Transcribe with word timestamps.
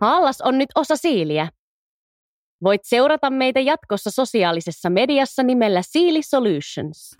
Haallas 0.00 0.40
on 0.40 0.58
nyt 0.58 0.68
osa 0.74 0.96
Siiliä. 0.96 1.48
Voit 2.64 2.80
seurata 2.84 3.30
meitä 3.30 3.60
jatkossa 3.60 4.10
sosiaalisessa 4.10 4.90
mediassa 4.90 5.42
nimellä 5.42 5.82
Siili 5.82 6.22
Solutions. 6.22 7.14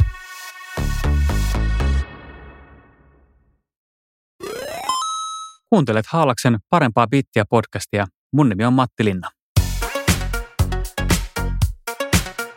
Kuuntelet 5.70 6.07
Haalaksen 6.07 6.59
parempaa 6.70 7.07
bittiä 7.07 7.45
podcastia. 7.50 8.07
Mun 8.32 8.48
nimi 8.48 8.64
on 8.64 8.73
Matti 8.73 9.04
Linna. 9.04 9.30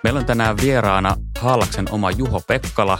Meillä 0.03 0.19
on 0.19 0.25
tänään 0.25 0.57
vieraana 0.61 1.15
Haalaksen 1.39 1.85
oma 1.91 2.11
Juho 2.11 2.41
Pekkala, 2.47 2.97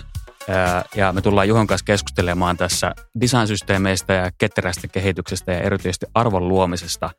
ja 0.96 1.14
me 1.14 1.22
tullaan 1.22 1.48
Juhon 1.48 1.68
kanssa 1.68 1.86
keskustelemaan 1.86 2.58
tässä 2.58 2.92
design-systeemeistä 3.22 4.14
ja 4.14 4.32
ketterästä 4.38 4.88
kehityksestä 4.88 5.52
ja 5.52 5.62
erityisesti 5.62 6.06
arvon 6.14 6.48
luomisesta 6.48 7.10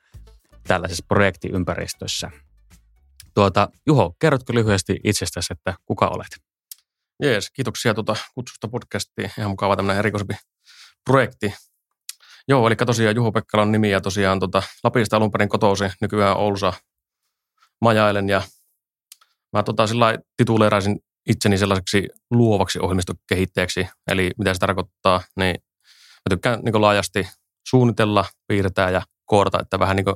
tällaisessa 0.67 1.05
projektiympäristössä. 1.09 2.31
Tuota, 3.35 3.69
Juho, 3.87 4.15
kerrotko 4.21 4.55
lyhyesti 4.55 5.01
itsestäsi, 5.05 5.53
että 5.53 5.75
kuka 5.85 6.09
olet? 6.09 6.51
Jees, 7.23 7.51
kiitoksia 7.51 7.95
tuota 7.95 8.17
kutsusta 8.35 8.69
podcastiin. 8.69 9.31
Ihan 9.39 9.51
mukava 9.51 9.77
tämmöinen 9.77 9.99
erikoisempi 9.99 10.35
projekti. 11.05 11.55
Joo, 12.49 12.67
eli 12.67 12.77
tosiaan 12.77 13.17
Juho 13.17 13.33
Pekkalan 13.33 13.73
nimi 13.73 13.91
ja 13.91 14.01
tosiaan 14.01 14.39
tuota, 14.39 14.63
Lapista 14.85 15.17
alun 15.17 15.31
perin 15.31 15.49
kotoisin, 15.49 15.93
nykyään 16.01 16.37
Oulussa 16.37 16.73
majailen 17.81 18.29
ja 18.29 18.43
mä 19.53 19.63
tota, 19.63 19.87
sillä 19.87 20.19
tituleeraisin 20.37 21.01
itseni 21.29 21.59
sellaiseksi 21.59 22.09
luovaksi 22.31 22.79
ohjelmistokehittäjäksi. 22.79 23.89
Eli 24.09 24.31
mitä 24.39 24.55
se 24.55 24.59
tarkoittaa, 24.59 25.23
niin 25.37 25.57
mä 26.17 26.31
tykkään 26.31 26.61
niin 26.65 26.81
laajasti 26.81 27.29
suunnitella, 27.69 28.25
piirtää 28.47 28.91
ja 28.91 29.03
koodata, 29.25 29.61
että 29.61 29.79
vähän 29.79 29.97
niin 29.97 30.07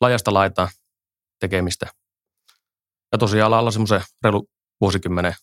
laajasta 0.00 0.34
laitaa 0.34 0.68
tekemistä. 1.40 1.86
Ja 3.12 3.18
tosiaan 3.18 3.52
alalla 3.52 3.70
semmoisen 3.70 4.00
reilu 4.24 4.48
vuosikymmenen 4.80 5.34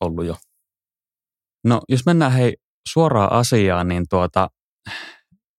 ollut 0.00 0.26
jo. 0.26 0.36
No 1.64 1.80
jos 1.88 2.06
mennään 2.06 2.32
hei 2.32 2.56
suoraan 2.88 3.32
asiaan, 3.32 3.88
niin 3.88 4.04
tuota, 4.10 4.50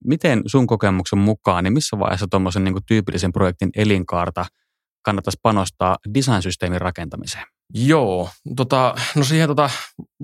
miten 0.06 0.42
sun 0.46 0.68
kokemuksen 0.68 1.20
mukaan, 1.20 1.64
niin 1.64 1.74
missä 1.74 2.00
vaiheessa 2.00 2.28
tuommoisen 2.32 2.64
niin 2.64 2.86
tyypillisen 2.88 3.32
projektin 3.32 3.70
elinkaarta 3.76 4.46
kannattaisi 5.02 5.40
panostaa 5.42 5.98
design-systeemin 6.14 6.82
rakentamiseen? 6.82 7.46
Joo, 7.74 8.30
tota, 8.56 8.96
no 9.16 9.24
siihen 9.24 9.48
tota, 9.48 9.70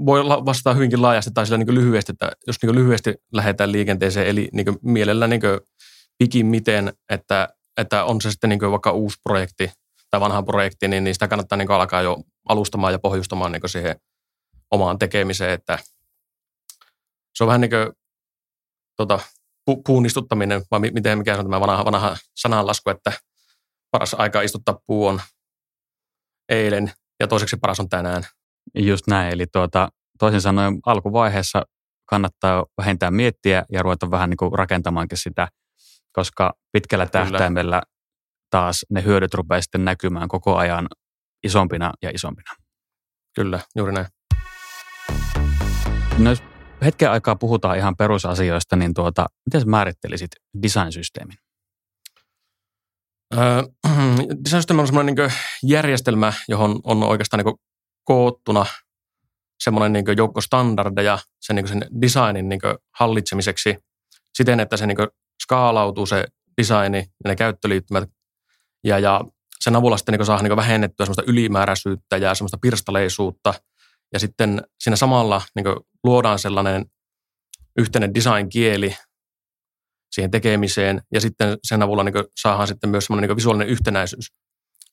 voi 0.05 0.25
vastata 0.25 0.73
hyvinkin 0.73 1.01
laajasti 1.01 1.31
tai 1.33 1.45
sillä 1.45 1.57
niin 1.57 1.75
lyhyesti, 1.75 2.11
että 2.11 2.31
jos 2.47 2.55
niin 2.61 2.75
lyhyesti 2.75 3.15
lähdetään 3.33 3.71
liikenteeseen, 3.71 4.27
eli 4.27 4.49
niin 4.53 4.65
mielellä 4.81 5.27
niin 5.27 5.41
pikimiten, 6.17 6.93
että, 7.09 7.49
että 7.77 8.03
on 8.03 8.21
se 8.21 8.31
sitten 8.31 8.49
niin 8.49 8.71
vaikka 8.71 8.91
uusi 8.91 9.17
projekti 9.23 9.71
tai 10.09 10.19
vanha 10.19 10.43
projekti, 10.43 10.87
niin, 10.87 11.03
niin 11.03 11.15
sitä 11.15 11.27
kannattaa 11.27 11.57
niin 11.57 11.71
alkaa 11.71 12.01
jo 12.01 12.17
alustamaan 12.49 12.93
ja 12.93 12.99
pohjustamaan 12.99 13.51
niin 13.51 13.61
siihen 13.65 13.95
omaan 14.71 14.99
tekemiseen, 14.99 15.51
että 15.51 15.79
se 17.35 17.43
on 17.43 17.47
vähän 17.47 17.61
niin 17.61 17.71
kuin 17.71 17.91
tota, 18.95 19.19
pu, 19.65 19.83
puun 19.83 20.05
istuttaminen, 20.05 20.61
vai 20.71 20.79
miten 20.79 21.17
mikä 21.17 21.37
on 21.37 21.45
tämä 21.45 21.59
vanha, 21.59 21.85
vanha 21.85 22.17
sananlasku, 22.35 22.89
että 22.89 23.11
paras 23.91 24.13
aika 24.13 24.41
istuttaa 24.41 24.79
puu 24.87 25.07
on 25.07 25.21
eilen 26.49 26.91
ja 27.19 27.27
toiseksi 27.27 27.57
paras 27.61 27.79
on 27.79 27.89
tänään. 27.89 28.23
Just 28.75 29.07
näin, 29.07 29.33
eli 29.33 29.45
tuota, 29.53 29.89
toisin 30.19 30.41
sanoen 30.41 30.79
alkuvaiheessa 30.85 31.63
kannattaa 32.09 32.65
vähintään 32.77 33.13
miettiä 33.13 33.65
ja 33.71 33.83
ruveta 33.83 34.11
vähän 34.11 34.29
niin 34.29 34.37
kuin 34.37 34.51
rakentamaankin 34.53 35.17
sitä, 35.17 35.47
koska 36.11 36.53
pitkällä 36.71 37.05
tähtäimellä 37.05 37.81
taas 38.49 38.85
ne 38.89 39.03
hyödyt 39.03 39.33
rupeaa 39.33 39.61
sitten 39.61 39.85
näkymään 39.85 40.27
koko 40.27 40.55
ajan 40.55 40.87
isompina 41.43 41.93
ja 42.01 42.09
isompina. 42.13 42.51
Kyllä, 43.35 43.59
juuri 43.75 43.93
näin. 43.93 44.07
No 46.17 46.29
jos 46.29 46.43
hetken 46.85 47.11
aikaa 47.11 47.35
puhutaan 47.35 47.77
ihan 47.77 47.95
perusasioista, 47.97 48.75
niin 48.75 48.93
tuota, 48.93 49.25
miten 49.45 49.61
sä 49.61 49.67
määrittelisit 49.67 50.29
design-systeemin? 50.63 51.37
Design 54.43 54.79
on 54.79 54.87
semmoinen 54.87 55.15
niin 55.15 55.31
järjestelmä, 55.63 56.33
johon 56.47 56.79
on 56.83 57.03
oikeastaan 57.03 57.43
niin 57.43 57.55
koottuna 58.03 58.65
semmoinen 59.63 59.93
niin 59.93 60.17
joukko 60.17 60.41
standardeja 60.41 61.19
sen, 61.41 61.55
niin 61.55 61.67
sen 61.67 61.85
designin 62.01 62.49
niin 62.49 62.61
hallitsemiseksi 62.99 63.77
siten, 64.37 64.59
että 64.59 64.77
se 64.77 64.87
niin 64.87 64.97
skaalautuu 65.43 66.05
se 66.05 66.25
designi 66.61 66.97
ja 66.97 67.27
ne 67.27 67.35
käyttöliittymät. 67.35 68.09
Ja, 68.83 68.99
ja 68.99 69.21
sen 69.59 69.75
avulla 69.75 69.97
sitten 69.97 70.17
niin 70.17 70.25
saa 70.25 70.41
niin 70.41 70.55
vähennettyä 70.55 71.05
semmoista 71.05 71.23
ylimääräisyyttä 71.27 72.17
ja 72.17 72.35
semmoista 72.35 72.57
pirstaleisuutta. 72.61 73.53
Ja 74.13 74.19
sitten 74.19 74.61
siinä 74.79 74.95
samalla 74.95 75.41
niin 75.55 75.65
luodaan 76.03 76.39
sellainen 76.39 76.85
yhteinen 77.77 78.13
design-kieli, 78.13 78.95
siihen 80.11 80.31
tekemiseen 80.31 81.01
ja 81.13 81.21
sitten 81.21 81.57
sen 81.63 81.83
avulla 81.83 82.03
niin 82.03 82.13
saadaan 82.41 82.67
sitten 82.67 82.89
myös 82.89 83.05
semmoinen 83.05 83.29
niin 83.29 83.37
visuaalinen 83.37 83.67
yhtenäisyys 83.67 84.31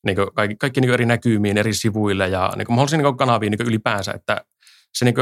niin 0.05 0.17
kaikki, 0.35 0.57
kaikki 0.57 0.81
niin 0.81 0.95
eri 0.95 1.07
näkymiin 1.07 1.59
eri 1.59 1.75
sivuille 1.75 2.29
ja 2.29 2.53
niin 2.57 2.67
mahdollisia 2.69 2.99
niin 2.99 3.17
kanaviin 3.17 3.51
niin 3.51 3.69
ylipäänsä, 3.69 4.13
että 4.13 4.45
se 4.95 5.05
niin 5.05 5.15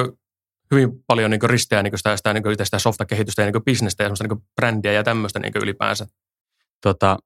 hyvin 0.71 0.91
paljon 1.07 1.31
niin 1.31 1.51
risteää 1.51 1.83
niin 1.83 1.99
sitä, 1.99 2.17
sitä, 2.17 2.33
niin 2.33 2.45
sitä 2.65 2.79
softakehitystä 2.79 3.43
ja 3.43 3.51
niin 3.51 3.65
bisnestä 3.65 4.03
ja 4.03 4.07
semmoista 4.07 4.27
niin 4.29 4.49
brändiä 4.57 4.93
ja 4.93 5.05
tämmöistä 5.05 5.39
niin 5.39 5.53
ylipäänsä. 5.63 6.07
Tota, 6.81 7.19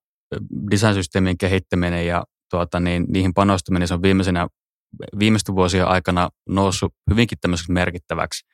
design-systeemien 0.70 1.38
kehittäminen 1.38 2.06
ja 2.06 2.24
tuota, 2.50 2.80
niin, 2.80 3.04
niihin 3.08 3.34
panostaminen 3.34 3.88
se 3.88 3.94
on 3.94 4.02
viimeisenä, 4.02 4.48
viimeisten 5.18 5.54
vuosien 5.54 5.86
aikana 5.86 6.28
noussut 6.48 6.94
hyvinkin 7.10 7.38
tämmöiseksi 7.40 7.72
merkittäväksi, 7.72 8.46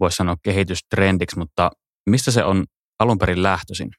voisi 0.00 0.16
sanoa 0.16 0.36
kehitystrendiksi, 0.42 1.38
mutta 1.38 1.70
mistä 2.10 2.30
se 2.30 2.44
on 2.44 2.64
alun 2.98 3.18
perin 3.18 3.42
lähtöisin? 3.42 3.90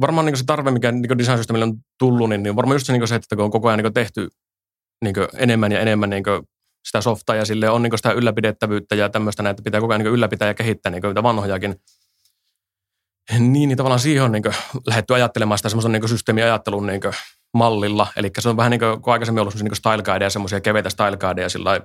Varmaan 0.00 0.26
niin 0.26 0.36
se 0.36 0.44
tarve, 0.46 0.70
mikä 0.70 0.92
niin 0.92 1.18
design 1.18 1.36
systemille 1.36 1.64
on 1.64 1.74
tullut, 1.98 2.28
niin, 2.28 2.42
niin 2.42 2.56
varmaan 2.56 2.74
just 2.74 2.86
se, 2.86 2.92
niin 2.92 3.08
se, 3.08 3.14
että 3.14 3.36
kun 3.36 3.44
on 3.44 3.50
koko 3.50 3.68
ajan 3.68 3.82
niin 3.82 3.92
tehty 3.92 4.28
niin 5.04 5.14
enemmän 5.34 5.72
ja 5.72 5.80
enemmän 5.80 6.10
niin 6.10 6.24
sitä 6.84 7.00
softaa 7.00 7.36
ja 7.36 7.44
sille 7.44 7.70
on 7.70 7.82
niin 7.82 7.98
sitä 7.98 8.12
ylläpidettävyyttä 8.12 8.94
ja 8.94 9.08
tämmöistä 9.08 9.42
näitä 9.42 9.62
pitää 9.62 9.80
koko 9.80 9.92
ajan 9.92 10.04
niin 10.04 10.12
ylläpitää 10.12 10.48
ja 10.48 10.54
kehittää 10.54 10.92
niin 10.92 11.02
niitä 11.02 11.22
vanhojakin. 11.22 11.76
Niin, 13.38 13.52
niin 13.52 13.76
tavallaan 13.76 14.00
siihen 14.00 14.24
on 14.24 14.32
niin 14.32 14.42
lähdetty 14.86 15.14
ajattelemaan 15.14 15.58
sitä 15.58 15.68
semmoisen 15.68 15.92
niin 15.92 16.08
systeemiajattelun 16.08 16.86
niin 16.86 17.00
mallilla. 17.54 18.06
Eli 18.16 18.30
se 18.38 18.48
on 18.48 18.56
vähän 18.56 18.70
niin 18.70 18.80
kuin, 18.80 19.02
kun 19.02 19.12
aikaisemmin 19.12 19.40
ollut 19.40 19.54
niin 19.54 19.76
style 19.76 20.02
guideja, 20.02 20.30
semmoisia 20.30 20.60
keveitä 20.60 20.90
style 20.90 21.16
guideja 21.16 21.48
sillä 21.48 21.80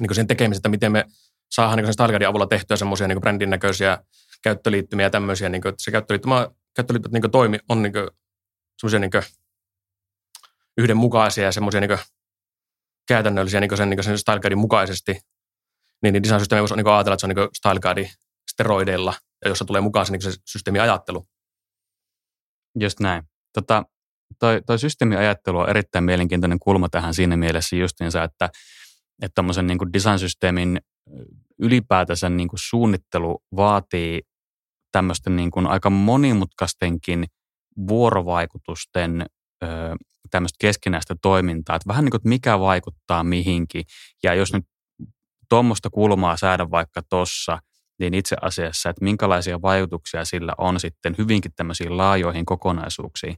niin 0.00 0.14
sen 0.14 0.26
tekemisestä, 0.26 0.68
miten 0.68 0.92
me 0.92 1.04
saadaan 1.50 1.76
niin 1.76 1.86
sen 1.86 1.92
style 1.92 2.26
avulla 2.26 2.46
tehtyä 2.46 2.76
semmoisia 2.76 3.08
niin 3.08 3.20
brändin 3.20 3.50
näköisiä 3.50 3.98
käyttöliittymiä 4.42 5.06
ja 5.06 5.10
tämmöisiä, 5.10 5.48
niin 5.48 5.62
kuin, 5.62 5.70
että 5.70 5.84
se 5.84 5.90
käyttöliittymä, 5.90 6.48
käyttöliittymät 6.76 7.22
niin 7.22 7.30
toimi 7.30 7.58
on 7.68 7.82
niin 7.82 7.92
semmoisia 8.80 8.98
niin 8.98 9.10
yhdenmukaisia 10.78 11.44
ja 11.44 11.52
semmoisia 11.52 11.80
niin 11.80 11.98
käytännöllisiä 13.08 13.60
niin 13.60 13.76
sen, 13.76 13.90
niin 13.90 14.04
sen 14.04 14.18
style 14.18 14.40
guidin 14.40 14.58
mukaisesti, 14.58 15.20
niin, 16.02 16.12
niin 16.12 16.22
design 16.22 16.40
systeemi 16.40 16.60
voisi 16.60 16.76
niin 16.76 16.86
ajatella, 16.86 17.14
että 17.14 17.20
se 17.20 17.26
on 17.26 17.34
niin 17.36 17.48
style 17.56 17.80
guide 17.80 18.10
steroideilla, 18.52 19.14
ja 19.44 19.48
jossa 19.48 19.64
tulee 19.64 19.80
mukaan 19.80 20.06
se, 20.06 20.12
niin 20.12 20.22
se 20.22 20.32
systeemiajattelu. 20.44 21.26
Just 22.80 23.00
näin. 23.00 23.22
Tota, 23.52 23.84
toi, 24.38 24.62
toi 24.66 24.78
systeemiajattelu 24.78 25.58
on 25.58 25.70
erittäin 25.70 26.04
mielenkiintoinen 26.04 26.58
kulma 26.58 26.88
tähän 26.88 27.14
siinä 27.14 27.36
mielessä 27.36 27.76
justiinsa, 27.76 28.24
että 28.24 28.50
että 29.22 29.34
tämmöisen 29.34 29.66
niin 29.66 29.92
design-systeemin 29.92 30.80
ylipäätänsä 31.58 32.28
niin 32.28 32.48
kuin 32.48 32.60
suunnittelu 32.62 33.42
vaatii 33.56 34.22
tämmöisten 34.92 35.36
niin 35.36 35.50
kuin 35.50 35.66
aika 35.66 35.90
monimutkaistenkin 35.90 37.26
vuorovaikutusten 37.88 39.26
ö, 39.62 39.66
tämmöistä 40.30 40.56
keskinäistä 40.60 41.14
toimintaa, 41.22 41.76
että 41.76 41.88
vähän 41.88 42.04
niin 42.04 42.10
kuin, 42.10 42.20
mikä 42.24 42.58
vaikuttaa 42.60 43.24
mihinkin. 43.24 43.84
Ja 44.22 44.34
jos 44.34 44.52
nyt 44.52 44.64
tuommoista 45.48 45.90
kulmaa 45.90 46.36
säädä 46.36 46.70
vaikka 46.70 47.02
tuossa, 47.10 47.58
niin 47.98 48.14
itse 48.14 48.36
asiassa, 48.42 48.90
että 48.90 49.04
minkälaisia 49.04 49.62
vaikutuksia 49.62 50.24
sillä 50.24 50.52
on 50.58 50.80
sitten 50.80 51.14
hyvinkin 51.18 51.52
tämmöisiin 51.56 51.96
laajoihin 51.96 52.46
kokonaisuuksiin. 52.46 53.36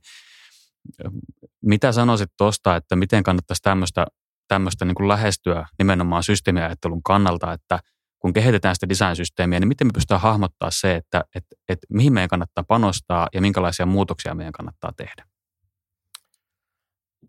Mitä 1.62 1.92
sanoisit 1.92 2.30
tuosta, 2.38 2.76
että 2.76 2.96
miten 2.96 3.22
kannattaisi 3.22 3.62
tämmöistä, 3.62 4.06
tämmöistä 4.48 4.84
niin 4.84 4.94
kuin 4.94 5.08
lähestyä 5.08 5.66
nimenomaan 5.78 6.22
systeemiajattelun 6.22 7.02
kannalta, 7.02 7.52
että– 7.52 7.78
kun 8.24 8.32
kehitetään 8.32 8.74
sitä 8.74 8.88
design-systeemiä, 8.88 9.60
niin 9.60 9.68
miten 9.68 9.86
me 9.86 9.90
pystytään 9.94 10.20
hahmottaa 10.20 10.70
se, 10.70 10.94
että, 10.94 11.24
että, 11.34 11.56
että 11.68 11.86
mihin 11.90 12.12
meidän 12.12 12.28
kannattaa 12.28 12.64
panostaa 12.68 13.28
ja 13.34 13.40
minkälaisia 13.40 13.86
muutoksia 13.86 14.34
meidän 14.34 14.52
kannattaa 14.52 14.92
tehdä? 14.96 15.24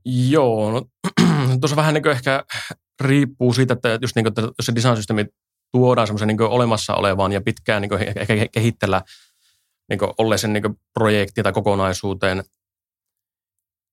Joo, 0.06 0.72
no, 0.72 0.86
tuossa 1.60 1.76
vähän 1.76 1.94
niin 1.94 2.08
ehkä 2.08 2.46
riippuu 3.02 3.54
siitä, 3.54 3.74
että, 3.74 4.00
just 4.02 4.16
niin 4.16 4.24
kuin, 4.24 4.32
että 4.32 4.42
jos 4.42 4.66
se 4.66 4.76
design-systeemi 4.76 5.26
tuodaan 5.72 6.08
semmoisen 6.08 6.28
niin 6.28 6.42
olemassa 6.42 6.96
olevaan 6.96 7.32
ja 7.32 7.42
pitkään 7.42 7.82
niin 7.82 7.94
ehkä 8.16 8.48
kehittellä 8.52 9.02
niin 9.90 10.00
olleeseen 10.18 10.54
niin 10.54 10.80
projektiin 10.94 11.44
tai 11.44 11.54
kokonaisuuteen, 11.54 12.44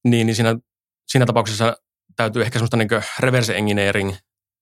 Niin, 0.05 0.27
niin 0.27 0.37
siinä, 0.37 0.57
siinä 1.09 1.27
tapauksessa 1.27 1.77
täytyy 2.17 2.43
ehkä 2.43 2.59
semmoista 2.59 2.77
niin 2.77 2.89
reverse 3.21 3.57
engineering 3.57 4.15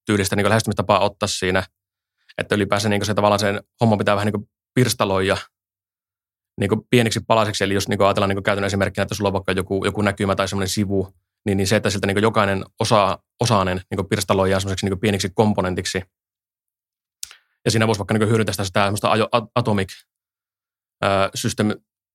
tyylistä 0.06 0.36
niin 0.36 0.48
lähestymistapaa 0.48 1.00
ottaa 1.00 1.26
siinä, 1.26 1.62
että 2.40 2.54
ylipäänsä 2.54 2.88
niin 2.88 3.04
se 3.04 3.14
tavallaan 3.14 3.38
sen 3.38 3.62
homma 3.80 3.96
pitää 3.96 4.16
vähän 4.16 4.32
niin 4.32 4.48
pirstaloida 4.74 5.36
niin 6.60 6.70
pieniksi 6.90 7.20
palasiksi. 7.26 7.64
Eli 7.64 7.74
jos 7.74 7.88
niin 7.88 8.02
ajatellaan 8.02 8.28
niin 8.28 8.42
käytännön 8.42 8.66
esimerkkinä, 8.66 9.02
että 9.02 9.14
sulla 9.14 9.28
on 9.28 9.32
vaikka 9.32 9.52
joku, 9.52 9.84
joku 9.84 10.02
näkymä 10.02 10.34
tai 10.34 10.48
semmoinen 10.48 10.68
sivu, 10.68 11.14
niin, 11.46 11.56
niin 11.56 11.66
se, 11.66 11.76
että 11.76 11.90
siltä 11.90 12.06
niin 12.06 12.22
jokainen 12.22 12.64
osa, 12.80 13.18
osainen 13.40 13.80
niin 13.90 14.08
pirstaloidaan 14.08 14.60
semmoiseksi 14.60 14.86
niin 14.86 15.00
pieniksi 15.00 15.30
komponentiksi. 15.34 16.02
Ja 17.64 17.70
siinä 17.70 17.86
voisi 17.86 17.98
vaikka 17.98 18.14
niin 18.14 18.28
hyödyntää 18.28 18.64
sitä, 18.64 18.92
sitä 18.94 19.08
atomic 19.54 19.92
system 21.34 21.70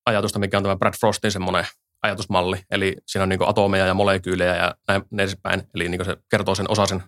ajatusta, 0.06 0.40
mikä 0.40 0.58
on 0.58 0.64
tämä 0.64 0.76
Brad 0.76 0.94
Frostin 1.00 1.32
semmoinen 1.32 1.66
ajatusmalli. 2.02 2.64
Eli 2.72 2.96
siinä 3.08 3.24
on 3.24 3.30
niin 3.30 3.50
atomeja 3.50 3.86
ja 3.86 3.94
molekyylejä 3.94 4.56
ja 4.56 4.76
näin 4.88 5.04
edespäin. 5.14 5.68
Eli 5.74 5.90
niin 5.90 6.06
se 6.06 6.18
kertoo 6.30 6.56
sen 6.56 6.72
osasen 6.72 7.04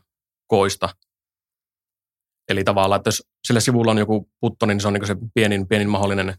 koista. 0.47 0.89
Eli 2.49 2.63
tavallaan, 2.63 2.99
että 2.99 3.07
jos 3.07 3.23
sillä 3.47 3.59
sivulla 3.59 3.91
on 3.91 3.97
joku 3.97 4.29
putto, 4.39 4.65
niin 4.65 4.79
se 4.79 4.87
on 4.87 4.93
niin 4.93 5.07
se 5.07 5.15
pienin, 5.33 5.67
pienin 5.67 5.89
mahdollinen 5.89 6.35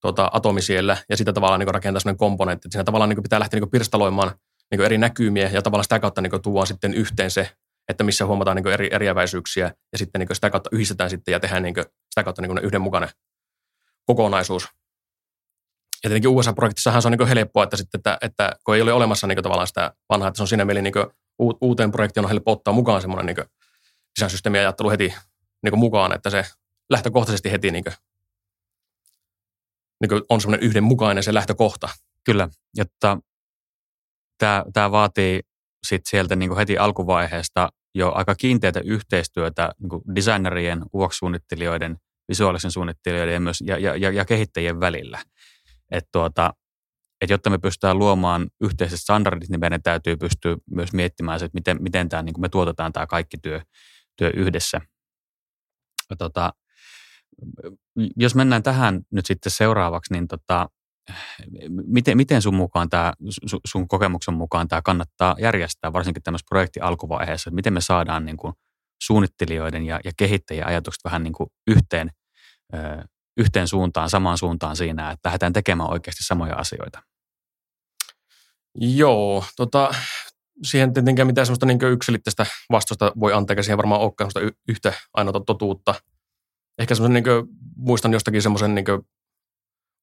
tuota, 0.00 0.30
atomi 0.32 0.62
siellä, 0.62 0.96
ja 1.10 1.16
sitä 1.16 1.32
tavallaan 1.32 1.60
niin 1.60 1.74
rakentaa 1.74 2.00
sellainen 2.00 2.18
komponentti. 2.18 2.68
Siinä 2.70 2.84
tavallaan 2.84 3.08
niin 3.08 3.22
pitää 3.22 3.40
lähteä 3.40 3.60
niin 3.60 3.70
pirstaloimaan 3.70 4.34
niin 4.70 4.80
eri 4.80 4.98
näkymiä, 4.98 5.48
ja 5.48 5.62
tavallaan 5.62 5.84
sitä 5.84 6.00
kautta 6.00 6.20
niin 6.20 6.42
tuodaan 6.42 6.66
sitten 6.66 6.94
yhteen 6.94 7.30
se, 7.30 7.50
että 7.88 8.04
missä 8.04 8.26
huomataan 8.26 8.56
niin 8.56 8.66
eri 8.66 8.88
eriäväisyyksiä, 8.92 9.74
ja 9.92 9.98
sitten 9.98 10.18
niin 10.18 10.34
sitä 10.34 10.50
kautta 10.50 10.70
yhdistetään 10.72 11.10
sitten 11.10 11.32
ja 11.32 11.40
tehdään 11.40 11.62
niin 11.62 11.74
sitä 12.10 12.24
kautta 12.24 12.42
niin 12.42 12.58
yhdenmukainen 12.58 13.08
kokonaisuus. 14.06 14.68
Ja 16.04 16.10
tietenkin 16.10 16.30
USA-projektissahan 16.30 17.02
se 17.02 17.08
on 17.08 17.12
niin 17.18 17.28
helppoa, 17.28 17.64
että, 17.64 17.76
sitten, 17.76 17.98
että, 17.98 18.18
että 18.20 18.52
kun 18.64 18.74
ei 18.74 18.82
ole 18.82 18.92
olemassa 18.92 19.26
niin 19.26 19.42
tavallaan 19.42 19.66
sitä 19.66 19.92
vanhaa, 20.08 20.28
että 20.28 20.36
se 20.36 20.42
on 20.42 20.48
siinä 20.48 20.64
mielessä 20.64 20.82
niin 20.82 21.54
uuteen 21.60 21.92
projektiin 21.92 22.24
on 22.24 22.30
helppo 22.30 22.52
ottaa 22.52 22.74
mukaan 22.74 23.00
semmoinen 23.00 23.26
niin 23.26 23.46
sisäsysteemiajattelu 24.14 24.90
heti 24.90 25.14
niin 25.62 25.78
mukaan, 25.78 26.14
että 26.14 26.30
se 26.30 26.44
lähtökohtaisesti 26.90 27.50
heti 27.50 27.70
niin 27.70 27.84
kuin, 27.84 27.94
niin 30.00 30.08
kuin 30.08 30.22
on 30.28 30.40
semmoinen 30.40 30.66
yhdenmukainen 30.66 31.22
se 31.22 31.34
lähtökohta. 31.34 31.88
Kyllä, 32.24 32.48
jotta 32.74 33.18
tämä, 34.38 34.64
tämä 34.72 34.90
vaatii 34.90 35.40
sit 35.86 36.02
sieltä 36.06 36.36
niin 36.36 36.56
heti 36.56 36.78
alkuvaiheesta 36.78 37.68
jo 37.94 38.12
aika 38.14 38.34
kiinteitä 38.34 38.80
yhteistyötä 38.84 39.72
niin 39.78 40.14
designerien, 40.14 40.82
UX-suunnittelijoiden, 40.94 41.96
visuaalisen 42.28 42.70
suunnittelijoiden 42.70 43.34
ja, 43.34 43.40
myös, 43.40 43.60
ja, 43.60 43.78
ja, 43.78 44.10
ja 44.10 44.24
kehittäjien 44.24 44.80
välillä. 44.80 45.18
Et 45.90 46.04
tuota, 46.12 46.54
et 47.20 47.30
jotta 47.30 47.50
me 47.50 47.58
pystytään 47.58 47.98
luomaan 47.98 48.50
yhteiset 48.60 49.00
standardit, 49.00 49.48
niin 49.48 49.60
meidän 49.60 49.82
täytyy 49.82 50.16
pystyä 50.16 50.56
myös 50.70 50.92
miettimään 50.92 51.36
että 51.36 51.54
miten, 51.54 51.76
miten 51.80 52.08
tämä, 52.08 52.22
niin 52.22 52.40
me 52.40 52.48
tuotetaan 52.48 52.92
tämä 52.92 53.06
kaikki 53.06 53.36
työ, 53.42 53.60
työ 54.16 54.30
yhdessä. 54.36 54.80
Tota, 56.18 56.52
jos 58.16 58.34
mennään 58.34 58.62
tähän 58.62 59.00
nyt 59.10 59.26
sitten 59.26 59.52
seuraavaksi, 59.52 60.12
niin 60.12 60.28
tota, 60.28 60.68
miten, 61.86 62.16
miten 62.16 62.42
sun 62.42 62.54
mukaan 62.54 62.88
tämä, 62.88 63.12
sun 63.66 63.88
kokemuksen 63.88 64.34
mukaan 64.34 64.68
tämä 64.68 64.82
kannattaa 64.82 65.36
järjestää, 65.38 65.92
varsinkin 65.92 66.22
tämmöisessä 66.22 66.48
projektin 66.48 66.82
alkuvaiheessa, 66.82 67.48
että 67.48 67.54
miten 67.54 67.72
me 67.72 67.80
saadaan 67.80 68.24
niin 68.24 68.36
kuin 68.36 68.54
suunnittelijoiden 69.02 69.86
ja, 69.86 70.00
ja 70.04 70.12
kehittäjien 70.16 70.66
ajatukset 70.66 71.04
vähän 71.04 71.22
niin 71.22 71.32
kuin 71.32 71.50
yhteen, 71.66 72.10
ö, 72.74 72.78
yhteen 73.36 73.68
suuntaan, 73.68 74.10
samaan 74.10 74.38
suuntaan 74.38 74.76
siinä, 74.76 75.10
että 75.10 75.28
lähdetään 75.28 75.52
tekemään 75.52 75.90
oikeasti 75.90 76.24
samoja 76.24 76.54
asioita? 76.54 77.02
Joo, 78.74 79.44
tota, 79.56 79.94
siihen 80.62 80.92
tietenkään 80.92 81.26
mitään 81.26 81.46
sellaista 81.46 81.66
niin 81.66 81.92
yksilitteistä 81.92 82.46
vastausta 82.70 83.12
voi 83.20 83.32
antaa, 83.32 83.62
siihen 83.62 83.78
varmaan 83.78 84.00
olekaan 84.00 84.30
sellaista 84.30 84.58
yhtä 84.68 84.92
ainoa 85.14 85.40
totuutta. 85.46 85.94
Ehkä 86.78 86.94
semmoisen, 86.94 87.22
niin 87.22 87.46
muistan 87.76 88.12
jostakin 88.12 88.42
semmoisen 88.42 88.74
niin 88.74 88.84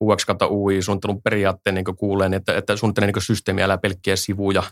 UX 0.03 0.25
kautta 0.25 0.47
UI-suunnittelun 0.47 1.21
periaatteen 1.21 1.73
niin 1.73 1.85
kuuleen, 1.97 2.33
että, 2.33 2.57
että 2.57 2.75
suunnittelee 2.75 3.11
niin 3.11 3.21
systeemiä, 3.21 3.65
älä 3.65 3.77
pelkkiä 3.77 4.15
sivuja. 4.15 4.63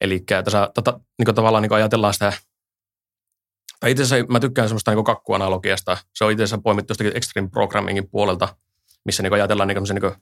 Eli 0.00 0.24
tässä 0.44 0.70
tota, 0.74 1.00
niin 1.18 1.34
tavallaan 1.34 1.62
niin 1.62 1.72
ajatellaan 1.72 2.14
sitä, 2.14 2.32
tai 3.80 3.90
itse 3.90 4.02
asiassa 4.02 4.32
mä 4.32 4.40
tykkään 4.40 4.68
semmoista 4.68 4.94
niin 4.94 5.04
kakkuanalogiasta. 5.04 5.98
Se 6.14 6.24
on 6.24 6.32
itse 6.32 6.42
asiassa 6.42 6.62
poimittu 6.62 6.90
jostakin 6.90 7.16
extreme 7.16 7.48
programmingin 7.48 8.08
puolelta, 8.10 8.56
missä 9.04 9.22
niin 9.22 9.32
ajatellaan 9.32 9.68
niin 9.68 9.82
niin 9.82 10.12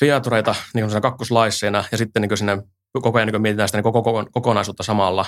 featureita 0.00 0.54
niin 0.74 1.02
kakkoslaisseina 1.02 1.84
ja 1.92 1.98
sitten 1.98 2.22
niin 2.22 2.36
sinne 2.38 2.62
koko 2.92 3.18
ajan 3.18 3.28
niin 3.28 3.42
mietitään 3.42 3.68
sitä 3.68 3.78
niin 3.78 3.92
koko, 3.92 4.24
kokonaisuutta 4.32 4.82
samalla, 4.82 5.26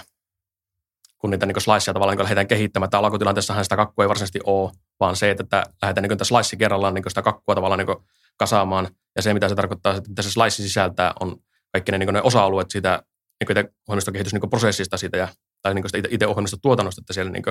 kun 1.19 1.31
niitä 1.31 1.47
niin 1.47 1.61
sliceja 1.61 1.95
tavallaan 1.95 2.17
niin 2.17 2.25
lähdetään 2.25 2.49
kehittämään. 2.49 2.91
Tämä 2.91 2.99
alkutilanteessahan 2.99 3.65
sitä 3.65 3.77
kakkua 3.77 4.05
ei 4.05 4.09
varsinaisesti 4.09 4.41
ole, 4.45 4.71
vaan 5.01 5.17
se, 5.17 5.31
että 5.31 5.63
lähdetään 5.83 6.09
niin 6.09 6.25
slice 6.25 6.57
kerrallaan 6.57 6.95
niin 6.95 7.05
sitä 7.09 7.23
kakkua 7.23 7.55
tavallaan 7.55 7.79
niin 7.79 7.97
kasaamaan. 8.37 8.89
Ja 9.17 9.23
se, 9.23 9.35
mitä 9.35 9.49
se 9.49 9.55
tarkoittaa, 9.55 9.95
että 9.97 10.09
mitä 10.09 10.23
se 10.23 10.31
slice 10.31 10.51
sisältää, 10.51 11.13
on 11.21 11.37
kaikki 11.73 11.93
ne, 11.93 11.99
niin 11.99 12.13
ne 12.13 12.23
osa-alueet 12.23 12.71
siitä 12.71 13.03
niin 13.49 13.69
ohjelmistokehitysprosessista 13.89 14.97
siitä 14.97 15.17
ja, 15.17 15.29
tai 15.63 15.75
niin 15.75 15.85
itse, 15.87 16.09
itse 16.11 16.27
ohjelmistotuotannosta, 16.27 17.01
että 17.01 17.13
siellä 17.13 17.33
niin 17.33 17.45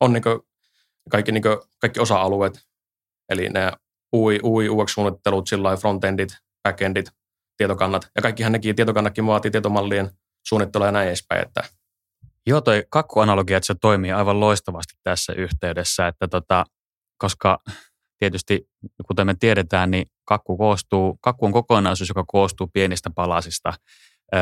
on 0.00 0.12
niin 0.12 0.22
kaikki, 1.10 1.32
niin 1.32 1.42
kaikki 1.80 2.00
osa-alueet, 2.00 2.60
eli 3.28 3.48
nämä 3.48 3.72
UI, 4.12 4.40
UI 4.42 4.68
UX-suunnittelut, 4.68 5.48
sillä 5.48 5.76
frontendit, 5.76 6.36
backendit, 6.62 7.10
tietokannat. 7.56 8.08
Ja 8.16 8.22
kaikkihan 8.22 8.52
nekin 8.52 8.76
tietokannatkin 8.76 9.26
vaatii 9.26 9.50
tietomallien 9.50 10.10
suunnittelua 10.48 10.86
ja 10.86 10.92
näin 10.92 11.08
edespäin. 11.08 11.42
Että 11.42 11.62
Joo, 12.46 12.60
toi 12.60 12.84
kakkuanalogia, 12.90 13.56
että 13.56 13.66
se 13.66 13.74
toimii 13.80 14.12
aivan 14.12 14.40
loistavasti 14.40 14.94
tässä 15.02 15.32
yhteydessä, 15.32 16.06
että 16.06 16.28
tota, 16.28 16.64
koska 17.18 17.58
tietysti, 18.18 18.68
kuten 19.06 19.26
me 19.26 19.34
tiedetään, 19.40 19.90
niin 19.90 20.06
kakku, 20.24 20.56
koostuu, 20.56 21.18
kakku 21.20 21.46
on 21.46 21.52
kokonaisuus, 21.52 22.08
joka 22.08 22.24
koostuu 22.26 22.70
pienistä 22.72 23.10
palasista, 23.14 23.72
ö, 24.34 24.38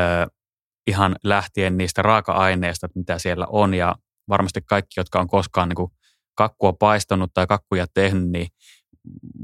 ihan 0.87 1.15
lähtien 1.23 1.77
niistä 1.77 2.01
raaka-aineista, 2.01 2.87
mitä 2.95 3.19
siellä 3.19 3.47
on, 3.49 3.73
ja 3.73 3.95
varmasti 4.29 4.61
kaikki, 4.65 4.93
jotka 4.97 5.19
on 5.19 5.27
koskaan 5.27 5.69
niin 5.69 5.75
kuin 5.75 5.91
kakkua 6.35 6.73
paistanut 6.73 7.31
tai 7.33 7.47
kakkuja 7.47 7.85
tehnyt, 7.93 8.29
niin 8.29 8.47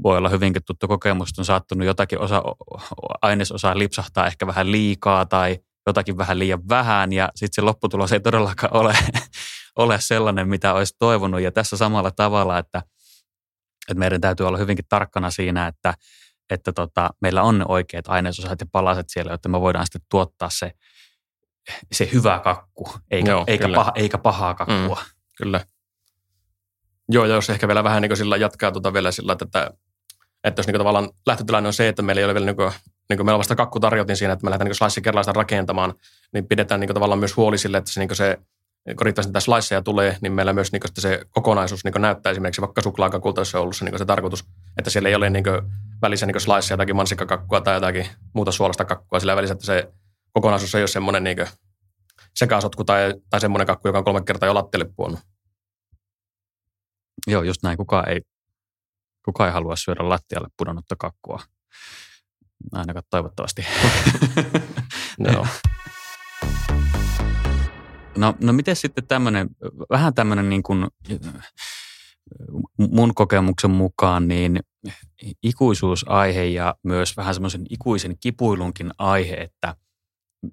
voi 0.02 0.18
olla 0.18 0.28
hyvinkin 0.28 0.64
tuttu 0.64 0.88
kokemus, 0.88 1.28
että 1.28 1.40
on 1.40 1.44
saattanut 1.44 1.86
jotakin 1.86 2.18
osa, 2.18 2.42
ainesosaa 3.22 3.78
lipsahtaa 3.78 4.26
ehkä 4.26 4.46
vähän 4.46 4.72
liikaa 4.72 5.26
tai 5.26 5.58
jotakin 5.86 6.18
vähän 6.18 6.38
liian 6.38 6.68
vähän 6.68 7.12
ja 7.12 7.28
sitten 7.34 7.54
se 7.54 7.60
lopputulos 7.60 8.12
ei 8.12 8.20
todellakaan 8.20 8.76
ole, 8.76 8.94
ole 9.76 10.00
sellainen, 10.00 10.48
mitä 10.48 10.74
olisi 10.74 10.96
toivonut. 10.98 11.40
Ja 11.40 11.52
tässä 11.52 11.76
samalla 11.76 12.10
tavalla, 12.10 12.58
että, 12.58 12.82
että 13.88 13.98
meidän 13.98 14.20
täytyy 14.20 14.46
olla 14.46 14.58
hyvinkin 14.58 14.84
tarkkana 14.88 15.30
siinä, 15.30 15.66
että, 15.66 15.94
että 16.50 16.72
tota, 16.72 17.10
meillä 17.20 17.42
on 17.42 17.58
ne 17.58 17.64
oikeat 17.68 18.08
ainesosat 18.08 18.60
ja 18.60 18.66
palaset 18.72 19.06
siellä, 19.08 19.32
jotta 19.32 19.48
me 19.48 19.60
voidaan 19.60 19.86
sitten 19.86 20.06
tuottaa 20.10 20.50
se, 20.50 20.72
se 21.92 22.08
hyvä 22.12 22.40
kakku, 22.44 22.90
eikä, 23.10 23.30
Joo, 23.30 23.44
eikä, 23.46 23.68
paha, 23.74 23.92
eikä 23.94 24.18
pahaa 24.18 24.54
kakkua. 24.54 25.02
Mm, 25.02 25.10
kyllä. 25.36 25.64
Joo, 27.08 27.24
ja 27.24 27.34
jos 27.34 27.50
ehkä 27.50 27.68
vielä 27.68 27.84
vähän 27.84 28.02
niin 28.02 28.16
sillä 28.16 28.36
jatkaa 28.36 28.72
tuota 28.72 28.92
vielä 28.92 29.12
sillä, 29.12 29.32
että, 29.32 29.70
että 30.44 30.60
jos 30.60 30.66
niin 30.66 30.78
tavallaan 30.78 31.08
lähtötilanne 31.26 31.66
on 31.66 31.72
se, 31.72 31.88
että 31.88 32.02
meillä 32.02 32.20
ei 32.20 32.24
ole 32.24 32.34
vielä 32.34 32.46
niin 32.46 32.56
kuin, 32.56 32.72
niin 33.08 33.16
kuin 33.16 33.26
meillä 33.26 33.36
on 33.36 33.38
vasta 33.38 33.56
kakku 33.56 33.80
tarjotin 33.80 34.16
siinä, 34.16 34.32
että 34.32 34.44
me 34.44 34.50
lähdetään 34.50 34.66
niin 34.66 34.74
slice 34.74 35.00
kerralla 35.00 35.32
rakentamaan, 35.32 35.94
niin 36.32 36.46
pidetään 36.48 36.80
niin 36.80 36.94
tavallaan 36.94 37.18
myös 37.18 37.36
huoli 37.36 37.58
sille, 37.58 37.78
että 37.78 37.92
se, 37.92 38.00
niin 38.00 38.16
se 38.16 38.38
kun 38.96 39.04
riittävästi 39.04 39.28
niitä 39.28 39.40
sliceja 39.40 39.82
tulee, 39.82 40.16
niin 40.20 40.32
meillä 40.32 40.52
myös 40.52 40.72
niin 40.72 40.82
se 40.98 41.20
kokonaisuus 41.30 41.84
niin 41.84 41.94
näyttää 41.98 42.30
esimerkiksi 42.30 42.60
vaikka 42.60 42.82
suklaakakulta, 42.82 43.40
jos 43.40 43.50
se 43.50 43.56
on 43.56 43.62
ollut 43.62 43.76
se, 43.76 43.84
niin 43.84 43.98
se 43.98 44.04
tarkoitus, 44.04 44.44
että 44.78 44.90
siellä 44.90 45.08
ei 45.08 45.14
ole 45.14 45.30
niin 45.30 45.44
välissä 46.02 46.26
niin 46.26 46.40
sliceja, 46.40 46.72
jotakin 46.72 46.96
mansikkakakkua 46.96 47.60
tai 47.60 47.74
jotakin 47.74 48.06
muuta 48.32 48.52
suolasta 48.52 48.84
kakkua 48.84 49.20
sillä 49.20 49.36
välissä, 49.36 49.52
että 49.52 49.66
se 49.66 49.92
kokonaisuus 50.32 50.74
ei 50.74 50.82
ole 50.82 50.88
semmoinen 50.88 51.24
niin 51.24 51.46
sekasotku 52.36 52.84
tai, 52.84 53.14
tai 53.30 53.40
semmoinen 53.40 53.66
kakku, 53.66 53.88
joka 53.88 53.98
on 53.98 54.04
kolme 54.04 54.22
kertaa 54.22 54.46
jo 54.46 54.54
lattialle 54.54 54.90
puonut. 54.96 55.20
Joo, 57.26 57.42
just 57.42 57.62
näin. 57.62 57.76
Kuka 57.76 58.04
ei, 58.04 58.20
kuka 59.24 59.46
ei 59.46 59.52
halua 59.52 59.76
syödä 59.76 60.08
lattialle 60.08 60.48
pudonnutta 60.56 60.96
kakkua. 60.96 61.40
Ainakaan 62.72 63.04
toivottavasti. 63.10 63.66
no. 65.18 65.46
no, 68.16 68.34
no 68.40 68.52
miten 68.52 68.76
sitten 68.76 69.06
tämmöinen, 69.06 69.48
vähän 69.90 70.14
tämmöinen 70.14 70.48
niin 70.48 70.62
kuin 70.62 70.86
mun 72.78 73.14
kokemuksen 73.14 73.70
mukaan 73.70 74.28
niin 74.28 74.60
ikuisuusaihe 75.42 76.44
ja 76.44 76.74
myös 76.82 77.16
vähän 77.16 77.34
semmoisen 77.34 77.66
ikuisen 77.70 78.18
kipuilunkin 78.20 78.90
aihe, 78.98 79.34
että 79.34 79.76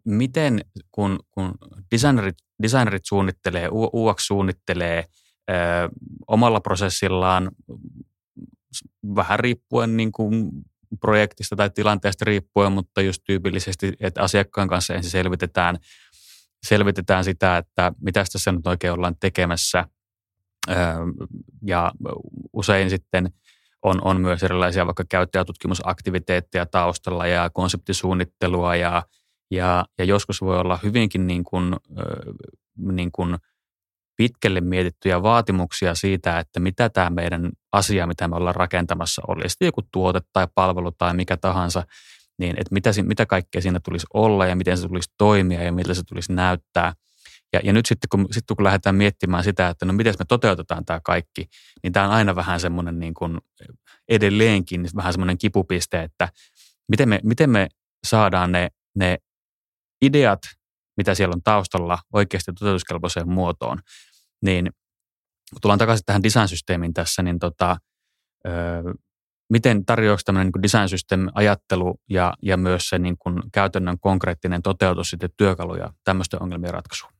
miten 0.06 0.66
kun, 0.92 1.20
kun 1.32 1.54
designerit, 1.92 2.38
designerit 2.62 3.06
suunnittelee, 3.06 3.70
UX 3.72 4.26
suunnittelee– 4.28 5.06
omalla 6.28 6.60
prosessillaan 6.60 7.52
vähän 9.16 9.40
riippuen 9.40 9.98
niin 9.98 10.12
kuin 10.12 10.52
projektista 11.02 11.56
tai 11.56 11.70
tilanteesta 11.70 12.25
riippuen, 12.25 12.72
mutta 12.72 13.02
just 13.02 13.22
tyypillisesti, 13.25 13.94
että 14.00 14.22
asiakkaan 14.22 14.68
kanssa 14.68 14.94
ensin 14.94 15.12
selvitetään, 15.12 15.78
selvitetään 16.66 17.24
sitä, 17.24 17.58
että 17.58 17.94
mitä 18.02 18.24
tässä 18.32 18.52
nyt 18.52 18.68
oikein 18.68 18.94
ollaan 18.94 19.16
tekemässä. 19.20 19.86
Ja 21.66 21.92
usein 22.54 22.90
sitten 22.90 23.34
on, 23.82 24.02
on 24.04 24.22
myös 24.22 24.44
erilaisia 24.44 24.86
vaikka 24.86 25.04
käyttäjätutkimusaktiviteetteja 25.10 26.66
taustalla 26.66 27.28
ja 27.28 27.50
konseptisuunnittelua 27.50 28.75
ja, 28.75 29.04
ja, 29.52 29.86
ja 29.98 30.06
joskus 30.06 30.42
voi 30.42 30.58
olla 30.58 30.80
hyvinkin 30.84 31.28
niin 31.28 31.44
kuin, 31.44 31.75
niin 32.78 33.12
kuin 33.12 33.38
pitkälle 34.18 34.62
mietittyjä 34.62 35.24
vaatimuksia 35.24 35.96
siitä, 35.96 36.40
että 36.40 36.60
mitä 36.60 36.90
tämä 36.90 37.10
meidän 37.10 37.52
asia, 37.72 38.08
mitä 38.08 38.28
me 38.28 38.36
ollaan 38.36 38.56
rakentamassa, 38.56 39.22
olisi 39.28 39.56
joku 39.62 39.82
tuote 39.92 40.22
tai 40.34 40.48
palvelu 40.56 40.92
tai 40.92 41.14
mikä 41.14 41.38
tahansa, 41.38 41.84
niin 42.40 42.52
että 42.52 42.74
mitä, 42.74 42.90
mitä 43.02 43.26
kaikkea 43.26 43.62
siinä 43.62 43.80
tulisi 43.80 44.08
olla 44.14 44.46
ja 44.46 44.56
miten 44.56 44.78
se 44.78 44.88
tulisi 44.88 45.14
toimia 45.18 45.64
ja 45.64 45.72
miltä 45.72 45.94
se 45.94 46.04
tulisi 46.04 46.34
näyttää. 46.34 46.94
Ja, 47.54 47.60
ja 47.64 47.74
nyt 47.74 47.86
sitten 47.86 48.08
kun, 48.10 48.28
sitten 48.32 48.56
kun 48.56 48.64
lähdetään 48.64 48.96
miettimään 48.96 49.44
sitä, 49.44 49.70
että 49.70 49.86
no 49.86 49.94
miten 49.94 50.14
me 50.20 50.26
toteutetaan 50.28 50.86
tämä 50.86 51.00
kaikki, 51.04 51.46
niin 51.84 51.94
tämä 51.94 52.06
on 52.06 52.12
aina 52.12 52.36
vähän 52.36 52.60
semmoinen 52.60 53.00
niin 53.00 53.14
kuin 53.14 53.38
edelleenkin 54.10 54.88
vähän 54.96 55.14
semmoinen 55.14 55.38
kipupiste, 55.38 56.04
että 56.04 56.30
miten 56.88 57.10
me, 57.10 57.20
miten 57.24 57.50
me 57.50 57.68
saadaan 58.08 58.52
ne, 58.52 58.70
ne 58.96 59.18
ideat, 60.02 60.40
mitä 60.98 61.16
siellä 61.16 61.34
on 61.34 61.44
taustalla 61.44 62.00
oikeasti 62.14 62.54
toteutuskelpoiseen 62.54 63.30
muotoon. 63.30 63.80
Niin 64.42 64.70
kun 65.54 65.62
tullaan 65.62 65.80
takaisin 65.80 66.06
tähän 66.06 66.24
design-systeemiin 66.24 66.94
tässä, 66.94 67.24
niin 67.24 67.40
tota, 67.40 67.78
ö, 68.48 68.52
miten 69.50 69.86
tarjoako 69.86 70.22
tämmöinen 70.25 70.52
niin 70.56 70.64
design 70.64 70.90
system 70.90 71.28
ajattelu 71.34 71.96
ja, 72.10 72.34
ja 72.42 72.58
myös 72.58 72.90
se 72.90 73.00
niin 73.00 73.18
kuin 73.20 73.42
käytännön 73.52 74.00
konkreettinen 74.00 74.62
toteutus 74.62 75.10
sitten 75.10 75.30
työkaluja 75.38 75.94
tämmöisten 76.04 76.42
ongelmien 76.42 76.74
ratkaisuun? 76.74 77.12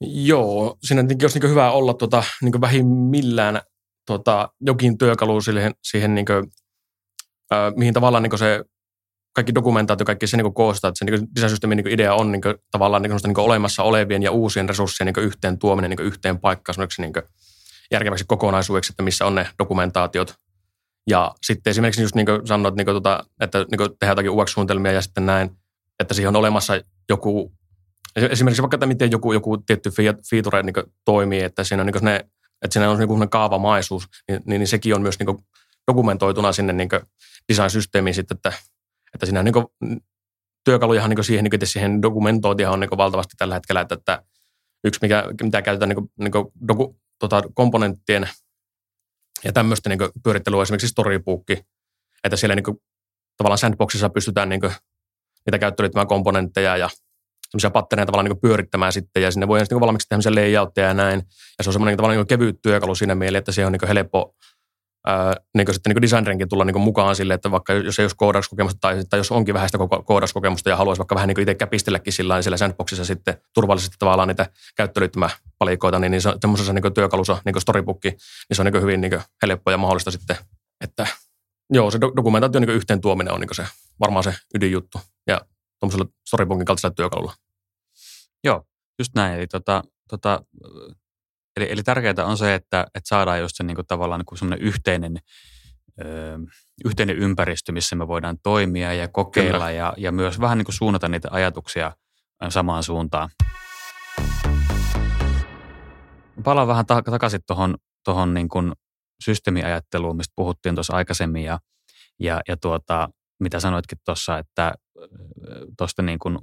Joo, 0.00 0.78
siinä 0.84 1.04
olisi 1.22 1.38
niin 1.38 1.50
hyvä 1.50 1.70
olla 1.70 1.94
tota, 1.94 2.24
niin 2.42 2.60
vähimmillään 2.60 3.60
tota, 4.06 4.48
jokin 4.60 4.98
työkalu 4.98 5.40
siihen, 5.40 5.74
siihen 5.82 6.14
niin 6.14 6.26
kuin, 6.26 6.44
äh, 7.52 7.72
mihin 7.76 7.94
tavallaan 7.94 8.22
niin 8.22 8.38
se 8.38 8.64
kaikki 9.36 9.54
dokumentaatio, 9.54 10.04
kaikki 10.04 10.26
se 10.26 10.36
niin 10.36 10.54
koostaa, 10.54 10.88
että 10.88 10.98
se 10.98 11.04
niin 11.04 11.28
design 11.34 11.70
niin 11.70 11.88
idea 11.88 12.14
on 12.14 12.32
niin 12.32 12.42
kuin, 12.42 12.54
tavallaan 12.70 13.02
niin 13.02 13.12
niin 13.24 13.38
olemassa 13.38 13.82
olevien 13.82 14.22
ja 14.22 14.30
uusien 14.30 14.68
resurssien 14.68 15.06
niin 15.06 15.24
yhteen 15.24 15.58
tuominen 15.58 15.90
niin 15.90 16.06
yhteen 16.06 16.38
paikkaan 16.38 16.88
niin 16.98 17.12
järkeväksi 17.90 18.24
kokonaisuudeksi, 18.28 18.92
että 18.92 19.02
missä 19.02 19.26
on 19.26 19.34
ne 19.34 19.48
dokumentaatiot. 19.58 20.34
Ja 21.10 21.34
sitten 21.46 21.70
esimerkiksi 21.70 22.02
just 22.02 22.14
niin 22.14 22.26
kuin 22.26 22.46
sanoit, 22.46 22.74
niin 22.74 22.84
kuin, 22.84 22.94
tota, 22.94 23.24
että 23.40 23.58
niin 23.58 23.78
kuin 23.78 23.90
tehdään 23.98 24.10
jotakin 24.10 24.30
UX-suunnitelmia 24.30 24.92
ja 24.92 25.02
sitten 25.02 25.26
näin, 25.26 25.50
että 26.00 26.14
siihen 26.14 26.28
on 26.28 26.36
olemassa 26.36 26.80
joku, 27.08 27.52
esimerkiksi 28.16 28.62
vaikka, 28.62 28.74
että 28.74 28.86
miten 28.86 29.10
joku, 29.10 29.32
joku 29.32 29.58
tietty 29.58 29.90
feature 30.30 30.62
niin 30.62 30.74
toimii, 31.04 31.42
että 31.42 31.64
siinä 31.64 31.82
on 31.82 31.86
niin 31.86 32.04
ne 32.04 32.24
että 32.62 32.72
siinä 32.72 32.90
on 32.90 32.98
niin 32.98 33.30
kaavamaisuus, 33.30 34.08
niin, 34.28 34.42
niin, 34.46 34.58
niin 34.58 34.68
sekin 34.68 34.94
on 34.94 35.02
myös 35.02 35.18
niin 35.18 35.38
dokumentoituna 35.90 36.52
sinne 36.52 36.72
niin 36.72 36.88
design-systeemiin 37.52 38.14
sitten, 38.14 38.36
että, 38.36 38.52
että 39.16 39.26
siinä 39.26 39.40
on 39.40 39.44
niin 39.44 40.00
työkalujahan 40.64 41.10
niin 41.10 41.24
siihen, 41.24 41.44
niin 41.44 41.66
siihen 41.68 42.02
dokumentointiin 42.02 42.68
on 42.68 42.80
niin 42.80 42.90
valtavasti 42.96 43.34
tällä 43.38 43.54
hetkellä, 43.54 43.80
että, 43.80 43.94
että 43.94 44.22
yksi, 44.84 44.98
mikä, 45.02 45.24
mitä 45.42 45.62
käytetään 45.62 45.88
niin 45.88 45.96
kuin, 45.96 46.10
niin 46.18 46.32
kuin 46.32 46.46
doku, 46.68 47.00
tota, 47.18 47.42
komponenttien 47.54 48.28
ja 49.44 49.52
tämmöistä 49.52 49.88
niin 49.88 49.98
pyörittelyä 50.24 50.62
esimerkiksi 50.62 50.88
Storybookki, 50.88 51.62
että 52.24 52.36
siellä 52.36 52.54
niin 52.54 52.64
kuin, 52.64 52.76
tavallaan 53.36 53.58
sandboxissa 53.58 54.10
pystytään 54.10 54.48
niin 54.48 54.60
kuin, 54.60 54.72
niitä 55.46 55.58
käyttöliittymään 55.58 56.08
komponentteja 56.08 56.76
ja 56.76 56.90
semmoisia 57.50 57.70
pattereita 57.70 58.06
tavallaan 58.06 58.30
niin 58.30 58.40
pyörittämään 58.40 58.92
sitten 58.92 59.22
ja 59.22 59.30
sinne 59.30 59.48
voi 59.48 59.60
niin 59.70 59.80
valmiiksi 59.80 60.08
tehdä 60.08 60.34
layoutteja 60.34 60.86
ja 60.88 60.94
näin. 60.94 61.22
Ja 61.58 61.64
se 61.64 61.70
on 61.70 61.72
semmoinen 61.72 61.96
tavallaan 61.96 62.18
niin 62.18 62.26
kevyt 62.26 62.62
työkalu 62.62 62.94
siinä 62.94 63.14
mielessä, 63.14 63.38
että 63.38 63.52
se 63.52 63.66
on 63.66 63.72
niin 63.72 63.88
helppo 63.88 64.34
niin 65.56 65.66
sitten 65.72 65.94
niin 65.94 66.02
designerenkin 66.02 66.48
tulla 66.48 66.64
niin 66.64 66.80
mukaan 66.80 67.16
sille, 67.16 67.34
että 67.34 67.50
vaikka 67.50 67.72
jos 67.72 67.98
ei 67.98 68.02
olisi 68.02 68.16
koodauskokemusta 68.16 68.78
tai, 68.80 69.04
tai 69.10 69.20
jos 69.20 69.32
onkin 69.32 69.54
vähän 69.54 69.68
sitä 69.68 69.78
koodauskokemusta 70.04 70.68
ja 70.68 70.76
haluaisi 70.76 70.98
vaikka 70.98 71.14
vähän 71.14 71.28
niin 71.28 71.40
itse 71.40 71.54
käpistelläkin 71.54 72.12
sillä 72.12 72.42
siellä 72.42 72.56
sandboxissa 72.56 73.04
sitten 73.04 73.38
turvallisesti 73.54 73.96
tavallaan 73.98 74.28
niitä 74.28 74.46
käyttöliittymäpalikoita, 74.76 75.98
niin, 75.98 76.10
niin 76.10 76.22
se, 76.22 76.32
semmoisessa 76.40 76.72
niin 76.72 76.94
työkalussa, 76.94 77.38
niin 77.44 77.52
kuin 77.52 77.62
Storybookki, 77.62 78.10
niin 78.10 78.56
se 78.56 78.62
on 78.62 78.66
niin 78.72 78.82
hyvin 78.82 79.00
niin 79.00 79.20
helppo 79.42 79.70
ja 79.70 79.78
mahdollista 79.78 80.10
sitten, 80.10 80.36
että 80.80 81.06
joo, 81.70 81.90
se 81.90 82.00
dokumentaatio 82.00 82.60
niin 82.60 82.70
yhteen 82.70 83.00
tuominen 83.00 83.34
on 83.34 83.40
niin 83.40 83.54
se, 83.54 83.66
varmaan 84.00 84.24
se 84.24 84.34
ydinjuttu. 84.54 85.00
Ja 85.26 85.40
tuommoisella 85.80 86.06
Storybookin 86.26 86.64
kaltaisella 86.64 86.94
työkalulla. 86.94 87.34
Joo, 88.44 88.62
just 88.98 89.14
näin. 89.14 89.34
Eli, 89.34 89.46
tota, 89.46 89.82
tota, 90.08 90.42
eli, 91.56 91.66
eli 91.70 91.82
tärkeää 91.82 92.14
on 92.24 92.38
se, 92.38 92.54
että, 92.54 92.86
että 92.94 93.08
saadaan 93.08 93.40
just 93.40 93.56
se 93.56 93.64
niin 93.64 93.74
kuin, 93.74 93.86
tavallaan 93.86 94.24
niin 94.30 94.38
semmoinen 94.38 94.66
yhteinen, 94.66 95.16
ö, 96.00 96.38
yhteinen 96.84 97.16
ympäristö, 97.16 97.72
missä 97.72 97.96
me 97.96 98.08
voidaan 98.08 98.38
toimia 98.42 98.92
ja 98.92 99.08
kokeilla 99.08 99.70
ja, 99.70 99.94
ja 99.96 100.12
myös 100.12 100.40
vähän 100.40 100.58
niin 100.58 100.64
kuin 100.64 100.74
suunnata 100.74 101.08
niitä 101.08 101.28
ajatuksia 101.30 101.92
samaan 102.48 102.82
suuntaan. 102.82 103.30
Palaan 106.44 106.68
vähän 106.68 106.86
takaisin 106.86 107.40
tuohon 107.46 107.76
tohon 108.04 108.34
niin 108.34 108.48
kuin 108.48 108.72
systeemiajatteluun, 109.24 110.16
mistä 110.16 110.32
puhuttiin 110.36 110.74
tuossa 110.74 110.96
aikaisemmin 110.96 111.44
ja, 111.44 111.58
ja, 112.20 112.40
ja 112.48 112.56
tuota, 112.56 113.08
mitä 113.40 113.60
sanoitkin 113.60 113.98
tuossa, 114.04 114.38
että 114.38 114.74
tuosta 115.78 116.02
niin 116.02 116.18
kuin 116.18 116.38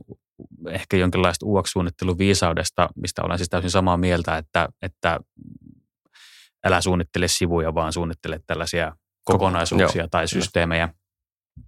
ehkä 0.70 0.98
jonkinlaista 0.98 1.46
UX-suunnitteluviisaudesta, 1.46 2.90
mistä 2.96 3.22
olen 3.24 3.38
siis 3.38 3.50
täysin 3.50 3.72
samaa 3.72 3.98
mieltä, 3.98 4.38
että, 4.38 4.70
että 4.82 5.20
älä 6.64 6.82
suunnittele 6.82 7.28
sivuja, 7.28 7.76
vaan 7.76 7.94
suunnittele 7.94 8.40
tällaisia 8.48 8.96
kokonaisuuksia 9.24 10.02
Joo, 10.02 10.08
tai 10.12 10.28
systeemejä. 10.28 10.90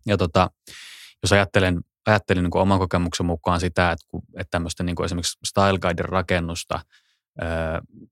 Ja 0.05 0.17
tota, 0.17 0.49
jos 1.23 1.33
ajattelen, 1.33 1.81
ajattelen 2.05 2.43
niin 2.43 2.51
kuin 2.51 2.61
oman 2.61 2.79
kokemuksen 2.79 3.25
mukaan 3.25 3.59
sitä, 3.59 3.91
että, 3.91 4.05
kun, 4.07 4.21
että 4.37 4.51
tämmöistä 4.51 4.83
niin 4.83 4.95
kuin 4.95 5.05
esimerkiksi 5.05 5.39
Style 5.47 5.79
Guiden 5.79 6.05
rakennusta, 6.05 6.79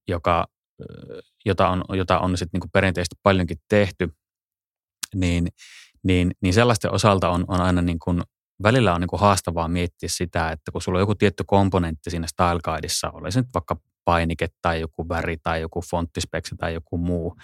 joka, 0.08 0.48
jota 1.46 1.70
on, 1.70 1.84
jota 1.90 2.20
on 2.20 2.38
sitten 2.38 2.50
niin 2.54 2.62
kuin 2.62 2.72
perinteisesti 2.72 3.16
paljonkin 3.24 3.58
tehty, 3.70 4.10
niin, 5.16 5.48
niin, 6.04 6.32
niin 6.42 6.54
sellaisten 6.54 6.94
osalta 6.94 7.30
on, 7.30 7.46
on 7.48 7.62
aina 7.62 7.82
niin 7.82 8.00
kuin 8.00 8.22
välillä 8.64 8.94
on 8.94 9.02
niin 9.02 9.08
kuin 9.08 9.20
haastavaa 9.20 9.68
miettiä 9.68 10.10
sitä, 10.10 10.52
että 10.52 10.72
kun 10.72 10.82
sulla 10.82 10.98
on 10.98 11.02
joku 11.02 11.16
tietty 11.16 11.44
komponentti 11.48 12.10
siinä 12.10 12.28
Style 12.28 12.60
Guideissa, 12.64 13.12
oli 13.12 13.32
se 13.32 13.42
nyt 13.42 13.50
vaikka 13.54 13.78
painike 14.06 14.48
tai 14.62 14.80
joku 14.80 15.10
väri 15.10 15.38
tai 15.44 15.62
joku 15.62 15.82
fonttispeksi 15.82 16.56
tai 16.56 16.74
joku 16.74 16.98
muu, 16.98 17.36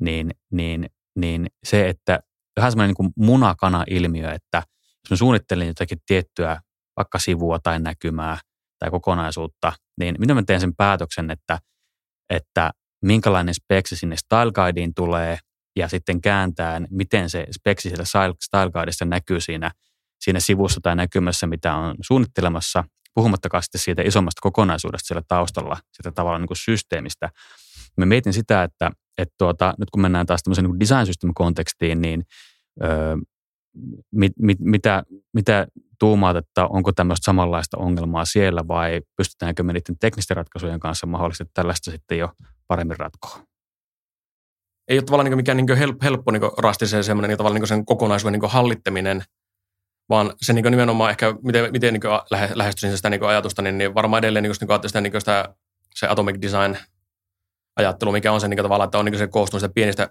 niin, 0.00 0.30
niin, 0.52 0.90
niin 1.16 1.46
se, 1.64 1.88
että 1.88 2.20
vähän 2.56 2.72
semmoinen 2.72 2.94
niin 2.98 3.12
munakana-ilmiö, 3.16 4.32
että 4.32 4.62
jos 5.04 5.10
mä 5.10 5.16
suunnittelin 5.16 5.68
jotakin 5.68 5.98
tiettyä 6.06 6.60
vaikka 6.96 7.18
sivua 7.18 7.58
tai 7.58 7.80
näkymää 7.80 8.38
tai 8.78 8.90
kokonaisuutta, 8.90 9.72
niin 10.00 10.14
minä 10.18 10.34
mä 10.34 10.42
teen 10.46 10.60
sen 10.60 10.76
päätöksen, 10.76 11.30
että, 11.30 11.58
että 12.30 12.70
minkälainen 13.02 13.54
speksi 13.54 13.96
sinne 13.96 14.16
Style 14.16 14.52
Guideen 14.52 14.94
tulee 14.94 15.38
ja 15.76 15.88
sitten 15.88 16.20
kääntään, 16.20 16.86
miten 16.90 17.30
se 17.30 17.46
speksi 17.50 17.88
siellä 17.88 18.04
Style 18.04 19.06
näkyy 19.10 19.40
siinä– 19.40 19.70
siinä 20.24 20.40
sivussa 20.40 20.80
tai 20.82 20.96
näkymässä, 20.96 21.46
mitä 21.46 21.74
on 21.74 21.94
suunnittelemassa, 22.02 22.84
puhumattakaan 23.14 23.62
sitten 23.62 23.80
siitä 23.80 24.02
isommasta 24.02 24.40
kokonaisuudesta 24.42 25.06
siellä 25.06 25.22
taustalla, 25.28 25.76
sitä 25.92 26.12
tavallaan 26.12 26.42
niin 26.42 26.48
kuin 26.48 26.56
systeemistä. 26.56 27.30
Mä 27.96 28.06
mietin 28.06 28.32
sitä, 28.32 28.62
että, 28.62 28.90
että 29.18 29.34
tuota, 29.38 29.74
nyt 29.78 29.90
kun 29.90 30.02
mennään 30.02 30.26
taas 30.26 30.42
tämmöiseen 30.42 30.64
niin 30.64 30.80
design 30.80 31.06
system 31.06 31.30
kontekstiin, 31.34 32.00
niin 32.00 32.22
öö, 32.82 33.16
mit, 34.12 34.32
mit, 34.38 34.58
mitä, 34.60 35.02
mitä 35.34 35.66
tuumaat, 35.98 36.36
että 36.36 36.66
onko 36.66 36.92
tämmöistä 36.92 37.24
samanlaista 37.24 37.78
ongelmaa 37.78 38.24
siellä 38.24 38.68
vai 38.68 39.00
pystytäänkö 39.16 39.62
me 39.62 39.72
niiden 39.72 39.98
teknisten 40.00 40.36
ratkaisujen 40.36 40.80
kanssa 40.80 41.06
mahdollisesti 41.06 41.50
tällaista 41.54 41.90
sitten 41.90 42.18
jo 42.18 42.32
paremmin 42.66 42.98
ratkoa? 42.98 43.40
Ei 44.88 44.98
ole 44.98 45.04
tavallaan 45.04 45.24
niin 45.30 45.36
mikään 45.36 45.56
niin 45.56 45.78
helppo, 45.78 46.04
helppo 46.04 46.30
niin 46.30 46.42
rasti 46.58 46.86
se 46.86 47.02
semmoinen 47.02 47.28
niin 47.28 47.38
tavallaan 47.38 47.60
niin 47.60 47.68
sen 47.68 47.84
kokonaisuuden 47.84 48.40
niin 48.40 48.50
hallittaminen– 48.50 49.22
vaan 50.08 50.32
se 50.42 50.52
niin 50.52 50.64
nimenomaan 50.64 51.10
ehkä, 51.10 51.34
miten, 51.42 51.72
miten 51.72 51.94
niin 51.94 52.02
lähestyisin 52.54 52.96
sitä 52.96 53.10
niin 53.10 53.24
ajatusta, 53.24 53.62
niin, 53.62 53.78
niin 53.78 53.94
varmaan 53.94 54.18
edelleen 54.18 54.42
niin, 54.42 54.54
niin 54.60 54.88
sitä, 54.88 55.00
niin 55.00 55.12
sitä, 55.18 55.54
se 55.94 56.06
atomic 56.06 56.42
design 56.42 56.76
ajattelu, 57.76 58.12
mikä 58.12 58.32
on 58.32 58.40
se 58.40 58.48
niin 58.48 58.62
tavallaan, 58.62 58.86
että 58.86 58.98
on 58.98 59.04
niin 59.04 59.18
se 59.18 59.26
koostunut 59.26 59.60
sitä 59.60 59.72
pienistä, 59.74 60.08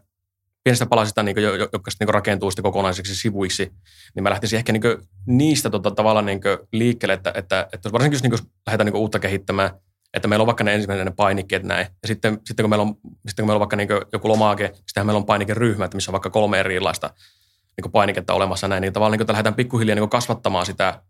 pienistä 0.63 0.85
palasista, 0.85 1.23
niin 1.23 1.35
kuin, 1.35 1.43
jotka 1.43 1.91
sitten 1.91 2.05
niin 2.07 2.13
rakentuu 2.13 2.51
sitten 2.51 2.63
kokonaisiksi 2.63 3.15
sivuiksi, 3.15 3.71
niin 4.15 4.23
mä 4.23 4.29
lähtisin 4.29 4.57
ehkä 4.57 4.73
niin 4.73 4.83
niistä 5.25 5.69
tota, 5.69 5.91
tavallaan 5.91 6.25
niin 6.25 6.41
liikkeelle, 6.71 7.13
että, 7.13 7.31
että, 7.35 7.67
että 7.73 7.91
varsinkin 7.91 8.15
jos 8.15 8.23
niin 8.23 8.51
lähdetään 8.67 8.85
niin 8.85 9.01
uutta 9.01 9.19
kehittämään, 9.19 9.69
että 10.13 10.27
meillä 10.27 10.43
on 10.43 10.47
vaikka 10.47 10.63
ne 10.63 10.73
ensimmäinen 10.73 11.15
painikkeet 11.15 11.63
näin, 11.63 11.87
ja 12.01 12.07
sitten, 12.07 12.39
sitten, 12.45 12.63
kun, 12.63 12.69
meillä 12.69 12.83
on, 12.83 12.95
sitten 13.27 13.43
kun 13.43 13.47
meillä 13.47 13.55
on 13.55 13.59
vaikka 13.59 13.75
niin 13.75 13.89
joku 14.13 14.27
lomake, 14.27 14.71
sitten 14.73 15.05
meillä 15.05 15.17
on 15.17 15.25
painikeryhmät, 15.25 15.93
missä 15.93 16.11
on 16.11 16.13
vaikka 16.13 16.29
kolme 16.29 16.59
erilaista 16.59 17.09
niin 17.81 17.91
painiketta 17.91 18.33
olemassa 18.33 18.67
näin, 18.67 18.81
niin 18.81 18.93
tavallaan 18.93 19.19
niin 19.19 19.27
lähdetään 19.31 19.55
pikkuhiljaa 19.55 19.95
niin 19.95 20.09
kasvattamaan 20.09 20.65
sitä 20.65 21.01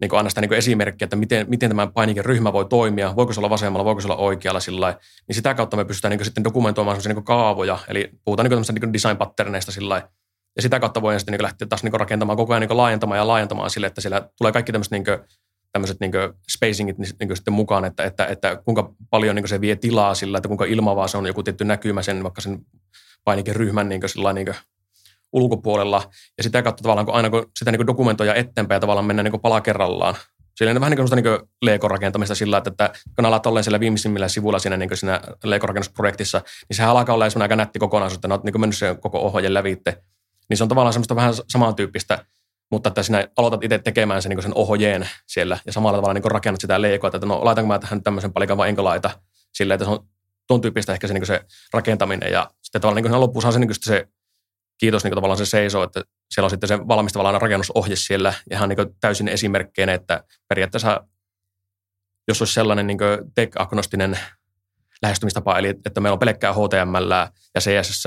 niin 0.00 0.14
aina 0.14 0.28
sitä 0.28 0.40
niin 0.40 0.52
esimerkkiä, 0.52 1.06
että 1.06 1.16
miten, 1.16 1.46
miten 1.48 1.70
tämä 1.70 1.86
painikeryhmä 1.86 2.52
voi 2.52 2.64
toimia, 2.64 3.16
voiko 3.16 3.32
se 3.32 3.40
olla 3.40 3.50
vasemmalla, 3.50 3.84
voiko 3.84 4.00
se 4.00 4.06
olla 4.06 4.16
oikealla 4.16 4.60
sillä 4.60 4.98
niin 5.28 5.36
sitä 5.36 5.54
kautta 5.54 5.76
me 5.76 5.84
pystytään 5.84 6.10
niin 6.10 6.24
sitten 6.24 6.44
dokumentoimaan 6.44 6.94
sellaisia 6.94 7.14
niin 7.14 7.24
kaavoja, 7.24 7.78
eli 7.88 8.10
puhutaan 8.24 8.50
niin 8.50 8.80
niin 8.80 8.92
design 8.92 9.16
patterneista 9.16 9.72
sillä 9.72 10.08
ja 10.56 10.62
sitä 10.62 10.80
kautta 10.80 11.02
voidaan 11.02 11.20
sitten 11.20 11.32
niin 11.32 11.42
lähteä 11.42 11.68
taas 11.68 11.82
niin 11.82 12.00
rakentamaan 12.00 12.36
koko 12.36 12.52
ajan 12.52 12.60
niin 12.60 12.76
laajentamaan 12.76 13.18
ja 13.18 13.26
laajentamaan 13.26 13.70
sille, 13.70 13.86
että 13.86 14.00
siellä 14.00 14.28
tulee 14.38 14.52
kaikki 14.52 14.72
tämmöiset 14.72 14.92
niin 14.92 15.04
tämmöiset 15.72 16.00
niin 16.00 16.12
spacingit 16.48 16.98
niin, 16.98 17.10
niin 17.20 17.36
sitten 17.36 17.54
mukaan, 17.54 17.84
että, 17.84 18.04
että, 18.04 18.26
että 18.26 18.56
kuinka 18.64 18.94
paljon 19.10 19.36
niin 19.36 19.48
se 19.48 19.60
vie 19.60 19.76
tilaa 19.76 20.14
sillä, 20.14 20.38
että 20.38 20.48
kuinka 20.48 20.64
ilmavaa 20.64 21.08
se 21.08 21.18
on 21.18 21.26
joku 21.26 21.42
tietty 21.42 21.64
näkymä 21.64 22.02
sen 22.02 22.22
vaikka 22.22 22.40
sen 22.40 22.58
painikeryhmän 23.24 23.88
niin 23.88 24.08
sillä 24.08 24.32
niin 24.32 24.54
ulkopuolella. 25.32 26.02
Ja 26.36 26.42
sitä 26.42 26.62
kautta 26.62 26.82
tavallaan, 26.82 27.06
kun 27.06 27.14
aina 27.14 27.30
kun 27.30 27.50
sitä 27.58 27.72
niin 27.72 27.86
dokumentoja 27.86 28.34
eteenpäin 28.34 28.76
ja 28.76 28.80
tavallaan 28.80 29.04
mennään 29.04 29.24
niin 29.24 29.40
pala 29.40 29.60
kerrallaan. 29.60 30.14
Siellä 30.56 30.78
on 30.78 30.80
vähän 30.80 30.96
niin 30.96 31.08
kuin 31.08 31.22
niin 31.22 31.48
Lego-rakentamista 31.62 32.34
sillä, 32.34 32.58
että, 32.58 32.70
että 32.70 32.92
kun 33.16 33.26
alat 33.26 33.46
olleen 33.46 33.64
siellä 33.64 33.80
viimeisimmillä 33.80 34.28
sivuilla 34.28 34.58
siinä, 34.58 34.76
niin 34.76 34.96
siinä 34.96 35.20
Lego-rakennusprojektissa, 35.44 36.42
niin 36.68 36.76
sehän 36.76 36.90
alkaa 36.90 37.14
olla 37.14 37.24
aika 37.40 37.56
nätti 37.56 37.78
kokonaisuus, 37.78 38.16
että 38.16 38.28
olet 38.28 38.44
niin 38.44 38.60
mennyt 38.60 38.76
sen 38.76 39.00
koko 39.00 39.18
ohjeen 39.18 39.54
lävitte. 39.54 40.02
Niin 40.48 40.56
se 40.56 40.64
on 40.64 40.68
tavallaan 40.68 40.92
semmoista 40.92 41.16
vähän 41.16 41.34
samantyyppistä, 41.48 42.24
mutta 42.70 42.88
että 42.88 43.02
sinä 43.02 43.28
aloitat 43.36 43.64
itse 43.64 43.78
tekemään 43.78 44.22
sen, 44.22 44.30
niin 44.30 44.42
sen 44.42 44.54
ohjeen 44.54 45.08
siellä 45.26 45.58
ja 45.66 45.72
samalla 45.72 45.98
tavalla 45.98 46.14
niin 46.14 46.30
rakennat 46.30 46.60
sitä 46.60 46.82
Legoa, 46.82 47.10
että 47.14 47.26
no 47.26 47.44
laitanko 47.44 47.68
mä 47.68 47.78
tähän 47.78 48.02
tämmöisen 48.02 48.32
palikan 48.32 48.56
vai 48.56 48.68
enkö 48.68 48.84
laita 48.84 49.10
sillä, 49.52 49.74
että 49.74 49.84
se 49.84 49.90
on 49.90 50.06
tuon 50.46 50.60
tyyppistä 50.60 50.92
ehkä 50.92 51.06
se, 51.06 51.14
niin 51.14 51.26
se 51.26 51.40
rakentaminen 51.72 52.32
ja 52.32 52.50
sitten 52.62 52.80
tavallaan 52.80 53.04
niin 53.04 53.20
lopussa 53.20 53.48
on 53.48 53.52
se, 53.52 53.58
niin 53.58 53.70
se 53.80 54.08
kiitos 54.80 55.04
niin 55.04 55.14
tavallaan 55.14 55.38
se 55.38 55.46
seisoo, 55.46 55.84
että 55.84 56.02
siellä 56.30 56.46
on 56.46 56.50
sitten 56.50 56.68
se 56.68 56.78
valmis 56.88 57.12
tavallaan 57.12 57.42
rakennusohje 57.42 57.96
siellä 57.96 58.34
ihan 58.50 58.68
niin 58.68 58.78
täysin 59.00 59.28
esimerkkeinä, 59.28 59.94
että 59.94 60.24
periaatteessa 60.48 61.06
jos 62.28 62.42
olisi 62.42 62.54
sellainen 62.54 62.86
niin 62.86 62.98
tech-agnostinen 63.34 64.18
lähestymistapa, 65.02 65.58
eli 65.58 65.68
että 65.68 66.00
meillä 66.00 66.14
on 66.14 66.18
pelkkää 66.18 66.52
HTML 66.52 67.10
ja 67.54 67.60
CSS 67.60 68.04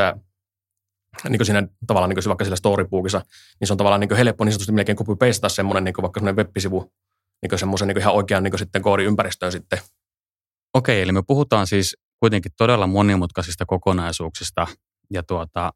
niin 1.30 1.38
kuin 1.38 1.46
siinä 1.46 1.68
tavallaan 1.88 2.10
niin 2.10 2.15
kuin 2.15 2.30
vaikka 2.30 2.46
sillä 2.46 2.56
storybookissa, 2.56 3.22
niin 3.60 3.68
se 3.68 3.74
on 3.74 3.77
tavallaan 3.77 4.00
niin 4.00 4.15
helppo 4.15 4.44
niin 4.44 4.53
sanotusti 4.53 4.72
melkein 4.72 4.98
copy 4.98 5.15
pastata 5.15 5.50
semmoinen 5.50 5.84
niin 5.84 5.94
vaikka 6.01 6.20
semmoinen 6.20 6.46
web-sivu 6.46 6.94
niin 7.42 7.60
semmoisen 7.60 7.88
niin 7.88 7.98
ihan 7.98 8.13
oikean 8.13 8.44
niin 8.44 8.60
sitten 8.60 8.82
koodiympäristöön 8.82 9.51
sitten. 9.51 9.80
Okei, 10.74 11.01
eli 11.01 11.12
me 11.12 11.22
puhutaan 11.27 11.68
siis 11.68 11.98
kuitenkin 12.20 12.51
todella 12.58 12.88
monimutkaisista 12.88 13.65
kokonaisuuksista 13.65 14.68
ja 15.13 15.24
tuota, 15.24 15.74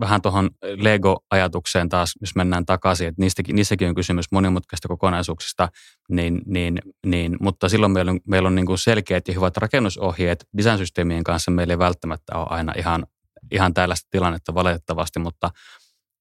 vähän 0.00 0.22
tuohon 0.22 0.50
Lego-ajatukseen 0.62 1.88
taas, 1.88 2.12
jos 2.20 2.34
mennään 2.34 2.66
takaisin, 2.66 3.08
että 3.08 3.22
niistäkin, 3.22 3.56
niissäkin 3.56 3.88
on 3.88 3.94
kysymys 3.94 4.26
monimutkaisista 4.32 4.88
kokonaisuuksista, 4.88 5.68
niin, 6.08 6.42
niin, 6.46 6.78
niin, 7.06 7.36
mutta 7.40 7.68
silloin 7.68 7.92
meillä 7.92 8.10
on, 8.10 8.20
meillä 8.26 8.46
on 8.46 8.54
niin 8.54 8.66
kuin 8.66 8.78
selkeät 8.78 9.28
ja 9.28 9.34
hyvät 9.34 9.56
rakennusohjeet. 9.56 10.48
Design-systeemien 10.56 11.24
kanssa 11.24 11.50
meillä 11.50 11.72
ei 11.72 11.78
välttämättä 11.78 12.38
ole 12.38 12.46
aina 12.50 12.72
ihan, 12.76 13.06
ihan 13.52 13.74
tällaista 13.74 14.08
tilannetta 14.10 14.54
valitettavasti, 14.54 15.18
mutta 15.18 15.50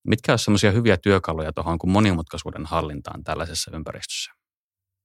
mitkä 0.08 0.32
ovat 0.32 0.41
sellaisia 0.41 0.72
hyviä 0.72 0.98
työkaluja 0.98 1.53
tuohon 1.53 1.80
kuin 1.80 1.91
monimutkaisuuden 1.91 2.65
hallintaan 2.65 3.24
tällaisessa 3.24 3.72
ympäristössä? 3.74 4.32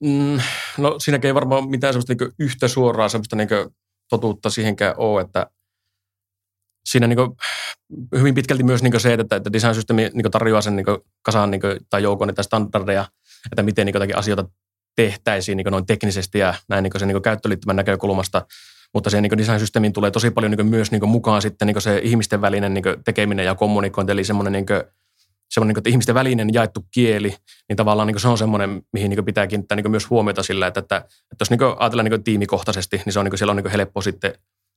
Mm, 0.05 0.41
no 0.79 0.99
siinäkin 0.99 1.29
ei 1.29 1.35
varmaan 1.35 1.69
mitään 1.69 1.93
sellaista 1.93 2.15
niin 2.15 2.33
yhtä 2.39 2.69
suoraa 2.69 3.09
sellaista 3.09 3.37
niin 3.37 3.49
totuutta 4.11 4.51
siihenkään 4.51 4.95
ole, 4.97 5.21
että 5.21 5.47
siinä 6.87 7.07
niin 7.07 7.19
hyvin 8.19 8.35
pitkälti 8.35 8.63
myös 8.63 8.83
niin 8.83 9.01
se, 9.01 9.13
että, 9.13 9.37
että 9.37 9.53
design-systeemi 9.53 10.11
niin 10.15 10.31
tarjoaa 10.31 10.61
sen 10.61 10.77
niin 10.77 10.87
kasaan 11.23 11.51
niin 11.51 11.61
tai 11.91 12.03
joukon 12.03 12.29
niitä 12.29 12.43
standardeja, 12.43 13.05
että 13.53 13.63
miten 13.63 13.87
niin 13.87 13.95
jotakin 13.95 14.19
asioita 14.19 14.49
tehtäisiin 14.97 15.57
niin 15.57 15.67
noin 15.71 15.87
teknisesti 15.87 16.39
ja 16.39 16.55
näin 16.69 16.83
niin 16.83 16.93
sen 16.99 17.09
niin 17.09 17.23
käyttöliittymän 17.23 17.77
näkökulmasta. 17.77 18.47
Mutta 18.95 19.11
siihen 19.11 19.23
niin 19.23 19.39
design-systeemiin 19.39 19.93
tulee 19.93 20.11
tosi 20.11 20.31
paljon 20.31 20.53
niin 20.53 20.67
myös 20.67 20.91
niin 20.91 21.09
mukaan 21.09 21.43
sitten 21.43 21.67
niin 21.67 21.81
se 21.81 22.01
ihmisten 22.03 22.41
välinen 22.41 22.75
niin 22.75 22.85
tekeminen 23.05 23.47
ja 23.47 23.55
kommunikointi, 23.55 24.13
eli 24.13 24.25
semmoinen 24.25 24.53
niin 24.53 24.67
semmoinen 25.51 25.75
niin 25.75 25.79
että 25.79 25.91
ihmisten 25.91 26.15
välinen 26.15 26.55
jaettu 26.55 26.87
kieli, 26.95 27.35
niin 27.69 27.77
tavallaan 27.77 28.07
niin 28.07 28.21
se 28.21 28.29
on 28.29 28.39
semmoinen, 28.39 28.83
mihin 28.93 29.11
niin 29.11 29.25
pitää 29.25 29.47
kiinnittää 29.47 29.77
niin 29.77 29.91
myös 29.91 30.11
huomiota 30.11 30.43
sillä, 30.43 30.67
että, 30.67 30.81
että, 30.81 30.97
että 30.97 31.37
jos 31.41 31.51
niin 31.51 31.61
ajatellaan 31.79 32.11
niin 32.11 32.25
tiimikohtaisesti, 32.25 33.03
niin 33.05 33.13
se 33.13 33.19
on 33.19 33.25
niin 33.25 33.39
siellä 33.39 33.51
on 33.51 33.57
niin 33.57 33.71
helppo 33.71 34.01
sitten 34.01 34.33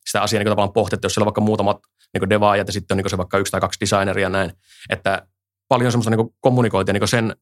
sitä 0.09 0.21
asiaa 0.21 0.39
niin 0.39 0.51
tavallaan 0.51 0.73
pohtia, 0.73 0.95
että 0.95 1.05
jos 1.05 1.13
siellä 1.13 1.23
on 1.23 1.27
vaikka 1.27 1.41
muutamat 1.41 1.77
niin 2.13 2.29
devaajat 2.29 2.67
ja 2.67 2.73
sitten 2.73 2.95
on 2.95 2.97
niin 2.97 3.09
se 3.09 3.17
vaikka 3.17 3.37
yksi 3.37 3.51
tai 3.51 3.61
kaksi 3.61 3.79
designeria 3.79 4.29
näin, 4.29 4.51
että 4.89 5.27
paljon 5.67 5.91
semmoista 5.91 6.09
niin 6.09 6.29
kommunikointia 6.39 6.93
niin 6.93 7.07
sen, 7.07 7.35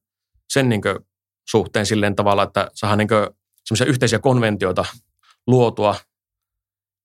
sen 0.50 0.70
niin 0.70 0.82
suhteen 1.50 1.86
silleen 1.86 2.16
tavalla, 2.16 2.44
että 2.44 2.72
saadaan 2.74 2.98
niin 2.98 3.10
semmoisia 3.66 3.88
yhteisiä 3.88 4.20
konventioita 4.20 4.86
luotua. 5.48 5.96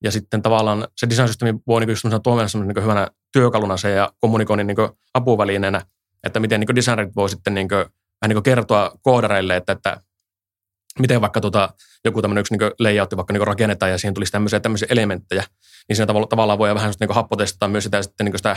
Ja 0.05 0.13
sitten 0.13 0.43
tavallaan 0.43 0.89
se 0.97 1.11
design-systeemi 1.11 1.59
voi 1.67 1.81
niin 1.81 1.91
just 1.91 2.05
toimia 2.23 2.47
niin 2.55 2.83
hyvänä 2.83 3.09
työkaluna 3.33 3.77
se 3.77 3.91
ja 3.91 4.13
kommunikoinnin 4.21 4.67
niin 4.67 4.77
apuvälineenä, 5.15 5.83
että 6.25 6.41
miten 6.41 6.61
niin 6.61 6.75
designerit 6.75 7.17
voi 7.17 7.29
sitten 7.29 7.55
niin 7.55 7.69
kuin, 7.69 7.79
vähän 7.79 8.29
niin 8.29 8.43
kertoa 8.43 8.93
koodareille, 9.03 9.57
että, 9.57 9.73
että 9.73 10.01
miten 10.99 11.21
vaikka 11.21 11.41
tota, 11.41 11.69
joku 12.05 12.23
tämmöinen 12.23 12.41
yksi 12.41 12.57
niin 12.57 12.73
layoutti 12.79 13.17
vaikka 13.17 13.33
niin 13.33 13.47
rakennetaan 13.47 13.91
ja 13.91 13.99
siihen 13.99 14.15
tulisi 14.15 14.33
tämmöisiä, 14.33 14.61
tämmöisiä 14.61 14.89
elementtejä, 14.91 15.45
niin 15.89 15.97
siinä 15.97 16.07
tavalla, 16.07 16.27
tavallaan 16.27 16.59
voi 16.59 16.75
vähän 16.75 16.95
niin 17.01 17.15
happotestata 17.15 17.69
myös 17.69 17.85
sitä, 17.85 18.03
sitten 18.03 18.25
niin 18.25 18.39
sitä 18.39 18.57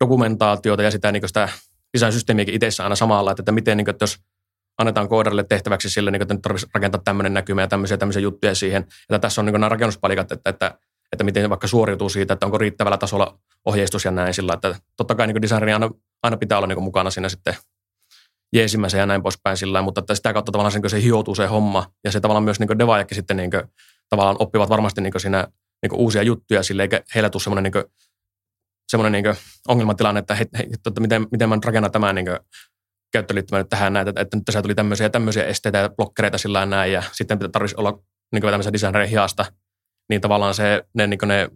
dokumentaatiota 0.00 0.82
ja 0.82 0.90
sitä, 0.90 1.12
niin 1.12 1.28
sitä 1.28 1.48
design-systeemiäkin 1.94 2.54
itsessä 2.54 2.82
aina 2.82 2.96
samalla, 2.96 3.30
että, 3.30 3.40
että 3.40 3.52
miten, 3.52 3.76
niin 3.76 3.84
kuin, 3.84 3.92
että 3.92 4.02
jos 4.02 4.18
annetaan 4.78 5.08
koodarille 5.08 5.44
tehtäväksi 5.44 5.90
sille, 5.90 6.10
niin 6.10 6.18
kuin, 6.18 6.24
että 6.24 6.34
nyt 6.34 6.42
tarvitsisi 6.42 6.70
rakentaa 6.74 7.00
tämmöinen 7.04 7.34
näkymä 7.34 7.60
ja 7.60 7.68
tämmöisiä, 7.68 7.96
tämmöisiä 7.96 8.22
juttuja 8.22 8.54
siihen. 8.54 8.82
Että 8.82 9.18
tässä 9.18 9.40
on 9.40 9.44
niin 9.44 9.52
nämä 9.52 9.68
rakennuspalikat, 9.68 10.32
että, 10.32 10.50
että, 10.50 10.78
että 11.12 11.24
miten 11.24 11.50
vaikka 11.50 11.66
suoriutuu 11.66 12.08
siitä, 12.08 12.34
että 12.34 12.46
onko 12.46 12.58
riittävällä 12.58 12.98
tasolla 12.98 13.38
ohjeistus 13.64 14.04
ja 14.04 14.10
näin 14.10 14.34
sillä, 14.34 14.52
että 14.52 14.74
totta 14.96 15.14
kai 15.14 15.26
niin 15.26 15.42
designerin 15.42 15.74
aina, 15.74 15.90
aina 16.22 16.36
pitää 16.36 16.58
olla 16.58 16.66
niin 16.66 16.82
mukana 16.82 17.10
siinä 17.10 17.28
sitten 17.28 17.56
jeesimässä 18.52 18.98
ja 18.98 19.06
näin 19.06 19.22
poispäin 19.22 19.56
sillä 19.56 19.82
mutta 19.82 19.98
että 19.98 20.14
sitä 20.14 20.32
kautta 20.32 20.52
tavallaan 20.52 20.72
sen, 20.72 20.90
se 20.90 21.02
hioutuu 21.02 21.34
se 21.34 21.46
homma 21.46 21.86
ja 22.04 22.12
se 22.12 22.20
tavallaan 22.20 22.44
myös 22.44 22.60
niin 22.60 22.78
devaajakin 22.78 23.14
sitten 23.14 23.36
niin 23.36 23.50
kuin, 23.50 23.62
tavallaan 24.08 24.36
oppivat 24.38 24.68
varmasti 24.68 25.00
niin 25.00 25.20
siinä 25.20 25.46
niin 25.82 26.00
uusia 26.00 26.22
juttuja 26.22 26.62
sille, 26.62 26.82
eikä 26.82 27.02
heillä 27.14 27.30
tule 27.30 27.42
semmoinen 27.42 27.72
niin 27.72 27.84
semmoinen 28.88 29.24
niin 29.24 29.36
ongelmatilanne, 29.68 30.18
että, 30.18 30.34
he, 30.34 30.46
he, 30.58 30.66
että 30.86 31.00
miten, 31.00 31.26
miten 31.32 31.48
mä 31.48 31.58
rakennan 31.64 31.92
tämän 31.92 32.14
niin 32.14 32.26
käyttöliittymän 33.12 33.68
tähän 33.68 33.92
näitä, 33.92 34.10
että, 34.10 34.20
että 34.20 34.36
nyt 34.36 34.44
tässä 34.44 34.62
tuli 34.62 34.74
tämmöisiä 34.74 35.10
tämmöisiä 35.10 35.44
esteitä 35.44 35.78
ja 35.78 35.88
blokkereita 35.88 36.38
sillä 36.38 36.66
näin 36.66 36.92
ja 36.92 37.02
sitten 37.12 37.38
tarvitsisi 37.38 37.80
olla 37.80 37.98
niin 38.32 38.42
tämmöisen 38.42 38.72
designerin 38.72 39.08
hiasta, 39.08 39.44
niin 40.08 40.20
tavallaan 40.20 40.54
se, 40.54 40.84
ne, 40.94 41.06
niin 41.06 41.18
ne 41.26 41.50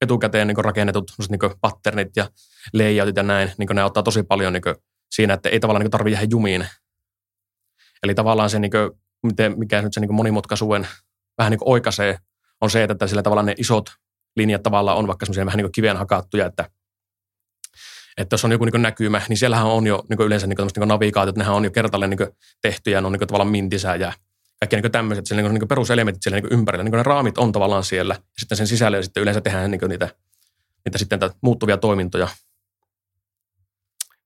etukäteen 0.00 0.48
niin 0.48 0.64
rakennetut 0.64 1.12
niin 1.28 1.40
patternit 1.60 2.08
ja 2.16 2.30
layoutit 2.72 3.16
ja 3.16 3.22
näin, 3.22 3.52
niin 3.58 3.68
ne 3.74 3.84
ottaa 3.84 4.02
tosi 4.02 4.22
paljon 4.22 4.52
niin 4.52 4.62
siinä, 5.14 5.34
että 5.34 5.48
ei 5.48 5.60
tavallaan 5.60 5.84
niin 5.84 5.90
tarvitse 5.90 6.14
jäädä 6.14 6.28
jumiin. 6.30 6.66
Eli 8.02 8.14
tavallaan 8.14 8.50
se, 8.50 8.58
niin 8.58 8.70
kuin, 8.70 8.90
miten, 9.22 9.58
mikä 9.58 9.82
nyt 9.82 9.94
se 9.94 10.00
niin 10.00 10.14
monimutkaisuuden 10.14 10.88
vähän 11.38 11.50
niin 11.50 11.60
oikaisee, 11.64 12.18
on 12.60 12.70
se, 12.70 12.84
että 12.84 13.06
sillä 13.06 13.22
tavalla 13.22 13.42
ne 13.42 13.54
isot 13.58 13.90
linjat 14.36 14.62
tavallaan 14.62 14.96
on 14.96 15.06
vaikka 15.06 15.26
semmoisia 15.26 15.46
vähän 15.46 15.58
niin 15.58 15.72
kiveen 15.72 15.96
hakattuja, 15.96 16.46
että, 16.46 16.70
että 18.16 18.34
jos 18.34 18.44
on 18.44 18.52
joku 18.52 18.64
niin 18.64 18.82
näkymä, 18.82 19.22
niin 19.28 19.36
siellähän 19.36 19.66
on 19.66 19.86
jo 19.86 20.04
niin 20.10 20.26
yleensä 20.26 20.46
niin 20.46 20.58
niin 20.76 20.88
navigaatiot, 20.88 21.36
nehän 21.36 21.54
on 21.54 21.64
jo 21.64 21.70
kertalleen 21.70 22.10
niin 22.10 22.28
tehty 22.62 22.90
ja 22.90 23.00
ne 23.00 23.06
on 23.06 23.12
niin 23.12 23.28
tavallaan 23.28 23.50
mintisää 23.50 23.96
ja 23.96 24.12
kaikki 24.60 24.76
niin 24.76 24.92
tämmöiset, 24.92 25.26
siellä 25.26 25.42
niin 25.42 25.54
niin 25.54 25.68
peruselementit 25.68 26.22
siellä 26.22 26.40
niin 26.40 26.52
ympärillä, 26.52 26.84
niin 26.84 26.92
ne 26.92 27.02
raamit 27.02 27.38
on 27.38 27.52
tavallaan 27.52 27.84
siellä, 27.84 28.14
ja 28.14 28.20
sitten 28.38 28.56
sen 28.56 28.66
sisällä 28.66 29.02
sitten 29.02 29.22
yleensä 29.22 29.40
tehdään 29.40 29.70
niin 29.70 29.80
niitä, 29.88 30.08
niitä 30.84 30.98
sitten 30.98 31.20
muuttuvia 31.40 31.76
toimintoja, 31.76 32.28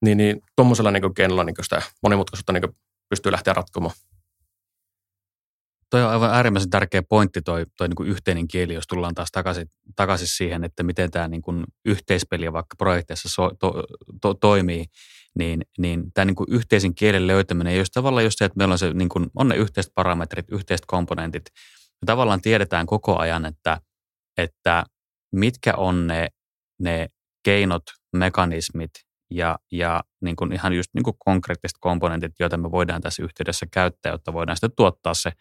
niin, 0.04 0.18
niin 0.18 0.40
tuommoisella 0.56 0.90
niin 0.90 1.14
keinolla 1.14 1.44
niin 1.44 1.54
sitä 1.62 1.82
monimutkaisuutta 2.02 2.52
niin 2.52 2.76
pystyy 3.10 3.32
lähteä 3.32 3.54
ratkomaan. 3.54 3.94
Toi 5.90 6.02
on 6.02 6.10
aivan 6.10 6.30
äärimmäisen 6.30 6.70
tärkeä 6.70 7.02
pointti, 7.02 7.42
toi, 7.42 7.66
toi 7.76 7.88
niin 7.88 7.96
kuin 7.96 8.08
yhteinen 8.08 8.48
kieli, 8.48 8.74
jos 8.74 8.86
tullaan 8.86 9.14
taas 9.14 9.30
takaisin, 9.32 9.70
takaisin 9.96 10.28
siihen, 10.28 10.64
että 10.64 10.82
miten 10.82 11.10
tämä 11.10 11.28
niin 11.28 11.42
kuin 11.42 11.64
yhteispeli 11.84 12.52
vaikka 12.52 12.76
projekteissa 12.76 13.28
so, 13.28 13.50
to, 13.60 13.84
to, 14.22 14.34
toimii, 14.34 14.84
niin, 15.38 15.62
niin 15.78 16.12
tämä 16.12 16.24
niin 16.24 16.34
kuin 16.34 16.52
yhteisen 16.52 16.94
kielen 16.94 17.26
löytäminen, 17.26 17.76
jos 17.76 17.90
tavallaan 17.90 18.24
just 18.24 18.38
se, 18.38 18.44
että 18.44 18.56
meillä 18.58 18.72
on, 18.72 18.78
se, 18.78 18.92
niin 18.92 19.08
kuin, 19.08 19.30
on 19.34 19.48
ne 19.48 19.56
yhteiset 19.56 19.92
parametrit, 19.94 20.46
yhteiset 20.50 20.86
komponentit, 20.86 21.44
me 22.02 22.06
tavallaan 22.06 22.40
tiedetään 22.40 22.86
koko 22.86 23.18
ajan, 23.18 23.44
että, 23.44 23.80
että 24.36 24.84
mitkä 25.32 25.74
on 25.74 26.06
ne, 26.06 26.28
ne 26.80 27.08
keinot, 27.44 27.82
mekanismit, 28.16 28.90
ja, 29.30 29.58
ja 29.72 30.04
niin 30.20 30.36
kuin 30.36 30.52
ihan 30.52 30.72
just 30.72 30.90
niin 30.94 31.02
kuin 31.02 31.16
konkreettiset 31.18 31.76
komponentit, 31.80 32.32
joita 32.38 32.56
me 32.56 32.70
voidaan 32.70 33.00
tässä 33.00 33.22
yhteydessä 33.22 33.66
käyttää, 33.70 34.12
jotta 34.12 34.32
voidaan 34.32 34.56
sitten 34.56 34.76
tuottaa 34.76 35.14
se 35.14 35.32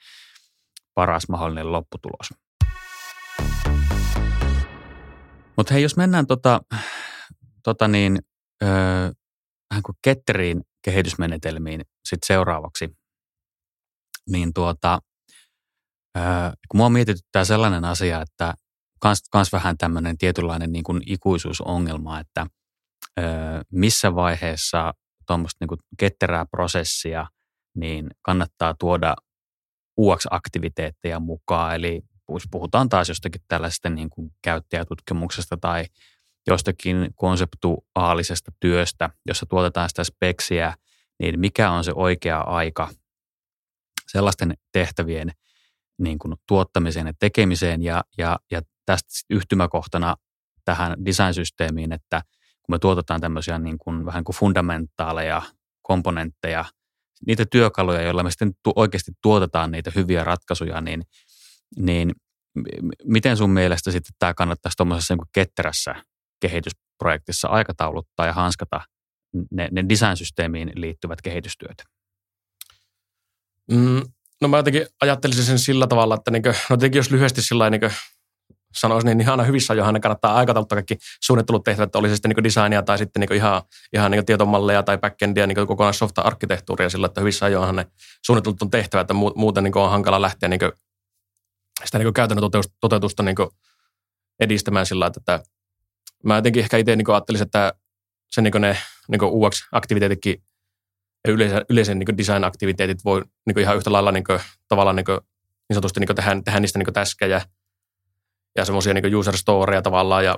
paras 0.93 1.29
mahdollinen 1.29 1.71
lopputulos. 1.71 2.33
Mutta 5.57 5.73
hei, 5.73 5.83
jos 5.83 5.97
mennään 5.97 6.27
tota, 6.27 6.61
tota 7.63 7.87
niin, 7.87 8.17
öö, 8.63 9.11
vähän 9.69 9.83
kuin 9.83 9.95
ketteriin 10.01 10.61
kehitysmenetelmiin 10.81 11.81
sit 12.05 12.19
seuraavaksi, 12.25 12.97
niin 14.29 14.53
tuota, 14.53 14.99
öö, 16.17 16.23
kun 16.69 16.77
mua 16.77 16.89
mietityttää 16.89 17.45
sellainen 17.45 17.85
asia, 17.85 18.21
että 18.21 18.53
kans, 18.99 19.23
kans 19.31 19.51
vähän 19.51 19.77
tämmöinen 19.77 20.17
tietynlainen 20.17 20.71
niin 20.71 20.83
kuin 20.83 21.01
ikuisuusongelma, 21.05 22.19
että 22.19 22.47
missä 23.71 24.15
vaiheessa 24.15 24.93
tuommoista 25.27 25.65
niin 25.65 25.79
ketterää 25.97 26.45
prosessia 26.45 27.27
niin 27.75 28.09
kannattaa 28.21 28.75
tuoda 28.79 29.15
UX-aktiviteetteja 29.99 31.19
mukaan. 31.19 31.75
Eli 31.75 32.01
puhutaan 32.51 32.89
taas 32.89 33.09
jostakin 33.09 33.41
tällaisesta 33.47 33.89
niin 33.89 34.09
kuin 34.09 34.31
käyttäjätutkimuksesta 34.41 35.57
tai 35.57 35.85
jostakin 36.47 37.09
konseptuaalisesta 37.15 38.51
työstä, 38.59 39.09
jossa 39.25 39.45
tuotetaan 39.45 39.89
sitä 39.89 40.03
speksiä, 40.03 40.73
niin 41.19 41.39
mikä 41.39 41.71
on 41.71 41.83
se 41.83 41.91
oikea 41.95 42.39
aika 42.39 42.89
sellaisten 44.07 44.53
tehtävien 44.71 45.31
niin 45.99 46.19
kuin 46.19 46.35
tuottamiseen 46.47 47.07
ja 47.07 47.13
tekemiseen 47.19 47.83
ja, 47.83 48.03
ja, 48.17 48.39
ja 48.51 48.61
tästä 48.85 49.09
yhtymäkohtana 49.29 50.15
tähän 50.65 51.05
design-systeemiin, 51.05 51.91
että 51.91 52.21
kun 52.67 52.73
me 52.73 52.79
tuotetaan 52.79 53.21
tämmöisiä 53.21 53.59
niin 53.59 53.77
kuin, 53.77 54.05
vähän 54.05 54.23
kuin 54.23 54.35
fundamentaaleja 54.35 55.41
komponentteja, 55.81 56.65
niitä 57.27 57.45
työkaluja, 57.51 58.01
joilla 58.01 58.23
me 58.23 58.31
sitten 58.31 58.51
tu- 58.63 58.73
oikeasti 58.75 59.11
tuotetaan 59.21 59.71
niitä 59.71 59.91
hyviä 59.95 60.23
ratkaisuja, 60.23 60.81
niin, 60.81 61.03
niin 61.77 62.11
miten 63.03 63.37
sun 63.37 63.49
mielestä 63.49 63.91
sitten 63.91 64.15
tämä 64.19 64.33
kannattaisi 64.33 64.77
tuommoisessa 64.77 65.15
niin 65.15 65.27
ketterässä 65.33 65.95
kehitysprojektissa 66.41 67.47
aikatauluttaa 67.47 68.25
ja 68.25 68.33
hanskata 68.33 68.81
ne, 69.51 69.69
ne 69.71 69.85
design-systeemiin 69.89 70.71
liittyvät 70.75 71.21
kehitystyöt? 71.21 71.83
Mm, 73.71 74.01
no 74.41 74.47
mä 74.47 74.57
jotenkin 74.57 74.87
ajattelisin 75.01 75.43
sen 75.43 75.59
sillä 75.59 75.87
tavalla, 75.87 76.15
että 76.15 76.31
niin 76.31 76.43
kuin, 76.43 76.55
no 76.69 76.77
jos 76.93 77.11
lyhyesti 77.11 77.41
sillä 77.41 77.69
niin 77.69 77.81
sanoisin, 78.73 79.17
niin 79.17 79.29
aina 79.29 79.43
hyvissä 79.43 79.73
ajoin 79.73 80.01
kannattaa 80.01 80.35
aikatauluttaa 80.35 80.75
kaikki 80.75 80.97
suunnittelut 81.23 81.63
tehtävät, 81.63 81.87
että 81.87 81.99
oli 81.99 82.09
se 82.09 82.15
sitten 82.15 82.29
niin 82.29 82.43
designia 82.43 82.81
tai 82.81 82.97
sitten 82.97 83.19
niin 83.19 83.33
ihan, 83.33 83.61
ihan 83.93 84.11
niin 84.11 84.25
tietomalleja 84.25 84.83
tai 84.83 84.97
backendia, 84.97 85.47
niin 85.47 85.67
kokonaan 85.67 85.93
softa-arkkitehtuuria 85.93 86.89
sillä, 86.89 87.05
että 87.05 87.21
hyvissä 87.21 87.45
ajoin 87.45 87.75
ne 87.75 87.85
suunnittelut 88.25 88.61
on 88.61 88.69
tehtävä, 88.69 89.01
että 89.01 89.13
muuten 89.13 89.63
niin 89.63 89.77
on 89.77 89.89
hankala 89.89 90.21
lähteä 90.21 90.49
niin 90.49 90.59
sitä 91.85 91.97
niin 91.97 92.13
käytännön 92.13 92.51
toteutusta 92.81 93.23
niin 93.23 93.35
edistämään 94.39 94.85
sillä 94.85 95.11
että 95.17 95.43
mä 96.23 96.35
jotenkin 96.35 96.63
ehkä 96.63 96.77
itse 96.77 96.95
niin 96.95 97.11
ajattelisin, 97.11 97.45
että 97.45 97.73
se 98.31 98.41
niin 98.41 98.61
ne 98.61 98.77
niin 99.07 99.21
UX-aktiviteetitkin 99.21 100.43
ja 101.27 101.33
yleisen, 101.33 101.65
yleisen 101.69 101.99
niin 101.99 102.17
design-aktiviteetit 102.17 103.05
voi 103.05 103.23
niin 103.45 103.59
ihan 103.59 103.77
yhtä 103.77 103.91
lailla 103.91 104.11
niin 104.11 104.23
kuin, 104.23 104.39
tavallaan 104.67 104.95
niin, 104.95 105.05
niin 105.69 105.73
sanotusti 105.73 105.99
niin 105.99 106.15
tehdä, 106.15 106.41
tehdä 106.45 106.59
niistä 106.59 106.79
niin 106.79 106.93
täskejä 106.93 107.41
ja 108.57 108.65
semmoisia 108.65 108.93
niin 108.93 109.15
user 109.15 109.37
storeja 109.37 109.81
tavallaan 109.81 110.25
ja 110.25 110.37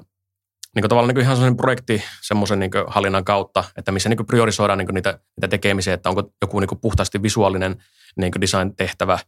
niin 0.75 0.81
kuin 0.81 0.89
tavallaan 0.89 1.15
niin 1.15 1.23
ihan 1.23 1.35
semmoisen 1.35 1.57
projekti 1.57 2.03
semmoisen 2.21 2.59
niin 2.59 2.71
hallinnan 2.87 3.25
kautta, 3.25 3.63
että 3.77 3.91
missä 3.91 4.09
niin 4.09 4.25
priorisoidaan 4.25 4.77
niin 4.77 4.87
niitä, 4.93 5.19
niitä 5.37 5.47
tekemisiä, 5.47 5.93
että 5.93 6.09
onko 6.09 6.31
joku 6.41 6.59
niin 6.59 6.79
puhtaasti 6.81 7.21
visuaalinen 7.21 7.83
niin 8.17 8.33
design-tehtävä 8.41 9.19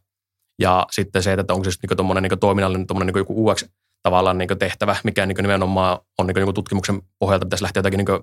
ja 0.58 0.86
sitten 0.90 1.22
se, 1.22 1.32
että 1.32 1.54
onko 1.54 1.64
se 1.64 1.70
niin 1.82 1.96
tuommoinen 1.96 2.22
niin 2.22 2.38
toiminnallinen 2.38 2.86
niin 3.06 3.16
joku 3.16 3.50
UX 3.50 3.64
tavallaan 4.02 4.38
niin 4.38 4.58
tehtävä, 4.58 4.96
mikä 5.04 5.26
niin 5.26 5.36
nimenomaan 5.36 5.98
on 6.18 6.26
niin, 6.26 6.34
niin 6.34 6.54
tutkimuksen 6.54 7.02
pohjalta 7.18 7.46
pitäisi 7.46 7.62
lähteä 7.62 7.78
jotakin, 7.78 7.98
niin 7.98 8.20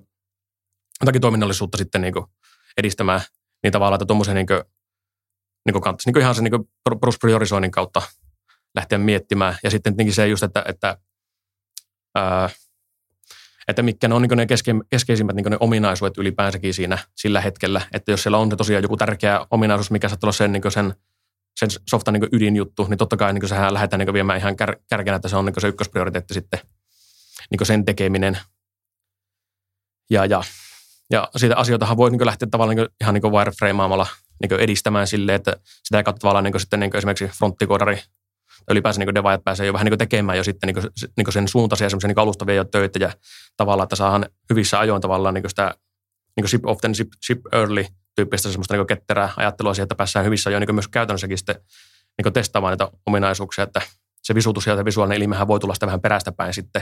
jotakin 1.01 1.21
toiminnallisuutta 1.21 1.77
sitten 1.77 2.01
niin 2.01 2.13
edistämään 2.77 3.21
niin 3.63 3.71
tavallaan, 3.71 3.95
että 3.95 4.05
tuommoisen 4.05 4.35
niin 4.35 4.47
kuin, 4.47 4.61
niin 5.65 5.81
kannattaisi 5.81 6.11
niin 6.11 6.21
ihan 6.21 6.35
sen 6.35 6.43
niin 6.43 6.69
peruspriorisoinnin 7.01 7.71
kautta 7.71 8.01
lähteä 8.75 8.97
miettimään. 8.97 9.55
Ja 9.63 9.71
sitten 9.71 9.93
tietenkin 9.93 10.13
se 10.13 10.27
just, 10.27 10.43
että, 10.43 10.63
että, 10.67 10.97
ää, 12.15 12.49
että 13.67 13.81
mitkä 13.81 14.07
ne 14.07 14.15
on 14.15 14.21
niin 14.21 14.37
ne 14.37 14.45
keske, 14.45 14.71
keskeisimmät 14.89 15.35
niin 15.35 15.45
ne 15.49 15.57
ominaisuudet 15.59 16.17
ylipäänsäkin 16.17 16.73
siinä 16.73 16.97
sillä 17.15 17.41
hetkellä. 17.41 17.81
Että 17.93 18.11
jos 18.11 18.23
siellä 18.23 18.37
on 18.37 18.49
se 18.49 18.55
tosiaan 18.55 18.83
joku 18.83 18.97
tärkeä 18.97 19.45
ominaisuus, 19.51 19.91
mikä 19.91 20.09
saattaa 20.09 20.27
olla 20.27 20.33
sen, 20.33 20.51
niin 20.51 20.71
sen, 20.71 20.93
sen 21.59 21.69
softan 21.89 22.13
niin 22.13 22.29
ydinjuttu, 22.31 22.87
niin 22.89 22.97
totta 22.97 23.17
kai 23.17 23.33
niin 23.33 23.47
sehän 23.47 23.73
lähdetään 23.73 23.99
niin 23.99 24.13
viemään 24.13 24.39
ihan 24.39 24.55
kär, 24.55 24.75
kärkenä, 24.89 25.15
että 25.15 25.27
se 25.27 25.35
on 25.35 25.45
niin 25.45 25.61
se 25.61 25.67
ykkösprioriteetti 25.67 26.33
sitten 26.33 26.59
niin 27.51 27.65
sen 27.65 27.85
tekeminen. 27.85 28.39
Ja, 30.09 30.25
ja, 30.25 30.43
ja 31.11 31.29
siitä 31.37 31.55
asioitahan 31.55 31.97
voi 31.97 32.11
niin 32.11 32.25
lähteä 32.25 32.47
tavallaan 32.51 32.77
niin 32.77 32.87
ihan 33.01 33.13
niin 33.13 33.31
wireframeaamalla 33.31 34.07
niin 34.41 34.59
edistämään 34.59 35.07
silleen, 35.07 35.35
että 35.35 35.57
sitä 35.83 36.03
kautta 36.03 36.19
tavallaan 36.19 36.43
niin 36.43 36.59
sitten 36.59 36.79
niin 36.79 36.95
esimerkiksi 36.97 37.37
fronttikoodari 37.37 38.01
ylipäänsä 38.71 38.99
niin 38.99 39.15
devaajat 39.15 39.43
pääsee 39.43 39.67
jo 39.67 39.73
vähän 39.73 39.85
niin 39.85 39.97
tekemään 39.97 40.37
jo 40.37 40.43
sitten 40.43 40.67
niin 40.67 40.83
niin 41.17 41.33
sen 41.33 41.47
suuntaisia 41.47 41.89
semmoisia 41.89 42.07
niin 42.07 42.19
alustavia 42.19 42.55
jo 42.55 42.63
töitä 42.63 42.99
ja 42.99 43.11
tavallaan, 43.57 43.85
että 43.85 43.95
saadaan 43.95 44.25
hyvissä 44.49 44.79
ajoin 44.79 45.01
tavallaan 45.01 45.33
niin 45.33 45.49
sitä 45.49 45.75
niin 46.37 46.47
ship 46.47 46.65
often, 46.65 46.95
ship, 46.95 47.07
ship 47.25 47.39
early 47.51 47.85
tyyppistä 48.15 48.49
semmoista 48.49 48.75
niin 48.75 48.87
ketterää 48.87 49.29
ajattelua 49.37 49.73
siihen, 49.73 49.83
että 49.83 49.95
päässään 49.95 50.25
hyvissä 50.25 50.49
ajoin 50.49 50.61
niin 50.61 50.75
myös 50.75 50.87
käytännössäkin 50.87 51.37
sitten 51.37 51.55
niin 52.17 52.33
testaamaan 52.33 52.71
niitä 52.71 52.91
ominaisuuksia, 53.05 53.63
että 53.63 53.81
se 54.23 54.35
visutus 54.35 54.67
ja 54.67 54.85
visuaalinen 54.85 55.21
ilmehän 55.21 55.47
voi 55.47 55.59
tulla 55.59 55.73
sitä 55.73 55.85
vähän 55.85 56.01
perästä 56.01 56.31
päin 56.31 56.53
sitten. 56.53 56.81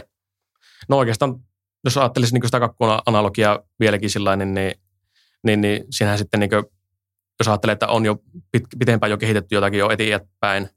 No 0.90 0.98
oikeastaan, 0.98 1.36
jos 1.84 1.98
ajattelisi 1.98 2.34
niin 2.34 2.46
sitä 2.46 2.60
kakkuana-analogiaa 2.60 3.60
vieläkin 3.80 4.10
sellainen, 4.10 4.54
niin, 4.54 4.76
niin, 5.44 5.62
niin 5.62 5.86
siinähän 5.90 6.18
sitten, 6.18 6.40
niin 6.40 6.50
kuin, 6.50 6.64
jos 7.40 7.48
ajattelee, 7.48 7.74
että 7.74 7.88
on 7.88 8.06
jo 8.06 8.16
pit, 8.52 8.64
pitempään 8.80 9.10
jo 9.10 9.18
kehitetty 9.18 9.56
jotakin 9.56 9.80
jo 9.80 9.90
eteenpäin, 9.90 10.70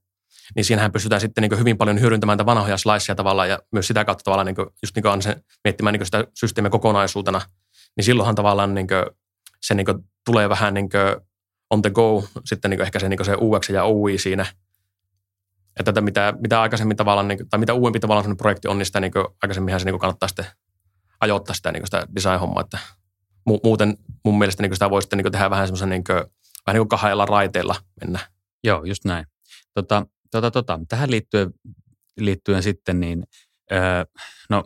niin 0.56 0.64
siinähän 0.64 0.92
pystytään 0.92 1.20
sitten 1.20 1.42
niin 1.42 1.58
hyvin 1.58 1.78
paljon 1.78 2.00
hyödyntämään 2.00 2.38
tätä 2.38 2.46
vanhoja 2.46 2.76
sliceja 2.76 3.16
tavallaan 3.16 3.48
ja 3.48 3.58
myös 3.72 3.86
sitä 3.86 4.04
kautta 4.04 4.24
tavallaan 4.24 4.46
niin 4.46 4.56
kuin, 4.56 4.66
just 4.82 4.96
niin 4.96 5.02
kuin 5.02 5.22
se, 5.22 5.36
miettimään 5.64 5.92
niin 5.92 6.06
sitä 6.06 6.24
systeemiä 6.34 6.70
kokonaisuutena, 6.70 7.40
niin 7.96 8.04
silloinhan 8.04 8.34
tavallaan 8.34 8.74
niin 8.74 8.86
kuin, 8.86 9.04
se 9.60 9.74
niin 9.74 9.84
kuin, 9.84 9.98
tulee 10.24 10.48
vähän 10.48 10.74
niin 10.74 10.88
kuin 10.88 11.26
on 11.70 11.82
the 11.82 11.90
go 11.90 12.24
sitten 12.44 12.70
niin 12.70 12.78
kuin 12.78 12.84
ehkä 12.84 12.98
se, 12.98 13.08
niin 13.08 13.18
kuin 13.18 13.26
se 13.26 13.34
UX 13.40 13.68
ja 13.68 13.86
UI 13.86 14.18
siinä, 14.18 14.46
että 15.80 15.92
tätä 15.92 16.00
mitä, 16.00 16.34
mitä 16.40 16.60
aikaisemmin 16.60 16.96
tavallaan, 16.96 17.28
niin 17.28 17.38
kuin, 17.38 17.48
tai 17.48 17.60
mitä 17.60 17.74
uudempi 17.74 18.00
tavallaan 18.00 18.24
sellainen 18.24 18.36
projekti 18.36 18.68
on, 18.68 18.78
niin 18.78 18.86
sitä 18.86 19.00
niin 19.00 19.12
kuin, 19.12 19.26
aikaisemminhan 19.42 19.80
se 19.80 19.84
niin 19.84 19.92
kuin 19.92 20.00
kannattaa 20.00 20.28
sitten 20.28 20.46
ajoittaa 21.20 21.54
sitä, 21.54 21.72
niin 21.72 21.80
kuin 21.80 21.86
sitä 21.86 22.06
design-hommaa, 22.14 22.60
että 22.60 22.78
muuten 23.64 23.96
mun 24.24 24.38
mielestä 24.38 24.62
niin 24.62 24.70
kuin 24.70 24.76
sitä 24.76 24.90
voi 24.90 25.02
sitten 25.02 25.16
niin 25.16 25.24
kuin 25.24 25.32
tehdä 25.32 25.50
vähän 25.50 25.66
semmoisen 25.66 25.88
niin 25.88 26.04
kuin, 26.04 26.16
vähän 26.66 26.74
niin 26.74 26.80
kuin 26.80 26.88
kahdella 26.88 27.26
raiteilla 27.26 27.76
mennä. 28.00 28.18
Joo, 28.64 28.84
just 28.84 29.04
näin. 29.04 29.26
Tota, 29.74 30.06
tota, 30.30 30.50
tota, 30.50 30.80
tähän 30.88 31.10
liittyen, 31.10 31.50
liittyen 32.20 32.62
sitten, 32.62 33.00
niin 33.00 33.24
öö, 33.72 34.04
no, 34.50 34.64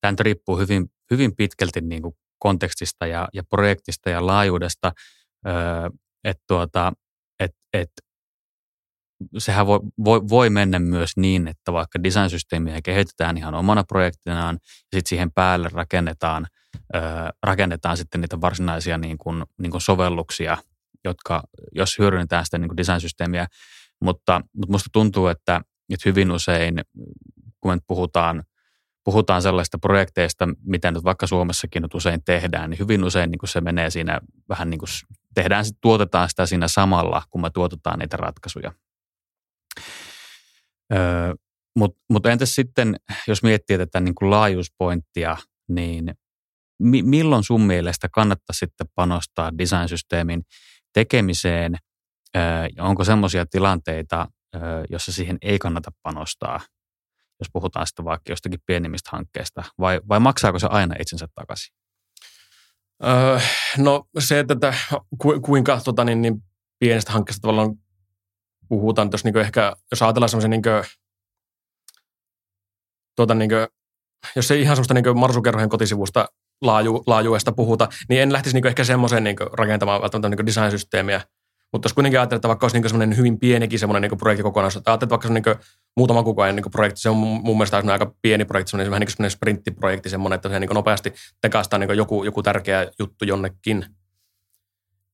tämä 0.00 0.14
riippuu 0.20 0.58
hyvin, 0.58 0.86
hyvin 1.10 1.36
pitkälti 1.36 1.80
niin 1.80 2.02
kuin 2.02 2.14
kontekstista 2.38 3.06
ja, 3.06 3.28
ja 3.32 3.42
projektista 3.50 4.10
ja 4.10 4.26
laajuudesta, 4.26 4.92
öö, 5.46 5.54
että 6.24 6.42
tuota, 6.46 6.92
et, 7.40 7.52
et, 7.72 7.90
sehän 9.38 9.66
voi, 9.66 9.80
voi, 10.04 10.20
voi 10.28 10.50
mennä 10.50 10.78
myös 10.78 11.10
niin, 11.16 11.48
että 11.48 11.72
vaikka 11.72 12.02
design-systeemiä 12.02 12.82
kehitetään 12.84 13.38
ihan 13.38 13.54
omana 13.54 13.84
projektinaan 13.84 14.58
ja 14.62 14.98
sitten 14.98 15.08
siihen 15.08 15.32
päälle 15.32 15.68
rakennetaan, 15.72 16.46
rakennetaan 17.42 17.96
sitten 17.96 18.20
niitä 18.20 18.40
varsinaisia 18.40 18.98
niin 18.98 19.18
kuin, 19.18 19.44
niin 19.58 19.70
kuin 19.70 19.80
sovelluksia, 19.80 20.56
jotka, 21.04 21.42
jos 21.72 21.98
hyödynnetään 21.98 22.44
sitä 22.44 22.58
niin 22.58 22.68
kuin 22.68 22.76
design-systeemiä, 22.76 23.46
mutta, 24.00 24.40
mutta 24.56 24.72
musta 24.72 24.88
tuntuu, 24.92 25.26
että, 25.26 25.60
että 25.90 26.08
hyvin 26.08 26.30
usein, 26.32 26.74
kun 27.60 27.72
me 27.72 27.78
puhutaan, 27.86 28.44
puhutaan 29.04 29.42
sellaista 29.42 29.78
projekteista, 29.78 30.48
mitä 30.62 30.90
nyt 30.90 31.04
vaikka 31.04 31.26
Suomessakin 31.26 31.82
nyt 31.82 31.94
usein 31.94 32.24
tehdään, 32.24 32.70
niin 32.70 32.78
hyvin 32.78 33.04
usein 33.04 33.30
niin 33.30 33.48
se 33.48 33.60
menee 33.60 33.90
siinä 33.90 34.20
vähän 34.48 34.70
niin 34.70 34.78
kuin, 34.78 34.88
tehdään, 35.34 35.64
tuotetaan 35.80 36.28
sitä 36.28 36.46
siinä 36.46 36.68
samalla, 36.68 37.22
kun 37.30 37.40
me 37.40 37.50
tuotetaan 37.50 37.98
niitä 37.98 38.16
ratkaisuja. 38.16 38.72
Öö, 40.92 41.34
Mutta 41.76 42.00
mut 42.10 42.26
entäs 42.26 42.54
sitten, 42.54 42.96
jos 43.28 43.42
miettii 43.42 43.78
tätä 43.78 44.00
niin 44.00 44.14
kuin 44.14 44.30
laajuuspointtia, 44.30 45.36
niin 45.68 46.14
mi- 46.78 47.02
milloin 47.02 47.44
sun 47.44 47.60
mielestä 47.60 48.08
kannattaa 48.08 48.54
sitten 48.54 48.86
panostaa 48.94 49.58
design-systeemin 49.58 50.42
tekemiseen– 50.92 51.76
onko 52.78 53.04
semmoisia 53.04 53.46
tilanteita, 53.46 54.28
jossa 54.90 55.12
siihen 55.12 55.38
ei 55.42 55.58
kannata 55.58 55.90
panostaa, 56.02 56.60
jos 57.40 57.48
puhutaan 57.52 57.86
sitten 57.86 58.04
vaikka 58.04 58.32
jostakin 58.32 58.60
pienimmistä 58.66 59.10
hankkeista, 59.12 59.64
vai, 59.78 60.00
vai 60.08 60.20
maksaako 60.20 60.58
se 60.58 60.66
aina 60.70 60.94
itsensä 61.00 61.26
takaisin? 61.34 61.74
Öö, 63.04 63.38
no 63.78 64.04
se, 64.18 64.40
että 64.40 64.74
ku, 65.18 65.40
kuinka 65.40 65.80
tota, 65.84 66.04
niin, 66.04 66.22
niin 66.22 66.42
pienestä 66.78 67.12
hankkeesta 67.12 67.40
tavallaan 67.40 67.74
puhutaan, 68.68 69.08
jos 69.12 69.24
niin 69.24 69.36
ehkä, 69.36 69.72
jos 69.90 70.02
ajatellaan 70.02 70.28
semmoisen 70.28 70.50
niin 70.50 70.62
tuota, 73.16 73.34
niin 73.34 73.50
jos 74.36 74.50
ei 74.50 74.60
ihan 74.60 74.76
semmoista 74.76 74.94
niin 74.94 75.18
marsukerhojen 75.18 75.68
kotisivusta 75.68 76.28
laaju, 76.62 77.02
laajuudesta 77.06 77.52
puhuta, 77.52 77.88
niin 78.08 78.22
en 78.22 78.32
lähtisi 78.32 78.54
niin 78.56 78.66
ehkä 78.66 78.84
semmoiseen 78.84 79.24
niin 79.24 79.36
rakentamaan 79.52 80.02
välttämättä 80.02 80.28
niin 80.28 80.46
design-systeemiä. 80.46 81.20
Mutta 81.74 81.86
jos 81.86 81.94
kuitenkin 81.94 82.20
ajattelee, 82.20 82.36
että 82.36 82.48
vaikka 82.48 82.64
olisi 82.64 82.80
niin 82.80 82.88
semmoinen 82.88 83.16
hyvin 83.16 83.38
pienikin 83.38 83.78
semmoinen 83.78 84.10
niin 84.10 84.18
projektikokonaisuus, 84.18 84.80
että 84.80 84.92
että 84.92 85.08
vaikka 85.08 85.28
se 85.28 85.34
niin 85.34 85.44
muutaman 85.96 86.24
kuukauden 86.24 86.56
niin 86.56 86.70
projekti, 86.70 87.00
se 87.00 87.10
on 87.10 87.16
mun 87.16 87.56
mielestä 87.56 87.82
aika 87.92 88.14
pieni 88.22 88.44
projekti, 88.44 88.70
semmoinen 88.70 88.90
vähän 88.90 89.00
niin 89.00 89.16
kuin 89.16 89.30
sprinttiprojekti, 89.30 90.08
semmoinen, 90.08 90.34
että 90.34 90.48
se 90.48 90.60
niin 90.60 90.70
nopeasti 90.74 91.14
tekastaa 91.40 91.78
niin 91.78 91.96
joku, 91.96 92.24
joku 92.24 92.42
tärkeä 92.42 92.90
juttu 92.98 93.24
jonnekin. 93.24 93.86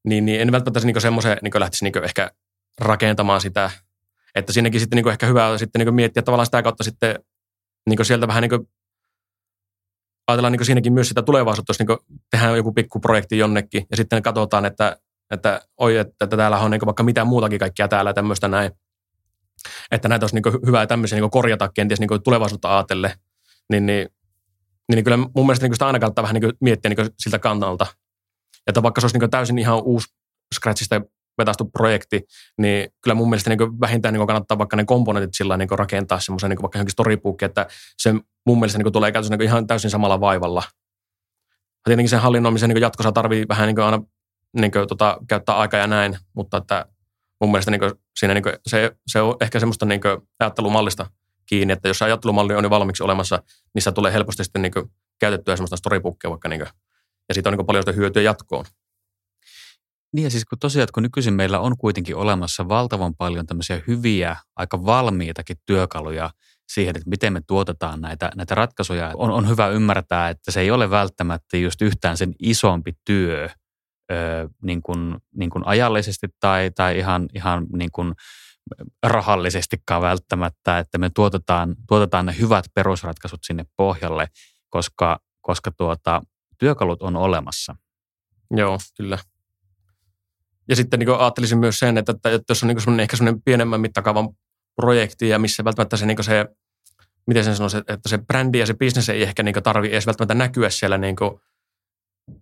Niin, 0.04 0.24
niin 0.24 0.40
en 0.40 0.52
välttämättä 0.52 0.86
niin 0.86 1.00
semmoiseen 1.00 1.38
niin 1.42 1.52
lähtisi 1.60 1.84
niin 1.84 2.04
ehkä 2.04 2.30
rakentamaan 2.80 3.40
sitä, 3.40 3.70
että 4.34 4.52
siinäkin 4.52 4.80
sitten 4.80 4.96
niin 4.96 5.08
ehkä 5.08 5.26
hyvä 5.26 5.58
sitten 5.58 5.86
niin 5.86 5.94
miettiä 5.94 6.22
tavallaan 6.22 6.46
sitä 6.46 6.62
kautta 6.62 6.84
sitten 6.84 7.18
niin 7.88 8.04
sieltä 8.04 8.26
vähän 8.26 8.42
niin 8.42 8.68
ajatellaan 10.26 10.52
niin 10.52 10.66
siinäkin 10.66 10.92
myös 10.92 11.08
sitä 11.08 11.22
tulevaisuutta, 11.22 11.70
jos 11.70 11.78
niin 11.78 12.18
tehdään 12.30 12.56
joku 12.56 12.72
pikkuprojekti 12.72 13.38
jonnekin 13.38 13.86
ja 13.90 13.96
sitten 13.96 14.22
katsotaan, 14.22 14.64
että, 14.64 14.96
että 15.30 15.60
oi, 15.76 15.96
että, 15.96 16.24
että 16.24 16.36
täällä 16.36 16.58
on 16.58 16.70
niin 16.70 16.80
vaikka 16.86 17.02
mitään 17.02 17.26
muutakin 17.26 17.58
kaikkia 17.58 17.88
täällä 17.88 18.12
tämmöistä 18.12 18.48
näin. 18.48 18.70
Että 19.90 20.08
näitä 20.08 20.24
olisi 20.24 20.34
niin 20.34 20.66
hyvä 20.66 20.86
tämmöisiä 20.86 21.20
niin 21.20 21.30
korjata 21.30 21.68
kenties 21.74 22.00
niin 22.00 22.22
tulevaisuutta 22.24 22.76
ajatelle. 22.76 23.14
Niin, 23.70 23.86
niin, 23.86 24.08
niin, 24.92 25.04
kyllä 25.04 25.16
mun 25.16 25.46
mielestä 25.46 25.66
niin 25.66 25.74
sitä 25.74 25.86
aina 25.86 25.98
kannattaa 25.98 26.22
vähän 26.22 26.34
niin 26.40 26.52
miettiä 26.60 26.88
niin 26.88 27.10
siltä 27.18 27.38
kannalta. 27.38 27.86
Että 28.66 28.82
vaikka 28.82 29.00
se 29.00 29.04
olisi 29.04 29.18
niin 29.18 29.30
täysin 29.30 29.58
ihan 29.58 29.82
uusi 29.82 30.06
Scratchista 30.54 31.00
vetastu 31.38 31.64
projekti, 31.64 32.22
niin 32.58 32.90
kyllä 33.02 33.14
mun 33.14 33.30
mielestä 33.30 33.50
niin 33.50 33.80
vähintään 33.80 34.14
niin 34.14 34.26
kannattaa 34.26 34.58
vaikka 34.58 34.76
ne 34.76 34.84
komponentit 34.84 35.34
sillä 35.34 35.56
niin 35.56 35.68
rakentaa 35.78 36.20
semmoisen 36.20 36.50
niin 36.50 36.62
vaikka 36.62 36.78
johonkin 36.78 36.92
storybook, 36.92 37.42
että 37.42 37.66
se 37.98 38.14
mun 38.46 38.58
mielestä 38.58 38.78
niin 38.78 38.92
tulee 38.92 39.12
käytössä 39.12 39.36
niin 39.36 39.46
ihan 39.46 39.66
täysin 39.66 39.90
samalla 39.90 40.20
vaivalla. 40.20 40.62
Tietenkin 41.84 42.08
sen 42.08 42.20
hallinnoimisen 42.20 42.68
niin 42.68 42.80
jatkossa 42.80 43.12
tarvii 43.12 43.48
vähän 43.48 43.66
niin 43.66 43.80
aina 43.80 44.02
niin 44.56 44.70
kuin, 44.70 44.88
tota, 44.88 45.18
käyttää 45.28 45.56
aikaa 45.56 45.80
ja 45.80 45.86
näin, 45.86 46.18
mutta 46.34 46.56
että 46.56 46.86
mun 47.40 47.50
mielestä 47.50 47.70
niin 47.70 47.80
kuin, 47.80 47.92
siinä 48.18 48.34
niin 48.34 48.42
kuin, 48.42 48.54
se, 48.66 48.96
se 49.06 49.20
on 49.20 49.36
ehkä 49.40 49.60
semmoista 49.60 49.86
niin 49.86 50.00
kuin, 50.00 50.16
ajattelumallista 50.40 51.06
kiinni, 51.46 51.72
että 51.72 51.88
jos 51.88 52.02
ajattelumalli 52.02 52.54
on 52.54 52.64
jo 52.64 52.70
valmiiksi 52.70 53.02
olemassa, 53.02 53.42
niin 53.74 53.82
se 53.82 53.92
tulee 53.92 54.12
helposti 54.12 54.44
sitten 54.44 54.62
niin 54.62 54.72
kuin, 54.72 54.90
käytettyä 55.20 55.56
semmoista 55.56 55.76
storybookia 55.76 56.30
vaikka, 56.30 56.48
niin 56.48 56.60
kuin, 56.60 56.70
ja 57.28 57.34
siitä 57.34 57.50
on 57.50 57.56
niin 57.56 57.66
paljon 57.66 57.96
hyötyä 57.96 58.22
jatkoon. 58.22 58.64
Niin 60.12 60.24
ja 60.24 60.30
siis 60.30 60.44
kun 60.44 60.58
tosiaan, 60.58 60.88
kun 60.94 61.02
nykyisin 61.02 61.34
meillä 61.34 61.60
on 61.60 61.76
kuitenkin 61.78 62.16
olemassa 62.16 62.68
valtavan 62.68 63.14
paljon 63.14 63.46
tämmöisiä 63.46 63.80
hyviä, 63.86 64.36
aika 64.56 64.86
valmiitakin 64.86 65.56
työkaluja 65.66 66.30
siihen, 66.72 66.96
että 66.96 67.10
miten 67.10 67.32
me 67.32 67.40
tuotetaan 67.46 68.00
näitä, 68.00 68.30
näitä 68.36 68.54
ratkaisuja. 68.54 69.12
On, 69.14 69.30
on 69.30 69.48
hyvä 69.48 69.68
ymmärtää, 69.68 70.28
että 70.28 70.50
se 70.50 70.60
ei 70.60 70.70
ole 70.70 70.90
välttämättä 70.90 71.56
just 71.56 71.82
yhtään 71.82 72.16
sen 72.16 72.34
isompi 72.38 72.92
työ 73.04 73.48
ö, 74.10 74.48
niin 74.62 74.82
kuin, 74.82 75.16
niin 75.34 75.50
kuin 75.50 75.66
ajallisesti 75.66 76.26
tai, 76.40 76.70
tai 76.74 76.98
ihan, 76.98 77.28
ihan 77.34 77.66
niin 77.72 77.90
kuin 77.92 78.14
rahallisestikaan 79.02 80.02
välttämättä, 80.02 80.78
että 80.78 80.98
me 80.98 81.10
tuotetaan, 81.14 81.76
tuotetaan 81.88 82.26
ne 82.26 82.34
hyvät 82.38 82.64
perusratkaisut 82.74 83.40
sinne 83.42 83.64
pohjalle, 83.76 84.28
koska, 84.68 85.18
koska 85.40 85.70
tuota, 85.70 86.22
työkalut 86.58 87.02
on 87.02 87.16
olemassa. 87.16 87.76
Joo, 88.50 88.78
kyllä. 88.96 89.18
Ja 90.68 90.76
sitten 90.76 91.00
niin 91.00 91.10
ajattelisin 91.18 91.58
myös 91.58 91.78
sen, 91.78 91.98
että, 91.98 92.12
että, 92.12 92.44
jos 92.48 92.62
on 92.62 92.66
niin 92.66 92.80
semmoinen, 92.80 93.02
ehkä 93.02 93.16
semmoinen 93.16 93.42
pienemmän 93.42 93.80
mittakaavan 93.80 94.28
projekti 94.76 95.28
ja 95.28 95.38
missä 95.38 95.64
välttämättä 95.64 95.96
se, 95.96 96.06
niin 96.06 96.24
se 96.24 96.46
miten 97.26 97.44
sen 97.44 97.56
sanoisi, 97.56 97.76
että 97.76 98.08
se 98.08 98.18
brändi 98.18 98.58
ja 98.58 98.66
se 98.66 98.74
bisnes 98.74 99.08
ei 99.08 99.22
ehkä 99.22 99.42
niin 99.42 99.54
tarvitse 99.62 99.94
edes 99.94 100.06
välttämättä 100.06 100.34
näkyä 100.34 100.70
siellä 100.70 100.98
niin 100.98 101.16
kuin, 101.16 101.30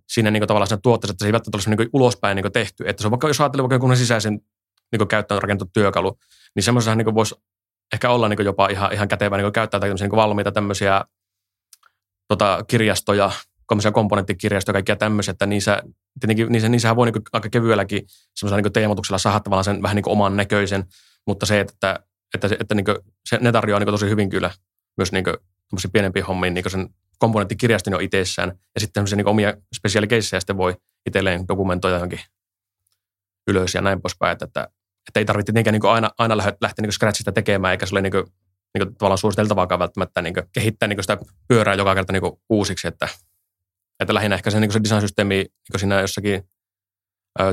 siinä 0.07 0.31
niin 0.31 0.41
kuin 0.41 0.47
tavallaan 0.47 0.67
siinä 0.67 0.79
tuotteessa, 0.83 1.11
että 1.11 1.23
se 1.23 1.27
ei 1.27 1.33
välttämättä 1.33 1.69
ole 1.69 1.75
niin 1.75 1.89
ulospäin 1.93 2.35
niin 2.35 2.51
tehty. 2.51 2.83
Että 2.87 3.01
se 3.01 3.07
on 3.07 3.11
vaikka, 3.11 3.27
jos 3.27 3.41
ajattelee 3.41 3.63
vaikka 3.63 3.75
jonkun 3.75 3.97
sisäisen 3.97 4.41
niin 4.91 5.07
käyttöön 5.07 5.41
rakennettu 5.41 5.69
työkalu, 5.73 6.19
niin 6.55 6.63
semmoisessa 6.63 6.95
niin 6.95 7.15
voisi 7.15 7.35
ehkä 7.93 8.09
olla 8.09 8.29
niin 8.29 8.45
jopa 8.45 8.67
ihan, 8.67 8.93
ihan 8.93 9.07
kätevä 9.07 9.37
niin 9.37 9.53
käyttää 9.53 9.79
tämmöisiä 9.79 10.07
niin 10.07 10.15
valmiita 10.15 10.51
tämmöisiä 10.51 11.05
tota, 12.27 12.63
kirjastoja, 12.67 13.31
tämmöisiä 13.67 13.91
komponenttikirjastoja 13.91 14.71
ja 14.71 14.73
kaikkia 14.73 14.95
tämmöisiä, 14.95 15.31
että 15.31 15.45
niissä, 15.45 15.83
tietenkin 16.19 16.51
niissä, 16.51 16.69
niissähän 16.69 16.95
voi 16.95 17.11
niin 17.11 17.21
aika 17.33 17.49
kevyelläkin 17.49 18.01
semmoisella 18.35 18.61
niin 18.61 18.73
teemotuksella 18.73 19.17
saada 19.17 19.39
tavallaan 19.39 19.63
sen 19.63 19.81
vähän 19.81 19.95
niin 19.95 20.09
oman 20.09 20.37
näköisen, 20.37 20.85
mutta 21.27 21.45
se, 21.45 21.59
että, 21.59 21.99
että, 22.33 22.47
että, 22.47 22.57
että 22.59 22.75
niin 22.75 22.85
se, 23.25 23.37
ne 23.41 23.51
tarjoaa 23.51 23.79
niin 23.79 23.87
tosi 23.87 24.09
hyvin 24.09 24.29
kyllä 24.29 24.51
myös 24.97 25.11
niin 25.11 25.25
pienempiä 25.93 26.25
hommia 26.25 26.51
niin 26.51 26.71
sen 26.71 26.89
komponenttikirjaston 27.19 27.93
jo 27.93 27.99
itsessään 27.99 28.59
ja 28.75 28.81
sitten 28.81 29.05
niin 29.15 29.27
omia 29.27 29.53
spesiaalikeissejä 29.75 30.39
sitten 30.39 30.57
voi 30.57 30.75
itselleen 31.05 31.47
dokumentoida 31.47 31.95
johonkin 31.95 32.19
ylös 33.47 33.75
ja 33.75 33.81
näin 33.81 34.01
poispäin, 34.01 34.31
että, 34.31 34.45
että, 34.45 34.67
että 35.07 35.19
ei 35.19 35.25
tarvitse 35.25 35.51
tietenkään 35.51 35.73
niin 35.73 35.91
aina, 35.91 36.11
aina 36.17 36.37
lähteä 36.37 36.81
niin 36.81 36.93
Scratchista 36.93 37.31
tekemään, 37.31 37.71
eikä 37.71 37.85
se 37.85 37.95
ole 37.95 38.01
niin 38.01 38.11
kuin, 38.11 38.23
niin 38.73 38.87
kuin 38.87 38.95
tavallaan 38.95 39.17
suositeltavaakaan 39.17 39.79
välttämättä 39.79 40.21
niin 40.21 40.33
kehittää 40.51 40.87
niin 40.87 41.03
sitä 41.03 41.17
pyörää 41.47 41.75
joka 41.75 41.95
kerta 41.95 42.13
niin 42.13 42.23
uusiksi, 42.49 42.87
että, 42.87 43.07
että 43.99 44.13
lähinnä 44.13 44.35
ehkä 44.35 44.51
se, 44.51 44.59
niin 44.59 44.71
se 44.71 44.83
design-systeemi 44.83 45.35
niin 45.35 45.79
siinä 45.79 46.01
jossakin 46.01 46.43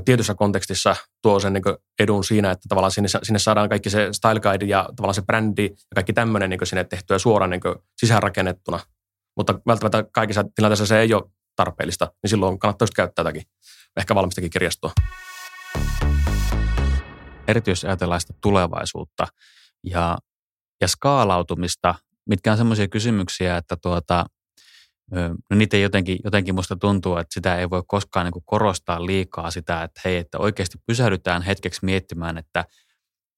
tietyssä 0.05 0.35
kontekstissa 0.35 0.97
tuo 1.23 1.41
sen 1.41 1.53
niin 1.53 1.63
edun 1.99 2.25
siinä, 2.25 2.51
että 2.51 2.69
tavallaan 2.69 2.91
sinne, 2.91 3.09
sinne 3.23 3.39
saadaan 3.39 3.69
kaikki 3.69 3.91
se 3.91 4.09
style 4.13 4.41
guide 4.41 4.65
ja 4.65 4.89
tavallaan 4.97 5.15
se 5.15 5.23
brändi 5.23 5.65
ja 5.65 5.95
kaikki 5.95 6.13
tämmöinen 6.13 6.51
niin 6.51 6.67
sinne 6.67 6.85
tehtyä 6.85 7.19
suoraan 7.19 7.51
niin 7.51 7.61
sisäänrakennettuna. 7.97 8.81
Mutta 9.37 9.61
välttämättä 9.67 10.05
kaikissa 10.13 10.45
tilanteissa 10.55 10.87
se 10.87 11.01
ei 11.01 11.15
ole 11.15 11.31
tarpeellista, 11.57 12.13
niin 12.23 12.31
silloin 12.31 12.59
kannattaa 12.59 12.85
just 12.85 12.95
käyttää 12.95 13.25
tätäkin, 13.25 13.43
ehkä 13.97 14.15
valmistakin 14.15 14.51
kirjastoa. 14.51 14.93
Erityisesti 17.49 17.87
ajatellaan 17.87 18.21
sitä 18.21 18.35
tulevaisuutta 18.41 19.27
ja, 19.85 20.19
ja 20.81 20.89
skaalautumista, 20.89 21.95
mitkä 22.29 22.53
on 22.53 22.59
sellaisia 22.59 22.89
kysymyksiä, 22.89 23.57
että 23.57 23.77
tuota, 23.83 24.27
no 25.51 25.57
niitä 25.57 25.77
jotenkin, 25.77 26.19
jotenkin 26.25 26.55
musta 26.55 26.77
tuntuu, 26.77 27.17
että 27.17 27.35
sitä 27.35 27.57
ei 27.57 27.71
voi 27.71 27.83
koskaan 27.87 28.27
niin 28.27 28.43
korostaa 28.45 29.07
liikaa 29.07 29.51
sitä, 29.51 29.83
että 29.83 30.01
hei, 30.05 30.17
että 30.17 30.39
oikeasti 30.39 30.79
pysähdytään 30.87 31.43
hetkeksi 31.43 31.81
miettimään, 31.85 32.39
että 32.39 32.65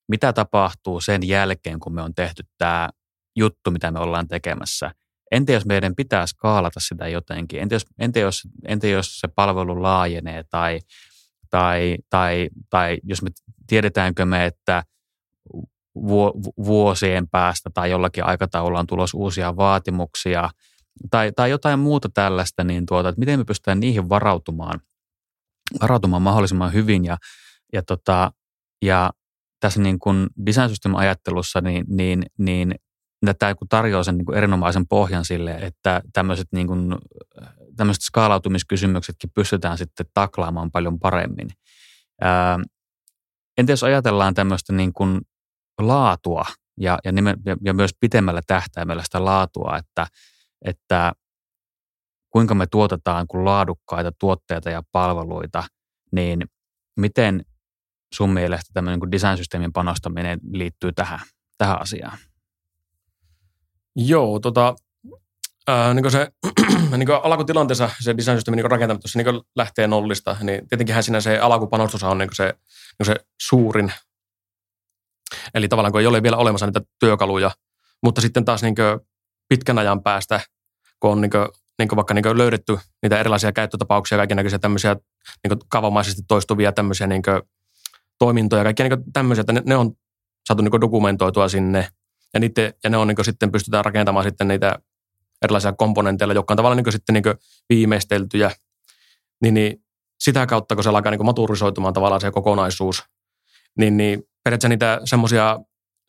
mitä 0.09 0.33
tapahtuu 0.33 1.01
sen 1.01 1.29
jälkeen, 1.29 1.81
kun 1.81 1.95
me 1.95 2.03
on 2.03 2.15
tehty 2.15 2.43
tämä 2.59 2.91
juttu, 3.37 3.71
mitä 3.71 3.91
me 3.91 3.99
ollaan 3.99 4.29
tekemässä. 4.29 4.91
Entä 5.33 5.53
jos 5.53 5.67
meidän 5.67 5.95
pitää 5.95 6.27
skaalata 6.27 6.81
sitä 6.81 7.09
jotenkin? 7.09 7.61
Entä 7.61 7.75
jos, 7.75 7.87
entä 7.99 8.19
jos, 8.19 8.43
entä 8.69 8.87
jos 8.87 9.21
se 9.21 9.29
palvelu 9.29 9.83
laajenee 9.83 10.45
tai, 10.51 10.81
tai, 11.51 11.97
tai, 12.11 12.49
tai 12.71 12.99
jos 13.03 13.23
me 13.23 13.31
tiedetäänkö 13.67 14.25
me, 14.25 14.47
että 14.47 14.85
vuosien 16.65 17.29
päästä 17.29 17.71
tai 17.75 17.91
jollakin 17.91 18.25
aikataululla 18.25 18.81
on 18.81 18.87
tulossa 18.87 19.19
uusia 19.19 19.57
vaatimuksia– 19.57 20.51
tai, 21.11 21.33
tai 21.37 21.51
jotain 21.51 21.79
muuta 21.79 22.09
tällaista, 22.15 22.65
niin 22.65 22.87
tuota, 22.87 23.09
että 23.09 23.19
miten 23.19 23.41
me 23.41 23.45
pystytään 23.45 23.81
niihin 23.81 24.09
varautumaan, 24.09 24.81
varautumaan 25.83 26.23
mahdollisimman 26.23 26.73
hyvin 26.73 27.05
ja, 27.05 27.17
ja, 27.73 27.83
tota, 27.83 28.33
ja 28.83 29.11
tässä 29.61 29.81
niin 29.83 29.99
kuin 29.99 30.27
design 30.47 30.97
ajattelussa 30.97 31.61
niin, 31.61 31.85
niin, 31.89 32.23
niin 32.39 32.75
tämä 33.39 33.55
tarjoaa 33.69 34.03
sen 34.03 34.19
niin 34.19 34.27
kuin 34.27 34.39
erinomaisen 34.39 34.87
pohjan 34.87 35.25
sille, 35.25 35.51
että 35.51 36.03
tämmöiset, 36.13 36.49
niin 36.53 36.67
kuin, 36.67 36.97
tämmöiset 37.77 38.03
skaalautumiskysymyksetkin 38.03 39.31
pystytään 39.35 39.79
sitten 39.79 40.07
taklaamaan 40.15 40.71
paljon 40.71 40.99
paremmin. 40.99 41.49
Ää, 42.21 42.59
entä 43.59 43.73
jos 43.73 43.85
ajatellaan 43.85 44.35
tämmöistä 44.35 44.73
niin 44.73 44.93
kuin 44.93 45.21
laatua 45.81 46.45
ja, 46.81 46.99
ja, 47.05 47.13
nimen, 47.13 47.37
ja, 47.47 47.57
ja 47.65 47.75
myös 47.75 47.91
pitemmällä 48.01 48.41
tähtäimellä 48.47 49.03
sitä 49.03 49.25
laatua, 49.25 49.77
että– 49.77 50.07
että 50.65 51.13
kuinka 52.31 52.55
me 52.55 52.67
tuotetaan 52.67 53.27
kuin 53.27 53.45
laadukkaita 53.45 54.13
tuotteita 54.21 54.71
ja 54.71 54.83
palveluita, 54.93 55.65
niin 56.13 56.45
miten 56.97 57.45
sun 58.15 58.31
mielestä 58.31 58.71
tämmöinen 58.75 59.01
kuin 59.01 59.13
design-systeemin 59.13 59.73
panostaminen 59.73 60.41
liittyy 60.53 60.93
tähän, 60.93 61.21
tähän 61.59 61.83
asiaan? 61.83 62.19
Joo, 64.01 64.41
tota, 64.41 64.75
ää, 65.69 65.95
niin 65.95 66.11
se 66.11 66.31
niin 66.97 67.09
alkutilanteessa 67.23 67.91
se 68.01 68.17
design-systeemin 68.17 68.57
niin 68.57 68.71
rakentaminen 68.71 69.35
niin 69.35 69.43
lähtee 69.57 69.87
nollista, 69.87 70.37
niin 70.43 70.69
tietenkinhän 70.69 71.03
siinä 71.03 71.21
se 71.21 71.39
alkupanostus 71.39 72.03
on 72.03 72.19
niin 72.19 72.29
se, 72.33 72.55
niin 72.99 73.07
se 73.07 73.17
suurin. 73.43 73.93
Eli 75.55 75.69
tavallaan 75.69 75.93
kun 75.93 76.01
ei 76.01 76.07
ole 76.07 76.23
vielä 76.23 76.37
olemassa 76.37 76.67
niitä 76.67 76.81
työkaluja, 77.01 77.51
mutta 78.03 78.21
sitten 78.21 78.45
taas 78.45 78.63
niin 78.63 78.75
pitkän 79.49 79.79
ajan 79.79 80.03
päästä, 80.03 80.41
kun 81.01 81.11
on 81.11 81.21
niin 81.21 81.31
kuin, 81.31 81.49
niin 81.79 81.89
kuin 81.89 81.97
vaikka 81.97 82.15
niin 82.15 82.39
löydetty 82.39 82.79
niitä 83.03 83.21
erilaisia 83.21 83.53
käyttötapauksia, 83.53 84.19
näköisiä 84.19 84.59
tämmöisiä 84.59 84.97
niin 85.45 85.59
kavamaisesti 85.69 86.23
toistuvia 86.29 86.73
tämmöisiä 86.73 87.07
niin 87.07 87.23
toimintoja, 88.19 88.65
kaikkia 88.65 88.89
niin 88.89 89.13
tämmöisiä, 89.13 89.41
että 89.41 89.53
ne, 89.53 89.63
ne 89.67 89.77
on 89.77 89.93
saatu 90.49 90.63
niin 90.63 90.81
dokumentoitua 90.81 91.49
sinne 91.49 91.89
ja, 92.35 92.41
niitä, 92.41 92.73
ja 92.85 92.91
ne 92.91 92.97
on 92.97 93.09
niin 93.09 93.25
sitten 93.25 93.53
pystytään 93.53 93.85
rakentamaan 93.85 94.25
sitten 94.25 94.49
niitä 94.49 94.79
erilaisilla 95.43 95.73
komponenteilla, 95.73 96.35
jotka 96.35 96.53
on 96.53 96.57
tavallaan 96.57 96.83
niin 96.85 96.93
sitten 96.93 97.13
niin 97.13 97.25
viimeisteltyjä, 97.69 98.51
niin, 99.43 99.55
niin 99.55 99.85
sitä 100.21 100.47
kautta, 100.47 100.75
kun 100.75 100.85
se 100.85 100.91
alkaa 100.91 101.13
niin 101.13 101.27
maturisoitumaan 101.27 101.95
tavallaan 101.95 102.21
se 102.21 102.31
kokonaisuus, 102.31 103.05
niin, 103.79 103.97
niin 103.97 104.23
periaatteessa 104.45 104.69
niitä 104.69 105.01
semmoisia 105.05 105.59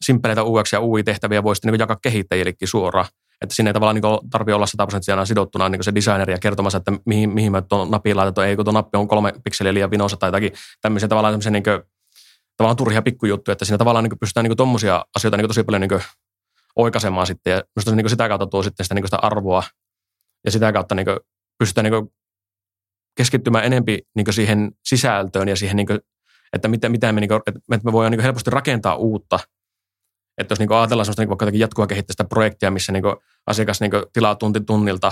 simppeleitä 0.05 0.41
UX- 0.41 0.73
ja 0.73 0.82
UI-tehtäviä 0.82 1.43
voisi 1.43 1.67
niin 1.67 1.79
jakaa 1.79 1.97
kehittäjillekin 2.01 2.67
suoraan. 2.67 3.05
Että 3.41 3.55
sinne 3.55 3.69
ei 3.69 3.73
tavallaan 3.73 3.95
niin 3.95 4.29
tarvitse 4.29 4.55
olla 4.55 4.65
100 4.65 4.86
prosenttia 4.86 5.25
sidottuna 5.25 5.69
niin 5.69 5.84
se 5.84 5.95
designeri 5.95 6.34
ja 6.34 6.39
kertomassa, 6.39 6.77
että 6.77 6.91
mihin, 7.05 7.29
mihin 7.29 7.51
mä 7.51 7.62
tuon 7.62 7.91
nappiin 7.91 8.17
laitan, 8.17 8.47
ei 8.47 8.55
kun 8.55 8.65
tuo 8.65 8.73
nappi 8.73 8.97
on 8.97 9.08
kolme 9.08 9.34
pikseliä 9.43 9.73
liian 9.73 9.91
vinossa 9.91 10.17
tai 10.17 10.27
jotakin 10.27 10.51
tämmöisiä 10.82 11.08
tavallaan 11.10 11.39
niin 11.51 11.63
tavallaan 12.59 12.77
turhia 12.77 13.01
pikkujuttuja, 13.01 13.53
että 13.53 13.65
siinä 13.65 13.77
tavallaan 13.77 14.03
niin 14.03 14.19
pystytään 14.19 14.43
niin 14.43 14.57
tuommoisia 14.57 15.05
asioita 15.15 15.37
niin 15.37 15.47
tosi 15.47 15.63
paljon 15.63 15.81
niin 15.81 16.01
oikaisemaan 16.75 17.27
sitten. 17.27 17.51
Ja 17.51 17.63
minusta 17.75 17.95
niin 17.95 18.09
sitä 18.09 18.27
kautta 18.27 18.47
tuo 18.47 18.63
sitten 18.63 18.83
sitä, 18.83 18.95
niin 18.95 19.05
sitä 19.05 19.17
arvoa. 19.17 19.63
Ja 20.45 20.51
sitä 20.51 20.73
kautta 20.73 20.95
niin 20.95 21.07
pystytään 21.59 21.91
niin 21.91 22.11
keskittymään 23.17 23.65
enempi 23.65 23.99
niin 24.15 24.33
siihen 24.33 24.71
sisältöön 24.85 25.47
ja 25.47 25.55
siihen, 25.55 25.75
niin 25.75 25.87
kuin, 25.87 25.99
että 26.53 26.67
mitä, 26.67 26.89
mitä 26.89 27.11
me, 27.11 27.21
niin 27.21 27.27
kuin, 27.27 27.41
että 27.47 27.85
me 27.85 27.91
voidaan 27.91 28.11
niin 28.11 28.21
helposti 28.21 28.49
rakentaa 28.49 28.95
uutta. 28.95 29.39
Että 30.37 30.51
jos 30.51 30.59
niin 30.59 30.71
ajatellaan 30.71 31.05
sellaista 31.05 31.21
niin 31.21 31.29
vaikka 31.29 31.49
jatkuvaa 31.53 31.87
kehittäistä 31.87 32.23
projektia, 32.23 32.71
missä 32.71 32.91
niin 32.91 33.03
asiakas 33.47 33.81
niin 33.81 33.91
tilaa 34.13 34.35
tunti 34.35 34.61
tunnilta 34.61 35.11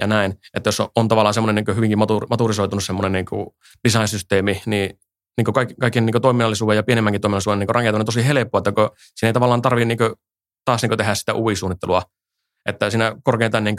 ja 0.00 0.06
näin, 0.06 0.34
että 0.54 0.68
jos 0.68 0.80
on, 0.80 0.88
on 0.96 1.08
tavallaan 1.08 1.34
semmoinen 1.34 1.64
niin 1.64 1.76
hyvinkin 1.76 1.98
maturisoitunut 2.30 2.84
semmoinen 2.84 3.12
niin 3.12 3.46
design-systeemi, 3.88 4.62
niin 4.66 4.98
niin 5.36 5.54
kaiken, 5.54 5.76
kaiken 5.76 6.06
niin 6.06 6.22
toiminnallisuuden 6.22 6.76
ja 6.76 6.82
pienemmänkin 6.82 7.20
toiminnallisuuden 7.20 7.58
niin 7.58 7.68
rakentaminen 7.68 8.06
tosi 8.06 8.26
helppoa, 8.26 8.58
että 8.58 8.72
kun 8.72 8.90
siinä 9.14 9.28
ei 9.28 9.32
tavallaan 9.32 9.62
tarvitse 9.62 9.84
niin 9.84 9.98
taas 10.64 10.82
niin 10.82 10.98
tehdä 10.98 11.14
sitä 11.14 11.34
UI-suunnittelua. 11.34 12.02
Että 12.66 12.90
siinä 12.90 13.16
korkeintaan 13.24 13.64
niin 13.64 13.76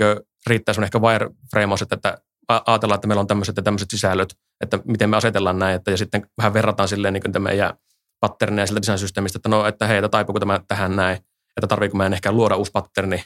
riittää 0.47 0.73
sun 0.73 0.83
ehkä 0.83 0.99
wireframeaus, 0.99 1.81
että, 1.81 1.95
että 1.95 2.17
ajatellaan, 2.47 2.95
että 2.95 3.07
meillä 3.07 3.21
on 3.21 3.27
tämmöiset 3.27 3.57
ja 3.57 3.63
tämmöiset 3.63 3.89
sisällöt, 3.91 4.33
että 4.61 4.79
miten 4.85 5.09
me 5.09 5.17
asetellaan 5.17 5.59
näin, 5.59 5.75
että 5.75 5.91
ja 5.91 5.97
sitten 5.97 6.29
vähän 6.37 6.53
verrataan 6.53 6.89
silleen 6.89 7.13
niin 7.13 7.23
kuin 7.23 7.43
meidän 7.43 7.73
patternia 8.19 8.67
sillä 8.67 8.81
design-systeemistä, 8.81 9.37
että 9.37 9.49
no, 9.49 9.65
että 9.65 9.87
hei, 9.87 9.97
että 9.97 10.09
taipuuko 10.09 10.39
tämä 10.39 10.59
tähän 10.67 10.95
näin, 10.95 11.17
että 11.57 11.67
tarviiko 11.67 11.97
meidän 11.97 12.13
ehkä 12.13 12.31
luoda 12.31 12.55
uusi 12.55 12.71
patterni 12.71 13.23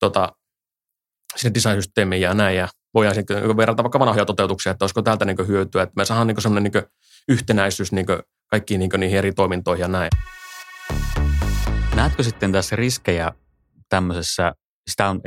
tota, 0.00 0.32
sinne 1.36 1.54
design-systeemiin 1.54 2.22
ja 2.22 2.34
näin, 2.34 2.56
ja 2.56 2.68
voidaan 2.94 3.14
sitten 3.14 3.42
niin 3.42 3.56
verrata 3.56 3.82
vaikka 3.82 3.98
vanhoja 3.98 4.24
toteutuksia, 4.24 4.72
että 4.72 4.84
olisiko 4.84 5.02
täältä 5.02 5.24
niin 5.24 5.48
hyötyä, 5.48 5.82
että 5.82 5.92
me 5.96 6.04
saadaan 6.04 6.26
niin 6.26 6.42
semmoinen 6.42 6.72
niin 6.72 6.84
yhtenäisyys 7.28 7.92
niin 7.92 8.06
kaikkiin 8.50 8.78
niin 8.78 8.90
niihin 8.98 9.18
eri 9.18 9.32
toimintoihin 9.32 9.82
ja 9.82 9.88
näin. 9.88 10.10
Näetkö 11.94 12.22
sitten 12.22 12.52
tässä 12.52 12.76
riskejä 12.76 13.32
tämmöisessä, 13.88 14.52
sitä 14.90 15.08
on, 15.08 15.20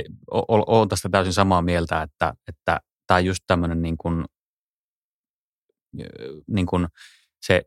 olen 0.48 0.90
tästä 0.90 1.10
täysin 1.10 1.34
samaa 1.34 1.62
mieltä, 1.62 2.02
että, 2.02 2.34
että 2.48 2.80
tämä 3.08 3.18
on 3.18 3.26
just 3.26 3.44
tämmöinen 3.48 3.82
niin 3.82 3.98
kuin, 3.98 4.26
niin 6.48 6.66
kuin 6.66 6.88
se 7.42 7.62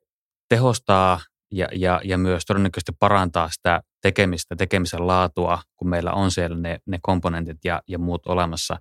tehostaa 0.49 1.21
ja, 1.53 1.68
ja, 1.73 2.01
ja 2.05 2.18
myös 2.18 2.45
todennäköisesti 2.45 2.92
parantaa 2.99 3.49
sitä 3.51 3.83
tekemistä, 4.03 4.57
tekemisen 4.57 5.07
laatua, 5.07 5.62
kun 5.77 5.88
meillä 5.88 6.12
on 6.12 6.31
siellä 6.31 6.57
ne, 6.57 6.79
ne 6.87 6.99
komponentit 7.03 7.64
ja, 7.64 7.83
ja 7.88 7.99
muut 7.99 8.27
olemassa. 8.27 8.77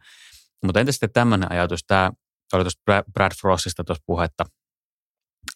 Mutta 0.66 0.80
entä 0.80 0.92
sitten 0.92 1.14
tämmöinen 1.14 1.52
ajatus, 1.52 1.84
tämä 1.88 2.12
oli 2.54 2.64
tuosta 2.64 3.04
Brad 3.14 3.32
Frostista 3.42 3.84
tuossa 3.84 4.04
puhetta 4.06 4.46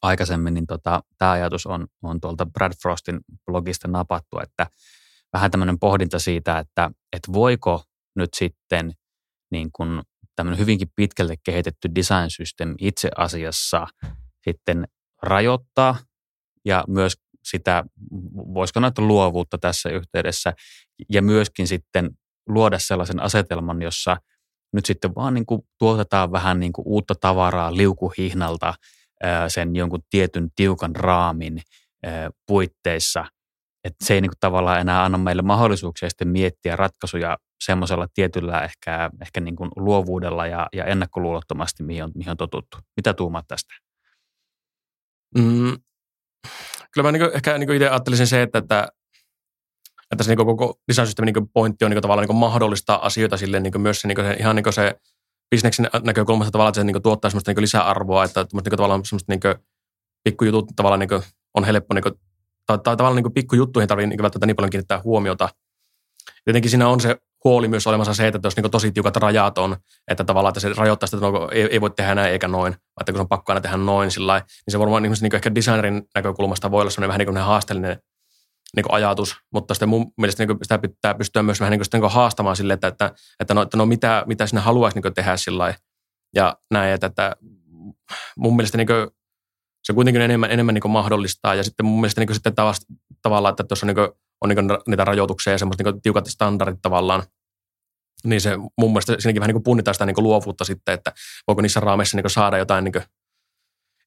aikaisemmin, 0.01 0.53
niin 0.53 0.67
tota, 0.67 1.03
tämä 1.17 1.31
ajatus 1.31 1.65
on, 1.65 1.87
on 2.03 2.21
tuolta 2.21 2.45
Brad 2.45 2.73
Frostin 2.81 3.19
blogista 3.45 3.87
napattu, 3.87 4.39
että 4.43 4.67
vähän 5.33 5.51
tämmöinen 5.51 5.79
pohdinta 5.79 6.19
siitä, 6.19 6.59
että, 6.59 6.91
että 7.13 7.33
voiko 7.33 7.83
nyt 8.15 8.29
sitten 8.33 8.93
niin 9.51 9.69
kuin 9.73 10.01
tämmöinen 10.35 10.59
hyvinkin 10.59 10.91
pitkälle 10.95 11.35
kehitetty 11.43 11.89
design 11.95 12.29
system 12.29 12.75
itse 12.79 13.09
asiassa 13.17 13.87
sitten 14.49 14.87
rajoittaa 15.21 15.97
ja 16.65 16.83
myös 16.87 17.13
sitä, 17.43 17.83
voisiko 18.33 18.79
näitä 18.79 19.01
luovuutta 19.01 19.57
tässä 19.57 19.89
yhteydessä 19.89 20.53
ja 21.09 21.21
myöskin 21.21 21.67
sitten 21.67 22.09
luoda 22.47 22.79
sellaisen 22.79 23.21
asetelman, 23.21 23.81
jossa 23.81 24.17
nyt 24.73 24.85
sitten 24.85 25.15
vaan 25.15 25.33
niin 25.33 25.45
kuin 25.45 25.61
tuotetaan 25.79 26.31
vähän 26.31 26.59
niin 26.59 26.73
kuin 26.73 26.87
uutta 26.87 27.15
tavaraa 27.15 27.77
liukuhihnalta 27.77 28.73
sen 29.47 29.75
jonkun 29.75 30.03
tietyn 30.09 30.49
tiukan 30.55 30.95
raamin 30.95 31.61
puitteissa. 32.47 33.25
Että 33.83 34.05
se 34.05 34.13
ei 34.13 34.21
niin 34.21 34.29
kuin 34.29 34.39
tavallaan 34.39 34.79
enää 34.79 35.03
anna 35.03 35.17
meille 35.17 35.41
mahdollisuuksia 35.41 36.09
sitten 36.09 36.27
miettiä 36.27 36.75
ratkaisuja 36.75 37.37
semmoisella 37.63 38.07
tietyllä 38.13 38.61
ehkä, 38.61 39.09
ehkä 39.21 39.39
niin 39.39 39.55
kuin 39.55 39.71
luovuudella 39.75 40.47
ja, 40.47 40.67
ja 40.73 40.85
ennakkoluulottomasti, 40.85 41.83
mihin 41.83 42.03
on, 42.03 42.11
mihin 42.15 42.31
on 42.31 42.37
totuttu. 42.37 42.77
Mitä 42.97 43.13
tuumaat 43.13 43.45
tästä? 43.47 43.73
Mm, 45.37 45.77
kyllä 46.91 47.07
mä 47.07 47.11
niin 47.11 47.21
kuin, 47.21 47.35
ehkä 47.35 47.57
niin 47.57 47.67
kuin 47.67 47.75
itse 47.75 47.89
ajattelisin 47.89 48.27
se, 48.27 48.41
että, 48.41 48.59
että, 48.59 48.87
että 50.11 50.23
se 50.23 50.35
niin 50.35 50.45
koko 50.45 50.79
design 50.87 51.25
niin 51.25 51.49
pointti 51.53 51.85
on 51.85 51.91
niin 51.91 52.01
tavallaan 52.01 52.27
niin 52.27 52.37
mahdollistaa 52.37 53.05
asioita 53.05 53.37
silleen 53.37 53.63
niin 53.63 53.81
myös 53.81 54.01
se, 54.01 54.07
niin 54.07 54.17
se, 54.17 54.33
ihan 54.33 54.55
niin 54.55 54.73
se 54.73 54.95
bisneksen 55.49 55.89
näkökulmasta 56.03 56.51
tavallaan, 56.51 56.69
että 56.69 56.81
se 56.81 56.83
niin 56.83 57.01
tuottaa 57.01 57.29
semmoista 57.29 57.51
niin 57.51 57.61
lisäarvoa, 57.61 58.23
että 58.23 58.45
niin 58.53 58.63
tavallaan 58.63 59.05
semmoista 59.05 59.33
niin 59.33 59.55
pikkujutut 60.23 60.65
tavallaan 60.75 60.99
niin 60.99 61.23
on 61.53 61.63
helppo, 61.63 61.93
niin 61.93 62.03
kuin, 62.03 62.13
tai, 62.65 62.77
tai 62.77 62.97
tavallaan 62.97 63.23
niin 63.23 63.33
pikkujuttuihin 63.33 63.83
ei 63.83 63.87
tarvitse 63.87 64.07
niin 64.07 64.21
välttämättä 64.21 64.45
niin 64.45 64.55
paljon 64.55 64.69
kiinnittää 64.69 65.01
huomiota. 65.03 65.49
Tietenkin 66.45 66.69
siinä 66.71 66.87
on 66.87 66.99
se 66.99 67.17
huoli 67.43 67.67
myös 67.67 67.87
olemassa 67.87 68.13
se, 68.13 68.27
että 68.27 68.39
jos 68.43 68.55
niin 68.55 68.71
tosi 68.71 68.91
tiukat 68.91 69.15
rajat 69.15 69.57
on, 69.57 69.77
että 70.07 70.23
tavallaan 70.23 70.51
että 70.51 70.59
se 70.59 70.73
rajoittaa 70.77 71.07
sitä, 71.07 71.17
että 71.17 71.39
no, 71.39 71.49
ei, 71.51 71.63
ei 71.71 71.81
voi 71.81 71.89
tehdä 71.89 72.15
näin 72.15 72.31
eikä 72.31 72.47
noin, 72.47 72.75
että 72.99 73.11
kun 73.11 73.21
on 73.21 73.27
pakko 73.27 73.51
aina 73.51 73.61
tehdä 73.61 73.77
noin 73.77 74.11
sillä 74.11 74.33
niin 74.37 74.71
se 74.71 74.79
varmaan 74.79 75.03
niin, 75.03 75.35
ehkä 75.35 75.55
designerin 75.55 76.03
näkökulmasta 76.15 76.71
voi 76.71 76.81
olla 76.81 76.91
sellainen 76.91 77.07
vähän 77.07 77.19
niin 77.19 77.27
kuin 77.27 77.37
haasteellinen 77.37 77.99
niin 78.75 78.85
ajatus, 78.89 79.35
mutta 79.53 79.73
sitten 79.73 79.89
mun 79.89 80.13
mielestä 80.17 80.45
niin 80.45 80.57
sitä 80.61 80.77
pitää 80.77 81.13
pystyä 81.13 81.43
myös 81.43 81.59
vähän 81.59 81.71
niin 81.71 81.81
niin 81.93 82.11
haastamaan 82.11 82.55
sille, 82.55 82.73
että, 82.73 82.87
että, 82.87 83.11
että, 83.39 83.53
no, 83.53 83.61
että 83.61 83.77
no 83.77 83.85
mitä, 83.85 84.23
mitä 84.27 84.47
sinä 84.47 84.61
haluaisi 84.61 84.99
niin 84.99 85.13
tehdä 85.13 85.37
sillä 85.37 85.73
ja 86.35 86.57
näin, 86.71 86.93
että, 86.93 87.07
että 87.07 87.35
mun 88.37 88.55
mielestä 88.55 88.77
niin 88.77 88.87
se 89.83 89.93
kuitenkin 89.93 90.21
enemmän, 90.21 90.51
enemmän 90.51 90.73
niin 90.75 90.91
mahdollistaa 90.91 91.55
ja 91.55 91.63
sitten 91.63 91.85
mun 91.85 92.01
mielestä 92.01 92.21
niin 92.21 92.33
sitten 92.33 92.53
tavallaan, 93.21 93.51
että 93.51 93.63
tuossa 93.63 93.85
niin 93.85 93.97
on 94.41 94.49
niin 94.49 94.57
niitä 94.87 95.05
rajoituksia 95.05 95.53
ja 95.53 95.57
semmoista 95.57 95.83
niin 95.83 96.01
tiukat 96.01 96.25
standardit 96.25 96.81
tavallaan, 96.81 97.23
niin 98.23 98.41
se 98.41 98.57
mun 98.57 98.91
mielestä 98.91 99.15
siinäkin 99.19 99.39
vähän 99.41 99.53
niin 99.53 99.63
punnitaan 99.63 99.95
sitä 99.95 100.05
niin 100.05 100.15
luovuutta 100.17 100.65
sitten, 100.65 100.93
että 100.93 101.11
voiko 101.47 101.61
niissä 101.61 101.79
raameissa 101.79 102.17
niin 102.17 102.29
saada 102.29 102.57
jotain 102.57 102.83
niin 102.83 103.03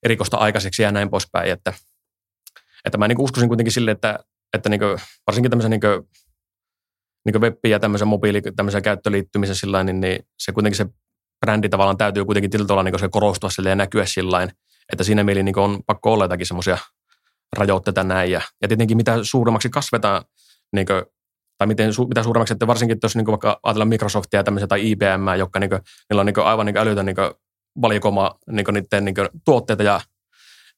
erikoista 0.02 0.36
aikaiseksi 0.36 0.82
ja 0.82 0.92
näin 0.92 1.10
poispäin, 1.10 1.52
että, 1.52 1.72
että 2.84 2.98
mä 2.98 3.08
niin 3.08 3.20
uskoisin 3.20 3.48
kuitenkin 3.48 3.72
sille, 3.72 3.90
että 3.90 4.18
että 4.54 4.68
niin 4.68 4.80
kuin, 4.80 4.98
varsinkin 5.26 5.50
tämmöisen 5.50 5.70
niin 5.70 5.80
kuin, 5.80 6.08
niin 7.24 7.32
kuin 7.32 7.42
web- 7.42 7.64
ja 7.66 7.80
tämmöisen 7.80 8.08
mobiili, 8.08 8.42
tämmöisen 8.56 8.82
käyttöliittymisen 8.82 9.56
sillä 9.56 9.84
niin, 9.84 10.00
niin 10.00 10.18
se 10.38 10.52
kuitenkin 10.52 10.76
se 10.76 10.86
brändi 11.40 11.68
tavallaan 11.68 11.96
täytyy 11.96 12.24
kuitenkin 12.24 12.50
tiltä 12.50 12.72
olla 12.72 12.82
niin 12.82 12.98
se 12.98 13.08
korostua 13.08 13.50
sille 13.50 13.68
ja 13.68 13.76
näkyä 13.76 14.06
sillä 14.06 14.48
että 14.92 15.04
siinä 15.04 15.24
mieli 15.24 15.42
niin 15.42 15.58
on 15.58 15.80
pakko 15.86 16.12
olla 16.12 16.24
jotakin 16.24 16.46
semmoisia 16.46 16.78
rajoitteita 17.56 18.04
näin. 18.04 18.30
Ja, 18.30 18.40
ja 18.62 18.68
tietenkin 18.68 18.96
mitä 18.96 19.18
suuremmaksi 19.22 19.70
kasvetaan, 19.70 20.24
niin 20.72 20.86
kuin, 20.86 21.02
tai 21.58 21.66
miten, 21.66 21.90
mitä 22.08 22.22
suuremmaksi, 22.22 22.52
että 22.52 22.66
varsinkin 22.66 22.98
jos 23.02 23.16
niin 23.16 23.26
vaikka 23.26 23.60
ajatellaan 23.62 23.88
Microsoftia 23.88 24.44
tämmöisiä 24.44 24.66
tai 24.66 24.90
IBM, 24.90 25.38
jotka 25.38 25.60
niin 25.60 25.70
kuin, 25.70 25.80
niillä 26.10 26.20
on 26.20 26.26
niin 26.26 26.38
aivan 26.38 26.66
niin 26.66 26.76
älytön 26.76 27.06
niin 27.06 27.16
valikoima 27.82 28.34
niin 28.50 28.66
niiden 28.72 29.04
niin 29.04 29.14
tuotteita 29.44 29.82
ja 29.82 30.00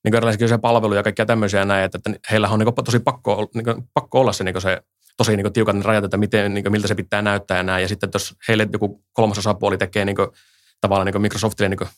niin 0.05 0.15
erilaisia 0.15 0.59
palveluja 0.59 0.99
ja 0.99 1.03
kaikkia 1.03 1.27
tämmöisiä 1.27 1.65
näin, 1.65 1.85
että, 1.85 1.99
että 1.99 2.21
heillä 2.31 2.49
on 2.49 2.59
niin 2.59 2.75
tosi 2.85 2.99
pakko, 2.99 3.49
niin 3.55 3.65
kuin, 3.65 3.89
pakko 3.95 4.21
olla 4.21 4.33
se, 4.33 4.45
niin 4.45 4.61
se 4.61 4.83
tosi 5.17 5.37
niin 5.37 5.53
tiukat 5.53 5.77
ne 5.77 5.83
rajat, 5.83 6.05
että 6.05 6.17
miten, 6.17 6.55
niin 6.55 6.65
kuin, 6.65 6.73
miltä 6.73 6.89
se 6.89 6.95
pitää 6.95 7.23
näyttää 7.23 7.57
ja 7.57 7.63
näin. 7.63 7.83
Ja 7.83 7.89
sitten 7.89 8.11
jos 8.15 8.35
heille 8.49 8.69
joku 8.73 9.05
kolmas 9.13 9.39
osapuoli 9.39 9.79
tekee 9.79 10.05
niin 10.05 10.17
kuin, 10.17 10.29
tavallaan 10.81 11.07
niin 11.07 11.23
Microsoftille 11.23 11.69
niin 11.69 11.79
kuin, 11.79 11.89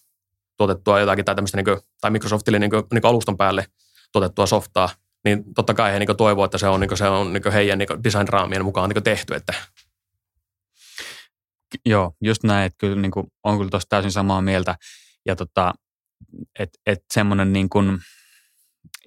tuotettua 0.57 1.01
jotakin 1.01 1.25
tai 1.25 1.35
tämmöistä, 1.35 1.57
niin 1.57 1.65
kuin, 1.65 1.81
tai 2.01 2.11
Microsoftille 2.11 2.59
niin 2.59 2.71
kuin, 2.71 2.83
niin 2.93 3.03
kuin 3.03 3.11
alustan 3.11 3.37
päälle 3.37 3.67
tuotettua 4.13 4.47
softaa, 4.47 4.89
niin 5.25 5.55
totta 5.55 5.75
kai 5.75 5.93
he 5.93 5.99
niin 5.99 6.17
toivoo, 6.17 6.45
että 6.45 6.59
se 6.59 6.69
on, 6.69 6.81
niin 6.81 6.97
se 6.97 7.09
on 7.09 7.33
niin 7.33 7.53
heidän 7.53 7.79
niin 7.79 8.05
design-raamien 8.05 8.65
mukaan 8.65 8.91
niin 8.91 9.03
tehty. 9.03 9.35
Että. 9.35 9.55
Joo, 11.87 12.13
just 12.21 12.43
näin, 12.43 12.67
että 12.67 12.77
kyllä 12.79 12.97
niin 12.97 13.11
kuin, 13.11 13.27
on 13.45 13.59
kyllä 13.59 13.71
tuossa 13.71 13.89
täysin 13.89 14.13
samaa 14.13 14.43
mieltä. 14.43 14.77
Ja 15.27 15.37
tota, 15.37 15.75
että 16.59 16.79
et 16.87 17.05
semmoinen 17.13 17.53
niin 17.53 17.69
kuin, 17.69 17.99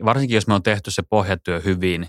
varsinkin 0.05 0.35
jos 0.35 0.47
me 0.47 0.53
on 0.53 0.63
tehty 0.63 0.91
se 0.91 1.03
pohjatyö 1.09 1.59
hyvin 1.59 2.07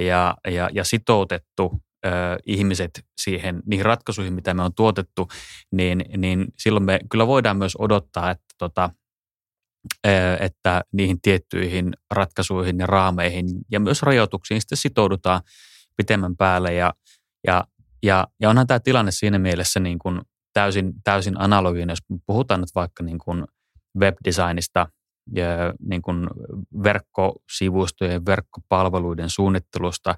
ja, 0.00 0.36
ja, 0.48 0.70
ja 0.72 0.84
sitoutettu 0.84 1.82
ö, 2.06 2.10
ihmiset 2.46 3.06
siihen, 3.20 3.62
niihin 3.66 3.86
ratkaisuihin, 3.86 4.32
mitä 4.32 4.54
me 4.54 4.62
on 4.62 4.74
tuotettu, 4.74 5.28
niin, 5.72 6.04
niin 6.16 6.46
silloin 6.58 6.84
me 6.84 7.00
kyllä 7.10 7.26
voidaan 7.26 7.56
myös 7.56 7.76
odottaa, 7.78 8.30
että, 8.30 8.54
tota, 8.58 8.90
ö, 10.06 10.36
että 10.40 10.84
niihin 10.92 11.20
tiettyihin 11.20 11.92
ratkaisuihin 12.10 12.78
ja 12.78 12.86
raameihin 12.86 13.46
ja 13.70 13.80
myös 13.80 14.02
rajoituksiin 14.02 14.60
sitten 14.60 14.78
sitoudutaan 14.78 15.40
pitemmän 15.96 16.36
päälle 16.36 16.74
ja, 16.74 16.94
ja 17.46 17.64
ja, 18.02 18.26
ja 18.40 18.50
onhan 18.50 18.66
tämä 18.66 18.80
tilanne 18.80 19.10
siinä 19.10 19.38
mielessä 19.38 19.80
niin 19.80 19.98
kuin 19.98 20.20
täysin, 20.52 20.92
täysin 21.04 21.40
analoginen, 21.40 21.88
jos 21.88 22.20
puhutaan 22.26 22.60
nyt 22.60 22.74
vaikka 22.74 23.04
niin 23.04 23.18
kuin 23.18 23.44
webdesignista 24.00 24.86
ja 25.34 25.46
niin 25.88 26.02
kuin 26.02 26.28
verkkosivustojen, 26.82 28.26
verkkopalveluiden 28.26 29.30
suunnittelusta, 29.30 30.14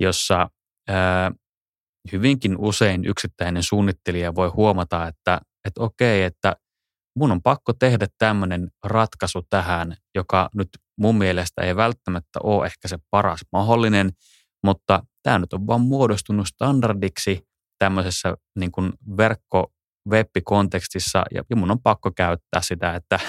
jossa 0.00 0.50
ää, 0.88 1.32
hyvinkin 2.12 2.56
usein 2.58 3.04
yksittäinen 3.04 3.62
suunnittelija 3.62 4.34
voi 4.34 4.48
huomata, 4.48 5.06
että, 5.08 5.40
että 5.64 5.82
okei, 5.82 6.22
että 6.22 6.56
mun 7.16 7.32
on 7.32 7.42
pakko 7.42 7.72
tehdä 7.72 8.06
tämmöinen 8.18 8.68
ratkaisu 8.84 9.42
tähän, 9.50 9.96
joka 10.14 10.48
nyt 10.54 10.68
mun 10.98 11.18
mielestä 11.18 11.62
ei 11.62 11.76
välttämättä 11.76 12.40
ole 12.42 12.66
ehkä 12.66 12.88
se 12.88 12.98
paras 13.10 13.40
mahdollinen, 13.52 14.10
mutta 14.64 15.02
tämä 15.22 15.38
nyt 15.38 15.52
on 15.52 15.66
vaan 15.66 15.80
muodostunut 15.80 16.46
standardiksi 16.46 17.46
tämmöisessä 17.78 18.36
niin 18.58 18.72
kuin 18.72 18.92
verkko 19.16 19.72
web-kontekstissa 20.10 21.24
ja, 21.34 21.56
mun 21.56 21.70
on 21.70 21.82
pakko 21.82 22.10
käyttää 22.10 22.62
sitä, 22.62 22.94
että 22.94 23.20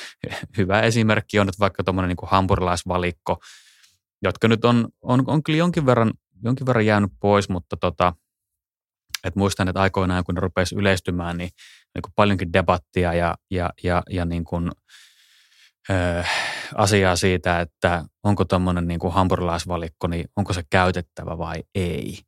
hyvä 0.58 0.80
esimerkki 0.80 1.38
on 1.38 1.46
nyt 1.46 1.58
vaikka 1.60 1.84
tuommoinen 1.84 2.08
niin 2.08 2.30
hampurilaisvalikko, 2.30 3.38
jotka 4.22 4.48
nyt 4.48 4.64
on, 4.64 4.88
on, 5.02 5.24
on 5.26 5.42
kyllä 5.42 5.58
jonkin 5.58 5.86
verran, 5.86 6.12
jonkin 6.44 6.66
verran 6.66 6.86
jäänyt 6.86 7.12
pois, 7.20 7.48
mutta 7.48 7.76
tota, 7.76 8.12
et 9.24 9.36
muistan, 9.36 9.68
että 9.68 9.80
aikoinaan 9.80 10.24
kun 10.24 10.34
ne 10.34 10.40
rupesi 10.40 10.74
yleistymään, 10.74 11.36
niin, 11.36 11.50
niin 11.94 12.02
kuin 12.02 12.12
paljonkin 12.16 12.52
debattia 12.52 13.14
ja, 13.14 13.34
ja, 13.50 13.70
ja, 13.82 14.02
ja 14.10 14.24
niin 14.24 14.44
kuin, 14.44 14.70
ö, 15.90 16.24
asiaa 16.74 17.16
siitä, 17.16 17.60
että 17.60 18.04
onko 18.22 18.44
tuommoinen 18.44 18.88
niin 18.88 19.00
hampurilaisvalikko, 19.10 20.06
niin 20.06 20.24
onko 20.36 20.52
se 20.52 20.62
käytettävä 20.70 21.38
vai 21.38 21.62
ei. 21.74 22.18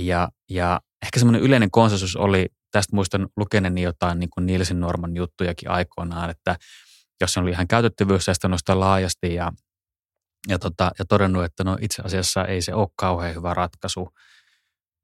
Ja, 0.00 0.28
ja 0.50 0.80
ehkä 1.04 1.18
semmoinen 1.18 1.42
yleinen 1.42 1.70
konsensus 1.70 2.16
oli, 2.16 2.46
tästä 2.76 2.96
muistan 2.96 3.28
lukeneeni 3.36 3.82
jotain 3.82 4.18
niin 4.18 4.30
kuin 4.30 4.46
Nielsen 4.46 4.80
Norman 4.80 5.16
juttujakin 5.16 5.70
aikoinaan, 5.70 6.30
että 6.30 6.56
jos 7.20 7.32
se 7.32 7.40
oli 7.40 7.50
ihan 7.50 7.68
käytettävyys 7.68 8.26
ja 8.68 8.80
laajasti 8.80 9.34
ja, 9.34 9.52
ja, 10.48 10.58
tota, 10.58 10.90
ja 10.98 11.04
todennut, 11.04 11.44
että 11.44 11.64
no 11.64 11.78
itse 11.80 12.02
asiassa 12.02 12.44
ei 12.44 12.62
se 12.62 12.74
ole 12.74 12.88
kauhean 12.96 13.34
hyvä 13.34 13.54
ratkaisu, 13.54 14.08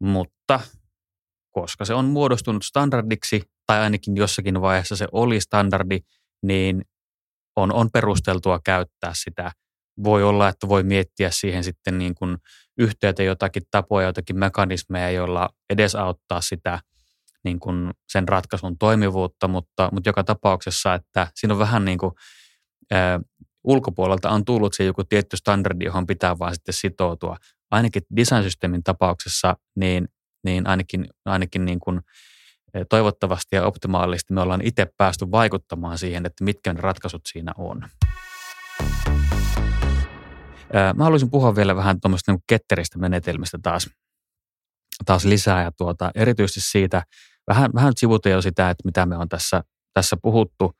mutta 0.00 0.60
koska 1.50 1.84
se 1.84 1.94
on 1.94 2.04
muodostunut 2.04 2.62
standardiksi, 2.64 3.42
tai 3.66 3.80
ainakin 3.80 4.16
jossakin 4.16 4.60
vaiheessa 4.60 4.96
se 4.96 5.08
oli 5.12 5.40
standardi, 5.40 5.98
niin 6.42 6.82
on, 7.56 7.72
on 7.72 7.90
perusteltua 7.92 8.60
käyttää 8.64 9.12
sitä. 9.14 9.52
Voi 10.04 10.22
olla, 10.22 10.48
että 10.48 10.68
voi 10.68 10.82
miettiä 10.82 11.30
siihen 11.30 11.64
sitten 11.64 11.98
niin 11.98 12.14
kuin 12.14 12.36
yhteyteen 12.78 13.26
jotakin 13.26 13.62
tapoja, 13.70 14.06
jotakin 14.06 14.38
mekanismeja, 14.38 15.10
joilla 15.10 15.48
edesauttaa 15.70 16.40
sitä 16.40 16.80
niin 17.44 17.60
kuin 17.60 17.90
sen 18.08 18.28
ratkaisun 18.28 18.78
toimivuutta, 18.78 19.48
mutta, 19.48 19.88
mutta 19.92 20.08
joka 20.08 20.24
tapauksessa, 20.24 20.94
että 20.94 21.26
siinä 21.34 21.54
on 21.54 21.58
vähän 21.60 21.84
niin 21.84 21.98
kuin, 21.98 22.12
ää, 22.90 23.20
ulkopuolelta 23.64 24.30
on 24.30 24.44
tullut 24.44 24.74
se 24.74 24.84
joku 24.84 25.04
tietty 25.04 25.36
standardi, 25.36 25.84
johon 25.84 26.06
pitää 26.06 26.38
vaan 26.38 26.54
sitten 26.54 26.74
sitoutua. 26.74 27.36
Ainakin 27.70 28.02
design-systeemin 28.16 28.82
tapauksessa, 28.82 29.56
niin, 29.76 30.08
niin 30.44 30.66
ainakin, 30.66 31.06
ainakin 31.24 31.64
niin 31.64 31.80
kuin, 31.80 32.00
toivottavasti 32.88 33.56
ja 33.56 33.66
optimaalisesti 33.66 34.34
me 34.34 34.40
ollaan 34.40 34.66
itse 34.66 34.86
päästy 34.96 35.30
vaikuttamaan 35.30 35.98
siihen, 35.98 36.26
että 36.26 36.44
mitkä 36.44 36.72
ne 36.72 36.80
ratkaisut 36.80 37.22
siinä 37.28 37.52
on. 37.58 37.88
Mä 40.94 41.04
haluaisin 41.04 41.30
puhua 41.30 41.56
vielä 41.56 41.76
vähän 41.76 42.00
tuommoista 42.00 42.32
niin 42.32 42.42
ketteristä 42.46 42.98
menetelmistä 42.98 43.58
taas, 43.62 43.90
taas 45.04 45.24
lisää 45.24 45.62
ja 45.62 45.72
tuota, 45.72 46.10
erityisesti 46.14 46.60
siitä, 46.60 47.02
vähän, 47.46 47.70
vähän 47.74 47.92
sivuta 47.96 48.28
jo 48.28 48.42
sitä, 48.42 48.70
että 48.70 48.82
mitä 48.84 49.06
me 49.06 49.16
on 49.16 49.28
tässä, 49.28 49.62
tässä 49.94 50.16
puhuttu, 50.22 50.72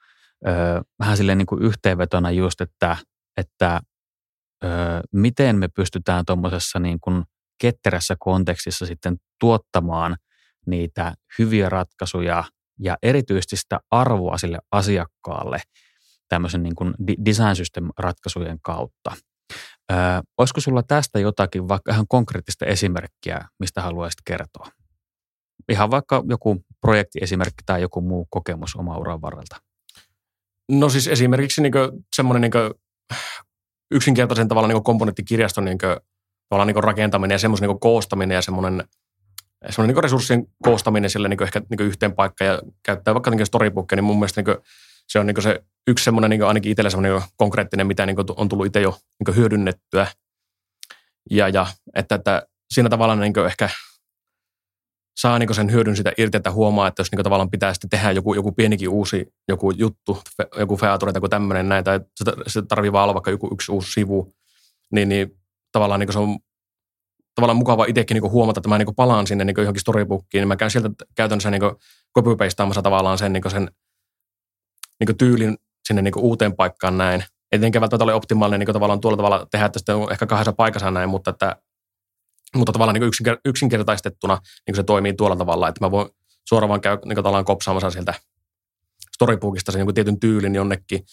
vähän 0.98 1.16
silleen 1.16 1.38
niin 1.38 1.46
kuin 1.46 1.62
yhteenvetona 1.62 2.30
just, 2.30 2.60
että, 2.60 2.96
että 3.36 3.80
miten 5.12 5.56
me 5.56 5.68
pystytään 5.68 6.24
tuommoisessa 6.24 6.78
niin 6.78 7.00
kuin 7.00 7.24
ketterässä 7.60 8.16
kontekstissa 8.18 8.86
sitten 8.86 9.16
tuottamaan 9.40 10.16
niitä 10.66 11.14
hyviä 11.38 11.68
ratkaisuja 11.68 12.44
ja 12.80 12.96
erityisesti 13.02 13.56
sitä 13.56 13.80
arvoa 13.90 14.38
sille 14.38 14.58
asiakkaalle 14.72 15.60
tämmöisen 16.28 16.62
niin 16.62 16.74
kuin 16.74 16.94
design 17.24 17.56
system 17.56 17.88
ratkaisujen 17.98 18.58
kautta. 18.62 19.12
Ö, 19.92 19.94
olisiko 20.38 20.60
sulla 20.60 20.82
tästä 20.82 21.18
jotakin 21.18 21.68
vaikka 21.68 21.92
ihan 21.92 22.06
konkreettista 22.08 22.66
esimerkkiä, 22.66 23.48
mistä 23.58 23.82
haluaisit 23.82 24.20
kertoa? 24.24 24.66
Ihan 25.68 25.90
vaikka 25.90 26.22
joku 26.28 26.64
projektiesimerkki 26.80 27.62
tai 27.66 27.82
joku 27.82 28.00
muu 28.00 28.26
kokemus 28.30 28.76
oma 28.76 28.98
uran 28.98 29.22
varrelta. 29.22 29.56
No 30.70 30.88
siis 30.88 31.08
esimerkiksi 31.08 31.62
niin 31.62 31.72
semmoinen 32.16 32.40
niin 32.50 32.74
yksinkertaisen 33.90 34.48
tavalla 34.48 34.68
niin 34.68 34.84
komponenttikirjaston 34.84 35.64
niin 35.64 35.78
kuin, 35.78 36.66
niin 36.66 36.84
rakentaminen 36.84 37.34
ja 37.34 37.38
semmoisen 37.38 37.68
niin 37.68 37.80
koostaminen 37.80 38.34
ja 38.34 38.42
semmoinen, 38.42 38.84
semmoinen 39.70 39.94
niin 39.94 40.04
resurssien 40.04 40.46
koostaminen 40.62 41.10
sille 41.10 41.28
niin 41.28 41.42
ehkä 41.42 41.62
niin 41.70 41.86
yhteen 41.86 42.12
paikkaan 42.12 42.50
ja 42.50 42.60
käyttää 42.82 43.14
vaikka 43.14 43.30
niin 43.30 43.46
storybookia, 43.46 43.96
niin 43.96 44.04
mun 44.04 44.18
mielestä 44.18 44.42
niin 44.42 44.56
se 45.08 45.18
on 45.18 45.26
niin 45.26 45.42
se 45.42 45.64
yksi 45.86 46.04
semmoinen 46.04 46.30
niin 46.30 46.44
ainakin 46.44 46.72
itsellä 46.72 46.90
semmoinen 46.90 47.12
niin 47.12 47.30
konkreettinen, 47.36 47.86
mitä 47.86 48.06
niin 48.06 48.16
on 48.36 48.48
tullut 48.48 48.66
itse 48.66 48.80
jo 48.80 48.98
niin 49.26 49.36
hyödynnettyä. 49.36 50.06
Ja, 51.30 51.48
ja 51.48 51.66
että, 51.94 52.14
että 52.14 52.46
siinä 52.74 52.88
tavalla 52.88 53.16
niin 53.16 53.46
ehkä 53.46 53.68
saa 55.16 55.38
niin 55.38 55.54
sen 55.54 55.72
hyödyn 55.72 55.96
sitä 55.96 56.12
irti, 56.18 56.36
että 56.36 56.50
huomaa, 56.50 56.88
että 56.88 57.00
jos 57.00 57.12
niin 57.12 57.24
tavallaan 57.24 57.50
pitää 57.50 57.74
sitten 57.74 57.90
tehdä 57.90 58.10
joku, 58.10 58.34
joku 58.34 58.52
pienikin 58.52 58.88
uusi 58.88 59.26
joku 59.48 59.70
juttu, 59.70 60.18
joku 60.58 60.76
feature 60.76 61.12
tai 61.12 61.18
joku 61.18 61.28
tämmöinen 61.28 61.68
näin, 61.68 61.84
tai 61.84 62.00
se 62.46 62.62
tarvii 62.62 62.92
vaan 62.92 63.04
olla 63.04 63.14
vaikka 63.14 63.30
joku 63.30 63.48
yksi 63.52 63.72
uusi 63.72 63.92
sivu, 63.92 64.34
niin, 64.92 65.08
niin 65.08 65.38
tavallaan 65.72 66.00
niin 66.00 66.12
se 66.12 66.18
on 66.18 66.38
tavallaan 67.34 67.56
mukava 67.56 67.84
itsekin 67.84 68.14
niin 68.14 68.30
huomata, 68.30 68.58
että 68.58 68.68
mä 68.68 68.78
niin 68.78 68.94
palaan 68.96 69.26
sinne 69.26 69.44
niin 69.44 69.54
johonkin 69.58 69.80
storybookiin, 69.80 70.40
niin 70.40 70.48
mä 70.48 70.56
käyn 70.56 70.70
sieltä 70.70 70.90
käytännössä 71.14 71.50
niin 71.50 71.62
copy-pastaamassa 72.18 72.82
tavallaan 72.82 73.18
sen, 73.18 73.32
niin 73.32 73.50
sen 73.50 73.70
niin 75.00 75.16
tyylin 75.16 75.58
sinne 75.88 76.02
niin 76.02 76.18
uuteen 76.18 76.56
paikkaan 76.56 76.98
näin. 76.98 77.20
Ei 77.20 77.58
tietenkään 77.58 77.80
välttämättä 77.80 78.04
ole 78.04 78.14
optimaalinen 78.14 78.60
niin 78.60 78.72
tavallaan 78.72 79.00
tuolla 79.00 79.16
tavalla 79.16 79.46
tehdä, 79.50 79.66
että 79.66 79.78
sitten 79.78 79.96
ehkä 80.10 80.26
kahdessa 80.26 80.52
paikassa 80.52 80.90
näin, 80.90 81.08
mutta 81.08 81.30
että 81.30 81.56
mutta 82.56 82.72
tavallaan 82.72 82.94
niin 82.94 83.12
yksinker- 83.12 83.40
yksinkertaistettuna 83.44 84.38
niin 84.66 84.76
se 84.76 84.82
toimii 84.82 85.14
tuolla 85.14 85.36
tavalla, 85.36 85.68
että 85.68 85.84
mä 85.84 85.90
voin 85.90 86.10
suoraan 86.48 86.68
vaan 86.68 86.80
käy 86.80 86.98
niin 87.04 87.16
tavallaan 87.16 87.44
kopsaamassa 87.44 87.90
sieltä 87.90 88.14
storybookista 89.14 89.72
sen 89.72 89.86
niin 89.86 89.94
tietyn 89.94 90.20
tyylin 90.20 90.54
jonnekin 90.54 91.04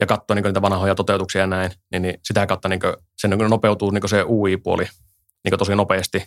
ja 0.00 0.06
katsoa 0.06 0.34
niin 0.34 0.44
niitä 0.44 0.62
vanhoja 0.62 0.94
toteutuksia 0.94 1.40
ja 1.40 1.46
näin, 1.46 1.70
niin, 1.92 2.02
niin 2.02 2.18
sitä 2.24 2.46
kautta 2.46 2.68
niin 2.68 2.80
se 3.16 3.28
niin 3.28 3.50
nopeutuu 3.50 3.90
niin 3.90 4.08
se 4.08 4.22
UI-puoli 4.22 4.88
niin 5.44 5.58
tosi 5.58 5.74
nopeasti. 5.74 6.24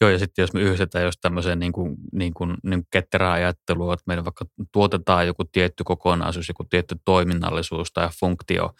Joo, 0.00 0.10
ja 0.10 0.18
sitten 0.18 0.42
jos 0.42 0.52
me 0.52 0.60
yhdistetään 0.60 1.04
jos 1.04 1.18
tämmöiseen 1.20 1.58
niin 1.58 1.72
kuin, 1.72 1.96
niin 2.12 2.34
kuin, 2.34 2.56
niin 2.62 2.80
kuin 2.80 2.88
ketterää 2.90 3.32
ajattelua, 3.32 3.94
että 3.94 4.04
meidän 4.06 4.24
vaikka 4.24 4.44
tuotetaan 4.72 5.26
joku 5.26 5.44
tietty 5.44 5.84
kokonaisuus, 5.84 6.48
joku 6.48 6.64
tietty 6.64 6.96
toiminnallisuus 7.04 7.92
tai 7.92 8.08
funktio, 8.20 8.74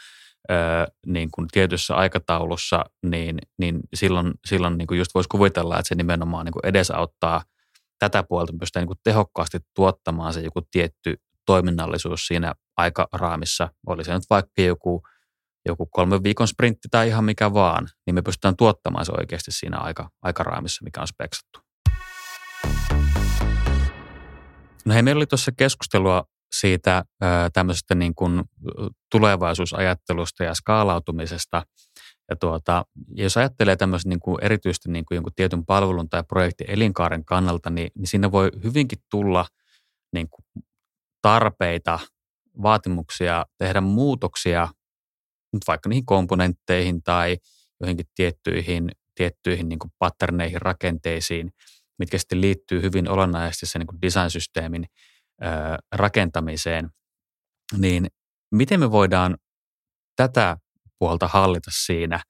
niin 1.07 1.29
kuin 1.31 1.49
tietyssä 1.53 1.95
aikataulussa, 1.95 2.85
niin, 3.03 3.39
niin 3.59 3.81
silloin, 3.95 4.35
silloin 4.47 4.79
niin 4.79 4.87
kuin 4.87 4.99
just 4.99 5.15
voisi 5.15 5.29
kuvitella, 5.29 5.79
että 5.79 5.89
se 5.89 5.95
nimenomaan 5.95 6.45
niin 6.45 6.53
kuin 6.53 6.67
edesauttaa 6.67 7.43
tätä 7.99 8.23
puolta, 8.23 8.53
pystytään 8.61 8.83
niin 8.83 8.89
kuin 8.89 8.99
tehokkaasti 9.05 9.59
tuottamaan 9.75 10.33
se 10.33 10.41
joku 10.41 10.61
tietty 10.71 11.17
toiminnallisuus 11.47 12.27
siinä 12.27 12.55
aikaraamissa. 12.77 13.69
Oli 13.87 14.05
se 14.05 14.15
nyt 14.15 14.23
vaikka 14.31 14.63
joku, 14.63 15.03
joku 15.69 15.87
kolmen 15.87 16.23
viikon 16.23 16.49
sprintti 16.49 16.89
tai 16.91 17.09
ihan 17.09 17.25
mikä 17.25 17.55
vaan, 17.55 17.89
niin 18.07 18.15
me 18.15 18.23
pystytään 18.23 18.57
tuottamaan 18.57 19.07
se 19.07 19.13
oikeasti 19.19 19.53
siinä 19.53 19.79
aika, 19.79 20.11
aikaraamissa, 20.23 20.85
mikä 20.85 21.01
on 21.01 21.09
speksattu. 21.09 21.61
No 24.85 24.95
hei, 24.95 25.03
meillä 25.03 25.19
oli 25.19 25.27
tuossa 25.27 25.53
keskustelua 25.57 26.25
siitä 26.53 27.05
tämmöisestä 27.53 27.95
niin 27.95 28.15
kuin 28.15 28.43
tulevaisuusajattelusta 29.11 30.45
ja 30.45 30.55
skaalautumisesta. 30.55 31.63
Ja 32.31 32.37
tuota, 32.37 32.85
jos 33.15 33.37
ajattelee 33.37 33.77
tämmöistä 33.77 34.09
niin 34.09 34.21
kuin 34.21 34.45
erityisesti 34.45 34.91
niin 34.91 35.05
kuin 35.05 35.17
jonkun 35.17 35.33
tietyn 35.37 35.67
palvelun 35.67 36.09
tai 36.09 36.25
projektin 36.29 36.71
elinkaaren 36.71 37.25
kannalta, 37.25 37.71
niin, 37.71 37.91
niin 37.99 38.07
siinä 38.07 38.33
voi 38.33 38.51
hyvinkin 38.65 38.99
tulla 39.11 39.47
niin 40.13 40.29
kuin 40.31 40.65
tarpeita, 41.23 41.99
vaatimuksia 42.63 43.47
tehdä 43.59 43.81
muutoksia 43.81 44.69
nyt 45.53 45.63
vaikka 45.67 45.89
niihin 45.89 46.07
komponentteihin 46.07 47.03
tai 47.03 47.37
joihinkin 47.81 48.07
tiettyihin, 48.15 48.91
tiettyihin 49.15 49.69
niin 49.69 49.79
kuin 49.79 49.93
patterneihin, 49.99 50.63
rakenteisiin, 50.63 51.51
mitkä 51.99 52.19
sitten 52.19 52.41
liittyy 52.41 52.83
hyvin 52.83 53.09
olennaisesti 53.09 53.67
sen 53.67 53.81
niin 53.81 53.87
kuin 53.87 54.03
design-systeemin 54.03 54.87
rakentamiseen, 55.93 56.91
niin 57.79 58.07
miten 58.55 58.81
me 58.81 58.91
voidaan 58.91 59.37
tätä 60.17 60.57
puolta 60.99 61.29
hallita 61.29 61.71
siinä, 61.75 62.21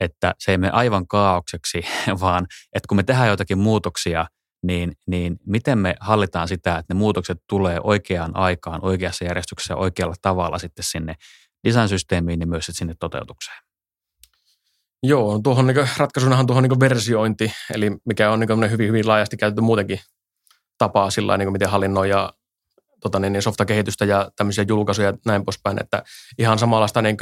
että 0.00 0.34
se 0.38 0.50
ei 0.50 0.58
mene 0.58 0.72
aivan 0.72 1.06
kaaukseksi, 1.06 1.82
vaan 2.20 2.46
että 2.72 2.88
kun 2.88 2.96
me 2.96 3.02
tehdään 3.02 3.28
jotakin 3.28 3.58
muutoksia, 3.58 4.26
niin, 4.62 4.92
niin 5.06 5.36
miten 5.46 5.78
me 5.78 5.94
hallitaan 6.00 6.48
sitä, 6.48 6.78
että 6.78 6.94
ne 6.94 6.98
muutokset 6.98 7.38
tulee 7.48 7.80
oikeaan 7.82 8.36
aikaan, 8.36 8.84
oikeassa 8.84 9.24
järjestyksessä 9.24 9.76
oikealla 9.76 10.14
tavalla 10.22 10.58
sitten 10.58 10.84
sinne 10.84 11.14
design-systeemiin 11.68 12.38
niin 12.38 12.48
myös 12.48 12.66
sinne 12.72 12.94
toteutukseen. 13.00 13.58
Joo, 15.02 15.40
tuohon 15.44 15.66
niin 15.66 15.88
ratkaisunahan 15.96 16.46
tuohon 16.46 16.62
niin 16.62 16.80
versiointi, 16.80 17.52
eli 17.74 17.90
mikä 18.04 18.30
on 18.30 18.40
niin 18.40 18.70
hyvin, 18.70 18.88
hyvin 18.88 19.08
laajasti 19.08 19.36
käytetty 19.36 19.60
muutenkin 19.60 20.00
tapaa 20.78 21.10
sillä 21.10 21.36
niin 21.36 21.52
miten 21.52 21.70
hallinnoi 21.70 22.10
ja 22.10 22.32
tota, 23.00 23.18
niin, 23.18 23.32
niin 23.32 23.42
softakehitystä 23.42 24.04
ja 24.04 24.30
tämmöisiä 24.36 24.64
julkaisuja 24.68 25.08
ja 25.08 25.16
näin 25.26 25.44
poispäin, 25.44 25.80
että 25.80 26.02
ihan 26.38 26.58
samanlaista 26.58 27.02
niin 27.02 27.16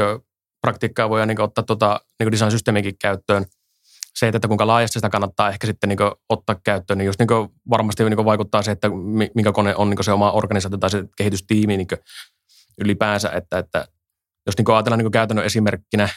praktiikkaa 0.60 1.08
voi 1.08 1.26
niin 1.26 1.40
ottaa 1.40 1.64
tota, 1.64 2.00
niin 2.18 2.32
design-systeemikin 2.32 2.98
käyttöön. 2.98 3.44
Se, 4.14 4.28
että 4.28 4.48
kuinka 4.48 4.66
laajasti 4.66 4.98
sitä 4.98 5.08
kannattaa 5.08 5.48
ehkä 5.48 5.66
sitten 5.66 5.88
niin 5.88 5.98
ottaa 6.28 6.56
käyttöön, 6.64 6.98
niin 6.98 7.06
just 7.06 7.18
niin 7.18 7.28
varmasti 7.70 8.04
niin 8.04 8.24
vaikuttaa 8.24 8.62
se, 8.62 8.70
että 8.70 8.88
minkä 9.34 9.52
kone 9.52 9.76
on 9.76 9.90
niin 9.90 10.04
se 10.04 10.12
oma 10.12 10.32
organisaatio 10.32 10.78
tai 10.78 10.90
se 10.90 11.04
kehitystiimi 11.16 11.76
niin 11.76 11.86
ylipäänsä, 12.80 13.30
että, 13.30 13.58
että 13.58 13.88
jos 14.46 14.58
niin 14.58 14.74
ajatellaan 14.74 14.98
niin 14.98 15.10
käytännön 15.10 15.46
esimerkkinä, 15.46 16.08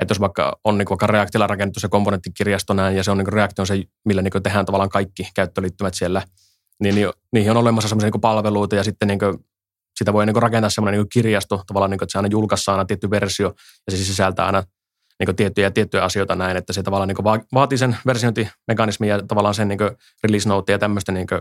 että 0.00 0.12
jos 0.12 0.20
vaikka 0.20 0.58
on 0.64 0.78
niin 0.78 0.88
vaikka 0.88 1.06
Reactilla 1.06 1.46
rakennettu 1.46 1.80
se 1.80 1.88
komponenttikirjasto 1.88 2.74
näin, 2.74 2.96
ja 2.96 3.04
se 3.04 3.10
on 3.10 3.18
niin 3.18 3.32
React 3.32 3.58
on 3.58 3.66
se, 3.66 3.82
millä 4.04 4.22
niin 4.22 4.42
tehdään 4.42 4.66
tavallaan 4.66 4.90
kaikki 4.90 5.28
käyttöliittymät 5.34 5.94
siellä, 5.94 6.22
niin, 6.80 6.94
niin 6.94 7.10
niihin 7.32 7.50
on 7.50 7.56
olemassa 7.56 7.88
sellaisia 7.88 8.10
niin 8.10 8.20
palveluita, 8.20 8.76
ja 8.76 8.84
sitten 8.84 9.08
niin 9.08 9.18
sitä 9.98 10.12
voi 10.12 10.26
niin 10.26 10.42
rakentaa 10.42 10.70
semmoinen 10.70 11.00
niin 11.00 11.08
kirjasto, 11.12 11.62
tavallaan, 11.66 11.90
niin 11.90 11.98
kuin, 11.98 12.04
että 12.04 12.12
se 12.12 12.18
aina 12.18 12.28
julkaistaan 12.32 12.78
aina 12.78 12.86
tietty 12.86 13.10
versio, 13.10 13.54
ja 13.86 13.90
se 13.90 14.04
sisältää 14.04 14.46
aina 14.46 14.62
niin 15.18 15.36
tiettyjä 15.36 15.66
ja 15.66 15.70
tiettyjä 15.70 16.04
asioita 16.04 16.34
näin, 16.34 16.56
että 16.56 16.72
se 16.72 16.82
tavallaan 16.82 17.08
niin 17.08 17.44
vaatii 17.54 17.78
sen 17.78 17.96
versiointimekanismin 18.06 19.08
ja 19.08 19.22
tavallaan 19.22 19.54
sen 19.54 19.68
niin 19.68 19.78
release 20.24 20.48
note 20.48 20.72
ja 20.72 20.78
tämmöistä 20.78 21.12
niin 21.12 21.26
kuin, 21.26 21.40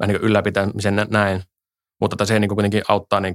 vähän 0.00 0.14
niin 0.14 0.22
ylläpitämisen 0.22 1.06
näin. 1.10 1.42
Mutta 2.00 2.24
se 2.24 2.38
niin 2.38 2.48
kuitenkin 2.48 2.82
auttaa 2.88 3.20
niin 3.20 3.34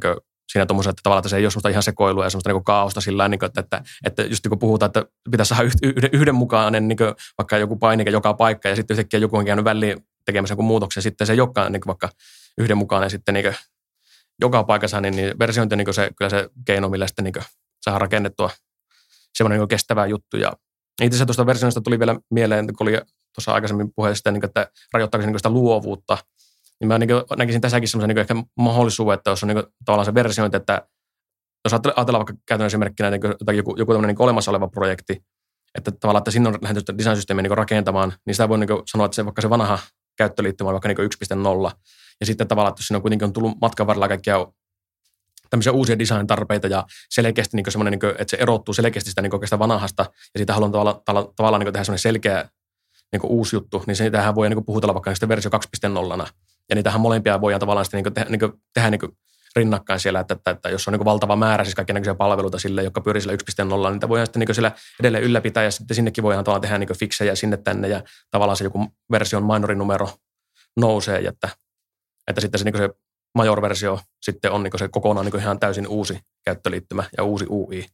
siinä 0.51 0.65
tuommoisessa, 0.65 0.89
että 0.89 1.01
tavallaan 1.03 1.19
että 1.19 1.29
se 1.29 1.37
ei 1.37 1.45
ole 1.45 1.51
semmoista 1.51 1.69
ihan 1.69 1.83
sekoilua 1.83 2.23
ja 2.23 2.29
semmoista 2.29 2.53
niin 2.53 2.63
kaaosta 2.63 3.01
sillä 3.01 3.27
niin 3.27 3.45
että, 3.45 3.61
että, 3.61 3.83
että 4.05 4.23
just 4.23 4.45
niin 4.45 4.49
kun 4.49 4.59
puhutaan, 4.59 4.87
että 4.87 5.05
pitäisi 5.31 5.49
saada 5.49 5.63
yhden, 5.83 6.09
yhdenmukainen 6.13 6.87
niin 6.87 6.97
vaikka 7.37 7.57
joku 7.57 7.75
painike 7.75 8.09
joka 8.09 8.33
paikka 8.33 8.69
ja 8.69 8.75
sitten 8.75 8.95
yhtäkkiä 8.95 9.19
joku 9.19 9.37
on 9.37 9.45
käynyt 9.45 9.65
väliin 9.65 10.05
tekemässä 10.25 10.51
jonkun 10.51 10.65
muutoksen, 10.65 11.03
sitten 11.03 11.27
se 11.27 11.41
olekaan 11.41 11.71
niin 11.71 11.81
vaikka 11.87 12.09
yhdenmukainen 12.57 13.09
sitten 13.09 13.33
niin 13.33 13.55
joka 14.41 14.63
paikassa, 14.63 15.01
niin, 15.01 15.15
niin 15.15 15.39
versiointi 15.39 15.73
on 15.73 15.77
niin 15.77 15.93
se, 15.93 16.11
kyllä 16.17 16.29
se 16.29 16.49
keino, 16.65 16.89
millä 16.89 17.07
sitten 17.07 17.23
niin 17.23 17.33
saadaan 17.81 18.01
rakennettua 18.01 18.49
semmoinen 19.33 19.59
niin 19.59 19.67
kestävä 19.67 20.05
juttu. 20.05 20.37
Ja 20.37 20.53
itse 21.01 21.15
asiassa 21.15 21.25
tuosta 21.25 21.45
versioinnista 21.45 21.81
tuli 21.81 21.99
vielä 21.99 22.15
mieleen, 22.31 22.67
kun 22.77 22.87
oli 22.87 23.01
tuossa 23.35 23.53
aikaisemmin 23.53 23.93
puheessa, 23.95 24.31
niin 24.31 24.45
että 24.45 24.67
rajoittaako 24.93 25.21
se 25.21 25.27
niin 25.27 25.39
sitä 25.39 25.49
luovuutta– 25.49 26.17
niin 26.79 26.87
mä 26.87 26.97
niin 26.97 27.09
näkisin 27.37 27.61
tässäkin 27.61 27.89
semmoisen 27.89 28.07
niin 28.07 28.17
ehkä 28.17 28.35
mahdollisuuden, 28.57 29.13
että 29.13 29.29
jos 29.29 29.43
on 29.43 29.47
niin 29.47 29.63
tavallaan 29.85 30.05
se 30.05 30.13
versiointi, 30.13 30.57
että 30.57 30.87
jos 31.65 31.73
ajatellaan 31.73 32.25
vaikka 32.25 32.33
käytännön 32.45 32.67
esimerkkinä 32.67 33.09
niin 33.09 33.21
joku, 33.57 33.75
joku 33.77 33.93
tämmöinen 33.93 34.15
niin 34.15 34.23
olemassa 34.23 34.51
oleva 34.51 34.67
projekti, 34.67 35.23
että 35.75 35.91
tavallaan, 35.91 36.21
että 36.21 36.31
sinne 36.31 36.49
on 36.49 36.57
lähdetty 36.61 36.97
design-systeemiä 36.97 37.41
niin 37.41 37.57
rakentamaan, 37.57 38.13
niin 38.25 38.33
sitä 38.33 38.49
voi 38.49 38.59
niin 38.59 38.69
sanoa, 38.91 39.05
että 39.05 39.15
se, 39.15 39.25
vaikka 39.25 39.41
se 39.41 39.49
vanha 39.49 39.79
käyttöliittymä 40.19 40.71
vaikka 40.71 40.87
niin 40.87 40.97
1.0, 41.67 41.71
ja 42.19 42.25
sitten 42.25 42.47
tavallaan, 42.47 42.71
että 42.71 42.79
jos 42.79 42.87
siinä 42.87 42.97
on 42.97 43.01
kuitenkin 43.01 43.25
on 43.25 43.33
tullut 43.33 43.57
matkan 43.61 43.87
varrella 43.87 44.07
kaikkia 44.07 44.47
tämmöisiä 45.49 45.71
uusia 45.71 45.99
design-tarpeita 45.99 46.67
ja 46.67 46.85
selkeästi 47.09 47.57
niin 47.57 47.71
semmoinen, 47.71 47.99
niin 47.99 48.11
että 48.11 48.31
se 48.31 48.37
erottuu 48.37 48.73
selkeästi 48.73 49.09
sitä 49.09 49.21
niin 49.21 49.35
oikeastaan 49.35 49.59
vanhasta, 49.59 50.03
ja 50.03 50.37
siitä 50.37 50.53
haluan 50.53 50.71
tavallaan, 50.71 51.01
tavallaan, 51.05 51.35
tavallaan 51.35 51.59
niin 51.59 51.73
tehdä 51.73 51.83
semmoinen 51.83 51.99
selkeä 51.99 52.49
niin 53.11 53.21
uusi 53.23 53.55
juttu, 53.55 53.83
niin 53.87 53.95
siitähän 53.95 54.35
voi 54.35 54.49
niin 54.49 54.65
puhutella 54.65 54.93
vaikka 54.93 55.27
versio 55.27 55.51
2.0, 56.21 56.27
ja 56.69 56.75
niitähän 56.75 57.01
molempia 57.01 57.41
voidaan 57.41 57.59
tavallaan 57.59 57.85
sitten 57.85 58.03
niin 58.03 58.13
tehdä, 58.13 58.29
niin 58.29 58.61
tehdä 58.73 58.89
niin 58.89 59.01
rinnakkain 59.55 59.99
siellä, 59.99 60.19
että, 60.19 60.33
että, 60.33 60.51
että 60.51 60.69
jos 60.69 60.87
on 60.87 60.91
niin 60.91 61.05
valtava 61.05 61.35
määrä 61.35 61.63
siis 61.63 61.75
kaikenlaisia 61.75 62.15
palveluita 62.15 62.59
sille, 62.59 62.83
jotka 62.83 63.01
pyörii 63.01 63.21
sillä 63.21 63.33
1.0, 63.33 63.91
niin 63.91 64.09
voidaan 64.09 64.27
sitten 64.27 64.39
niin 64.39 64.55
siellä 64.55 64.71
edelleen 64.99 65.23
ylläpitää 65.23 65.63
ja 65.63 65.71
sitten 65.71 65.95
sinnekin 65.95 66.23
voidaan 66.23 66.43
tavallaan 66.43 66.61
tehdä 66.61 66.77
niin 66.77 66.99
fiksejä 66.99 67.35
sinne 67.35 67.57
tänne 67.57 67.87
ja 67.87 68.03
tavallaan 68.31 68.57
se 68.57 68.63
joku 68.63 68.87
version 69.11 69.43
minorinumero 69.43 70.09
nousee, 70.77 71.27
että, 71.27 71.49
että 72.27 72.41
sitten 72.41 72.59
se, 72.59 72.65
niin 72.65 72.77
se 72.77 72.89
major-versio 73.35 73.99
sitten 74.21 74.51
on 74.51 74.63
niin 74.63 74.79
se 74.79 74.87
kokonaan 74.87 75.25
niin 75.25 75.39
ihan 75.39 75.59
täysin 75.59 75.87
uusi 75.87 76.19
käyttöliittymä 76.45 77.03
ja 77.17 77.23
uusi 77.23 77.45
UI 77.49 77.85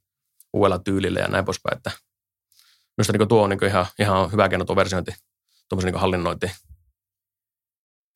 uudella 0.53 0.79
tyylillä 0.79 1.19
ja 1.19 1.27
näin 1.27 1.45
poispäin, 1.45 1.77
että 1.77 1.91
minusta 2.97 3.13
niin 3.13 3.27
tuo 3.27 3.43
on 3.43 3.49
niin 3.49 3.65
ihan, 3.65 3.85
ihan 3.99 4.31
hyvä 4.31 4.49
keino 4.49 4.65
tuo 4.65 4.75
versiointi 4.75 5.11
tuommoisen 5.69 5.91
niin 5.91 6.01
hallinnointiin. 6.01 6.51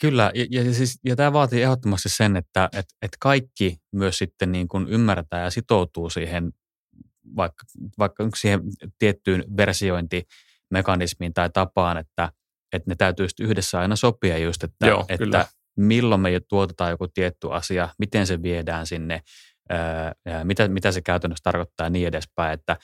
Kyllä, 0.02 0.32
ja, 0.36 0.46
ja, 0.50 0.74
siis, 0.74 1.00
ja 1.06 1.16
tämä 1.16 1.34
vaatii 1.34 1.62
ehdottomasti 1.62 2.10
sen, 2.10 2.38
että 2.38 2.70
et, 2.74 2.86
et 3.02 3.12
kaikki 3.20 3.78
myös 3.92 4.18
sitten 4.18 4.52
niin 4.52 4.68
kuin 4.68 4.88
ymmärtää 4.88 5.44
ja 5.44 5.50
sitoutuu 5.50 6.10
siihen 6.10 6.52
vaikka, 7.36 7.64
vaikka 7.98 8.30
siihen 8.36 8.62
tiettyyn 9.00 9.44
versiointimekanismiin 9.58 11.34
tai 11.34 11.50
tapaan, 11.54 11.98
että, 11.98 12.32
että 12.74 12.92
ne 12.92 12.96
täytyy 12.96 13.28
yhdessä 13.40 13.80
aina 13.80 13.96
sopia 13.96 14.38
just, 14.38 14.64
että, 14.64 14.88
Joo, 14.88 15.06
että 15.10 15.48
milloin 15.78 16.22
me 16.22 16.40
tuotetaan 16.50 16.92
joku 16.92 17.08
tietty 17.08 17.48
asia, 17.52 17.90
miten 18.00 18.28
se 18.28 18.42
viedään 18.42 18.86
sinne, 18.86 19.22
ää, 19.70 20.14
mitä, 20.44 20.68
mitä 20.68 20.92
se 20.92 21.02
käytännössä 21.02 21.44
tarkoittaa 21.44 21.86
ja 21.86 21.90
niin 21.90 22.08
edespäin, 22.08 22.54
että, 22.54 22.78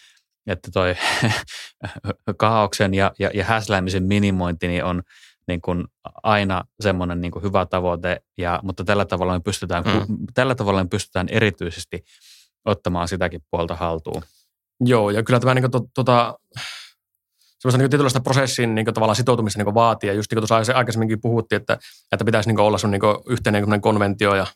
että 0.47 0.71
toi 0.73 0.95
kaauksen 2.37 2.93
ja, 2.93 3.11
ja, 3.19 3.31
ja 3.33 3.43
häsläämisen 3.43 4.03
minimointi 4.03 4.67
niin 4.67 4.83
on, 4.83 5.03
niin 5.47 5.61
kuin 5.61 5.85
aina 6.23 6.63
semmoinen 6.79 7.21
niin 7.21 7.31
kuin 7.31 7.43
hyvä 7.43 7.65
tavoite, 7.65 8.21
ja, 8.37 8.59
mutta 8.63 8.83
tällä 8.83 9.05
tavalla, 9.05 9.33
me 9.33 9.39
pystytään, 9.39 9.83
mm. 9.83 10.17
tällä 10.33 10.55
tavalla 10.55 10.83
me 10.83 10.89
pystytään 10.89 11.27
erityisesti 11.29 12.03
ottamaan 12.65 13.07
sitäkin 13.07 13.41
puolta 13.51 13.75
haltuun. 13.75 14.21
Joo, 14.79 15.09
ja 15.09 15.23
kyllä 15.23 15.39
tämä 15.39 15.53
niin 15.53 15.63
kuin, 15.63 15.71
to, 15.71 15.79
tota, 15.93 16.39
semmoista 17.59 17.77
niin 17.77 17.89
tietynlaista 17.89 18.19
prosessin 18.19 18.75
niin 18.75 18.85
kuin, 18.85 18.93
tavallaan 18.93 19.15
sitoutumista 19.15 19.59
niin 19.59 19.65
kuin 19.65 19.75
vaatii. 19.75 20.07
Ja 20.07 20.13
just 20.13 20.31
niin 20.31 20.41
kuin 20.41 20.47
tuossa 20.47 20.73
aikaisemminkin 20.73 21.21
puhuttiin, 21.21 21.61
että, 21.61 21.77
että 22.11 22.25
pitäisi 22.25 22.49
niin 22.49 22.55
kuin, 22.55 22.65
olla 22.65 22.77
semmoinen 22.77 23.01
niin 23.01 23.23
yhteinen 23.33 23.81
konventio 23.81 24.35
ja 24.35 24.47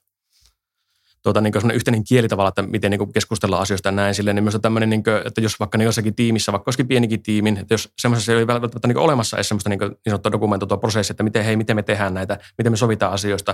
tuota, 1.23 1.41
niin 1.41 1.71
yhteinen 1.73 2.03
kieli 2.03 2.27
tavalla, 2.27 2.49
että 2.49 2.61
miten 2.61 2.91
niin 2.91 3.13
keskustellaan 3.13 3.61
asioista 3.61 3.87
ja 3.87 3.91
näin 3.91 4.15
silleen, 4.15 4.35
niin 4.35 4.43
myös 4.43 4.57
tämmöinen, 4.61 4.89
niin 4.89 5.03
kuin, 5.03 5.15
että 5.25 5.41
jos 5.41 5.59
vaikka 5.59 5.77
niin 5.77 5.85
jossakin 5.85 6.15
tiimissä, 6.15 6.51
vaikka 6.51 6.67
olisikin 6.67 6.87
pienikin 6.87 7.23
tiimin, 7.23 7.57
että 7.57 7.73
jos 7.73 7.93
semmoisessa 7.97 8.31
ei 8.31 8.37
ole 8.37 8.47
välttämättä 8.47 8.87
niin 8.87 8.97
olemassa 8.97 9.37
edes 9.37 9.47
semmoista 9.49 9.69
niin, 9.69 9.79
niin 9.79 9.97
sanottua 10.07 10.31
dokumentoitua 10.31 10.77
prosessia, 10.77 11.13
että 11.13 11.23
miten, 11.23 11.45
hei, 11.45 11.55
miten 11.55 11.75
me 11.75 11.83
tehdään 11.83 12.13
näitä, 12.13 12.37
miten 12.57 12.73
me 12.73 12.77
sovitaan 12.77 13.13
asioista, 13.13 13.51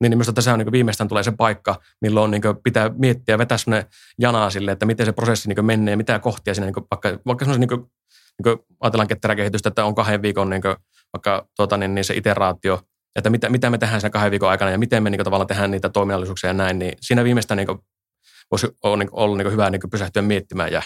niin, 0.00 0.10
niin 0.10 0.18
minusta 0.18 0.32
tässä 0.32 0.52
on 0.52 0.58
niin 0.58 0.72
viimeistään 0.72 1.08
tulee 1.08 1.22
se 1.22 1.32
paikka, 1.32 1.80
milloin 2.00 2.30
niin 2.30 2.42
pitää 2.64 2.90
miettiä 2.98 3.32
ja 3.32 3.38
vetää 3.38 3.58
semmoinen 3.58 3.90
janaa 4.18 4.50
sille, 4.50 4.72
että 4.72 4.86
miten 4.86 5.06
se 5.06 5.12
prosessi 5.12 5.48
niin 5.48 5.64
menee, 5.64 5.96
mitä 5.96 6.18
kohtia 6.18 6.54
siinä, 6.54 6.66
niin 6.66 6.86
vaikka, 6.90 7.18
vaikka 7.26 7.44
semmoisen 7.44 7.68
niin 7.68 7.88
niin 8.44 8.58
ajatellaan 8.80 9.08
ketteräkehitystä, 9.08 9.68
että 9.68 9.84
on 9.84 9.94
kahden 9.94 10.22
viikon 10.22 10.50
niin 10.50 10.62
kuin, 10.62 10.76
vaikka 11.12 11.48
tuota, 11.56 11.76
niin, 11.76 11.94
niin 11.94 12.04
se 12.04 12.14
iteraatio, 12.14 12.80
että 13.16 13.30
mitä, 13.30 13.48
mitä 13.48 13.70
me 13.70 13.78
tehdään 13.78 14.00
sen 14.00 14.10
kahden 14.10 14.30
viikon 14.30 14.50
aikana 14.50 14.70
ja 14.70 14.78
miten 14.78 15.02
me 15.02 15.10
niin 15.10 15.18
kuin, 15.18 15.24
tavallaan 15.24 15.46
tehdään 15.46 15.70
niitä 15.70 15.88
toiminnallisuuksia 15.88 16.50
ja 16.50 16.54
näin, 16.54 16.78
niin 16.78 16.92
siinä 17.00 17.24
viimeistään 17.24 17.56
niin 17.56 17.78
voisi 18.50 18.68
olla, 18.82 18.96
niin 18.96 19.10
kuin, 19.10 19.20
olla 19.20 19.36
niin 19.36 19.44
kuin 19.44 19.52
hyvä 19.52 19.70
niin 19.70 19.80
kuin 19.80 19.90
pysähtyä 19.90 20.22
miettimään 20.22 20.72
ja 20.72 20.82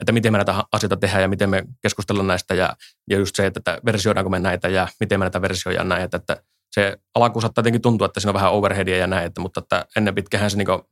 että 0.00 0.12
miten 0.12 0.32
me 0.32 0.38
näitä 0.38 0.64
asioita 0.72 0.96
tehdään 0.96 1.22
ja 1.22 1.28
miten 1.28 1.50
me 1.50 1.64
keskustellaan 1.82 2.26
näistä 2.26 2.54
ja, 2.54 2.76
ja 3.10 3.18
just 3.18 3.36
se, 3.36 3.46
että, 3.46 3.58
että 3.58 3.80
versioidaanko 3.84 4.30
me 4.30 4.38
näitä 4.38 4.68
ja 4.68 4.88
miten 5.00 5.18
me 5.18 5.24
näitä 5.24 5.42
versioja 5.42 5.84
näin, 5.84 6.02
että, 6.02 6.16
että 6.16 6.42
se 6.70 6.96
alkuun 7.14 7.42
saattaa 7.42 7.60
jotenkin 7.62 7.82
tuntua, 7.82 8.06
että 8.06 8.20
siinä 8.20 8.30
on 8.30 8.34
vähän 8.34 8.52
overheadia 8.52 8.96
ja 8.96 9.06
näin, 9.06 9.26
että, 9.26 9.40
mutta 9.40 9.60
että 9.60 9.86
ennen 9.96 10.14
pitkähän 10.14 10.50
se 10.50 10.56
niin 10.56 10.66
kuin, 10.66 10.82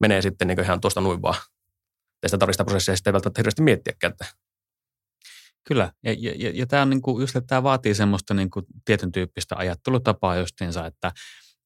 menee 0.00 0.22
sitten 0.22 0.48
niin 0.48 0.56
kuin 0.56 0.64
ihan 0.64 0.80
tuosta 0.80 1.00
noin 1.00 1.22
vaan. 1.22 1.34
Sitä 2.26 2.38
tarvitsee 2.38 2.64
prosessia 2.64 2.96
sitten 2.96 3.10
ei 3.10 3.12
välttämättä 3.12 3.38
hirveästi 3.38 3.62
miettiäkään, 3.62 4.10
että 4.10 4.26
Kyllä, 5.68 5.92
ja, 6.04 6.14
ja, 6.18 6.32
ja, 6.36 6.50
ja 6.54 6.66
tämä 6.66 6.82
on 6.82 6.90
niin 6.90 7.02
kuin, 7.02 7.20
just, 7.20 7.36
että 7.36 7.46
tämä 7.46 7.62
vaatii 7.62 7.94
semmoista 7.94 8.34
niin 8.34 8.50
kuin 8.50 8.66
tietyn 8.84 9.12
tyyppistä 9.12 9.56
ajattelutapaa 9.56 10.36
justiinsa, 10.36 10.86
että, 10.86 11.12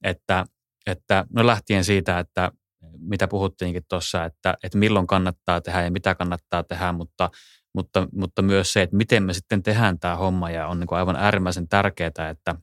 että, 0.05 0.45
että 0.87 1.25
no 1.33 1.47
lähtien 1.47 1.85
siitä, 1.85 2.19
että 2.19 2.53
mitä 2.99 3.29
puhuttiinkin 3.29 3.83
tuossa, 3.89 4.25
että, 4.25 4.55
että 4.63 4.79
milloin 4.79 5.07
kannattaa 5.07 5.61
tehdä 5.61 5.83
ja 5.83 5.91
mitä 5.91 6.15
kannattaa 6.15 6.63
tehdä, 6.63 6.93
mutta, 6.93 7.31
mutta, 7.75 8.09
mutta 8.13 8.43
myös 8.43 8.73
se, 8.73 8.83
että 8.83 8.97
miten 8.97 9.23
me 9.23 9.33
sitten 9.33 9.63
tehdään 9.63 9.99
tämä 9.99 10.17
homma 10.17 10.51
ja 10.51 10.67
on 10.67 10.81
niin 10.81 10.87
kuin 10.87 10.99
aivan 10.99 11.17
äärimmäisen 11.17 11.69
tärkeää, 11.69 12.09
että 12.31 12.55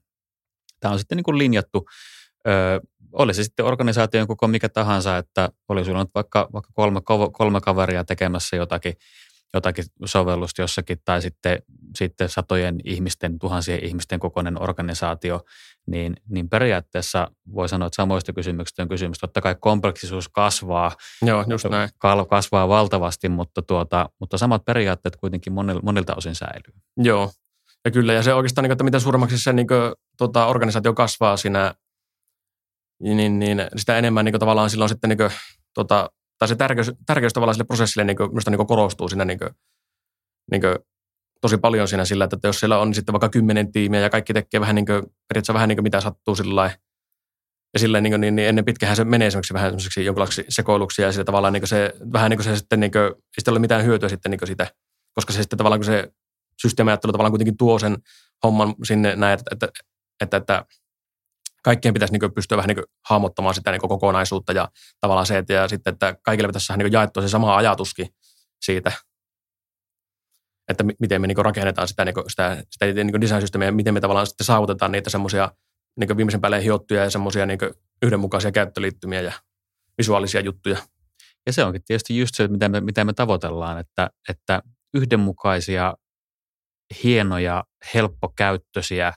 tämä 0.79 0.91
on 0.91 0.99
sitten 0.99 1.15
niin 1.15 1.23
kuin 1.23 1.37
linjattu, 1.37 1.85
ö, 2.47 2.81
oli 3.11 3.33
se 3.33 3.43
sitten 3.43 3.65
organisaation 3.65 4.27
koko 4.27 4.47
mikä 4.47 4.69
tahansa, 4.69 5.17
että 5.17 5.49
oli 5.69 5.85
sulla 5.85 6.03
nyt 6.03 6.15
vaikka, 6.15 6.49
vaikka 6.53 6.71
kolme, 6.73 7.01
kolme 7.31 7.61
kaveria 7.61 8.03
tekemässä 8.03 8.55
jotakin 8.55 8.93
jotakin 9.53 9.85
sovellusta 10.05 10.61
jossakin 10.61 10.97
tai 11.05 11.21
sitten 11.21 11.61
sitten 11.95 12.29
satojen 12.29 12.79
ihmisten, 12.83 13.39
tuhansien 13.39 13.85
ihmisten 13.85 14.19
kokoinen 14.19 14.61
organisaatio, 14.61 15.41
niin, 15.87 16.15
niin 16.29 16.49
periaatteessa 16.49 17.31
voi 17.53 17.69
sanoa, 17.69 17.87
että 17.87 17.95
samoista 17.95 18.33
kysymyksistä 18.33 18.81
on 18.81 18.89
kysymys. 18.89 19.19
Totta 19.19 19.41
kai 19.41 19.55
kompleksisuus 19.59 20.29
kasvaa, 20.29 20.91
Joo, 21.21 21.45
just 21.49 21.65
näin. 21.69 21.89
kasvaa 22.29 22.67
valtavasti, 22.67 23.29
mutta, 23.29 23.61
tuota, 23.61 24.09
mutta 24.19 24.37
samat 24.37 24.65
periaatteet 24.65 25.15
kuitenkin 25.15 25.53
monilta, 25.53 25.81
monilta 25.83 26.15
osin 26.15 26.35
säilyy. 26.35 26.81
Joo, 26.97 27.31
ja 27.85 27.91
kyllä, 27.91 28.13
ja 28.13 28.23
se 28.23 28.33
oikeastaan, 28.33 28.63
niin 28.63 28.71
että 28.71 28.83
mitä 28.83 28.99
suuremmaksi 28.99 29.37
se 29.37 29.53
niin 29.53 29.67
kuin, 29.67 29.93
tota, 30.17 30.45
organisaatio 30.45 30.93
kasvaa 30.93 31.37
siinä, 31.37 31.73
niin, 32.99 33.39
niin 33.39 33.61
sitä 33.75 33.97
enemmän 33.97 34.25
niin 34.25 34.33
kuin, 34.33 34.39
tavallaan 34.39 34.69
silloin 34.69 34.89
sitten, 34.89 35.09
niin 35.09 35.17
kuin, 35.17 35.31
tota, 35.73 36.09
tai 36.41 36.47
se 36.47 36.55
tärkeys, 36.55 36.91
tärkeys 37.05 37.33
tavallaan 37.33 37.55
sille 37.55 37.65
prosessille 37.65 38.05
niin 38.05 38.17
kuin, 38.17 38.29
minusta 38.29 38.51
niin 38.51 38.57
kuin 38.57 38.67
korostuu 38.67 39.09
siinä 39.09 39.25
niin 39.25 39.39
kuin, 39.39 39.49
niin 40.51 40.61
kuin, 40.61 40.75
tosi 41.41 41.57
paljon 41.57 41.87
siinä 41.87 42.05
sillä, 42.05 42.23
että 42.23 42.47
jos 42.47 42.59
siellä 42.59 42.77
on 42.77 42.93
sitten 42.93 43.13
vaikka 43.13 43.29
kymmenen 43.29 43.71
tiimiä 43.71 43.99
ja 43.99 44.09
kaikki 44.09 44.33
tekee 44.33 44.59
vähän 44.59 44.75
niin 44.75 44.85
kuin, 44.85 45.01
periaatteessa 45.01 45.53
vähän 45.53 45.69
niin 45.69 45.77
kuin 45.77 45.83
mitä 45.83 46.01
sattuu 46.01 46.35
sillä 46.35 46.71
ja 47.73 47.79
silleen 47.79 48.03
niin, 48.03 48.21
niin, 48.21 48.35
niin 48.35 48.47
ennen 48.47 48.65
pitkähän 48.65 48.95
se 48.95 49.03
menee 49.03 49.27
esimerkiksi 49.27 49.53
vähän 49.53 49.69
semmoiseksi 49.69 50.05
jonkinlaiseksi 50.05 50.45
sekoiluksi 50.49 51.01
ja 51.01 51.11
sillä 51.11 51.23
tavallaan 51.23 51.53
niin 51.53 51.67
se, 51.67 51.93
vähän 52.13 52.29
niin 52.29 52.37
kuin 52.37 52.45
se 52.45 52.55
sitten, 52.55 52.79
niin 52.79 52.91
kuin, 52.91 53.03
ei 53.03 53.11
sitten 53.37 53.51
ole 53.51 53.59
mitään 53.59 53.85
hyötyä 53.85 54.09
sitten 54.09 54.31
niin 54.31 54.47
siitä, 54.47 54.67
koska 55.13 55.33
se 55.33 55.41
sitten 55.41 55.57
tavallaan 55.57 55.79
kun 55.79 55.85
se 55.85 56.11
systeemiajattelu 56.61 57.11
tavallaan 57.11 57.31
kuitenkin 57.31 57.57
tuo 57.57 57.79
sen 57.79 57.97
homman 58.43 58.75
sinne 58.83 59.15
näin, 59.15 59.39
että, 59.39 59.49
että, 59.51 59.67
että, 60.21 60.37
että 60.37 60.65
kaikkien 61.63 61.93
pitäisi 61.93 62.13
niin 62.13 62.33
pystyä 62.33 62.57
vähän 62.57 62.67
niin 62.67 62.85
hahmottamaan 63.09 63.55
sitä 63.55 63.71
niin 63.71 63.81
kokonaisuutta 63.81 64.53
ja 64.53 64.69
tavallaan 64.99 65.25
se, 65.25 65.37
että, 65.37 65.53
ja 65.53 65.67
sitten, 65.67 65.93
että 65.93 66.15
kaikille 66.23 66.47
pitäisi 66.47 66.73
niin 66.77 66.91
jaettua 66.91 67.23
se 67.23 67.29
sama 67.29 67.57
ajatuskin 67.57 68.07
siitä, 68.65 68.91
että 70.67 70.83
miten 70.99 71.21
me 71.21 71.27
niin 71.27 71.37
rakennetaan 71.37 71.87
sitä, 71.87 72.05
niin 72.05 72.15
sitä, 72.27 72.63
sitä 72.69 72.85
niin 72.85 73.21
design-systeemiä 73.21 73.67
ja 73.67 73.71
miten 73.71 73.93
me 73.93 74.01
tavallaan 74.01 74.27
sitten 74.27 74.45
saavutetaan 74.45 74.91
niitä 74.91 75.09
semmoisia 75.09 75.51
niin 75.99 76.17
viimeisen 76.17 76.41
päälle 76.41 76.63
hiottuja 76.63 77.03
ja 77.03 77.09
semmoisia 77.09 77.45
niin 77.45 77.59
yhdenmukaisia 78.01 78.51
käyttöliittymiä 78.51 79.21
ja 79.21 79.31
visuaalisia 79.97 80.41
juttuja. 80.41 80.77
Ja 81.45 81.53
se 81.53 81.63
onkin 81.63 81.83
tietysti 81.83 82.19
just 82.19 82.35
se, 82.35 82.47
mitä 82.47 82.69
me, 82.69 82.81
mitä 82.81 83.03
me 83.03 83.13
tavoitellaan, 83.13 83.79
että, 83.79 84.09
että 84.29 84.61
yhdenmukaisia, 84.93 85.93
hienoja, 87.03 87.63
helppokäyttöisiä 87.93 89.13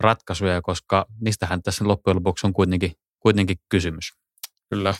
ratkaisuja, 0.00 0.62
koska 0.62 1.06
niistähän 1.20 1.62
tässä 1.62 1.88
loppujen 1.88 2.16
lopuksi 2.16 2.46
on 2.46 2.52
kuitenkin, 2.52 2.92
kuitenkin 3.20 3.56
kysymys. 3.68 4.12
Kyllä. 4.70 4.94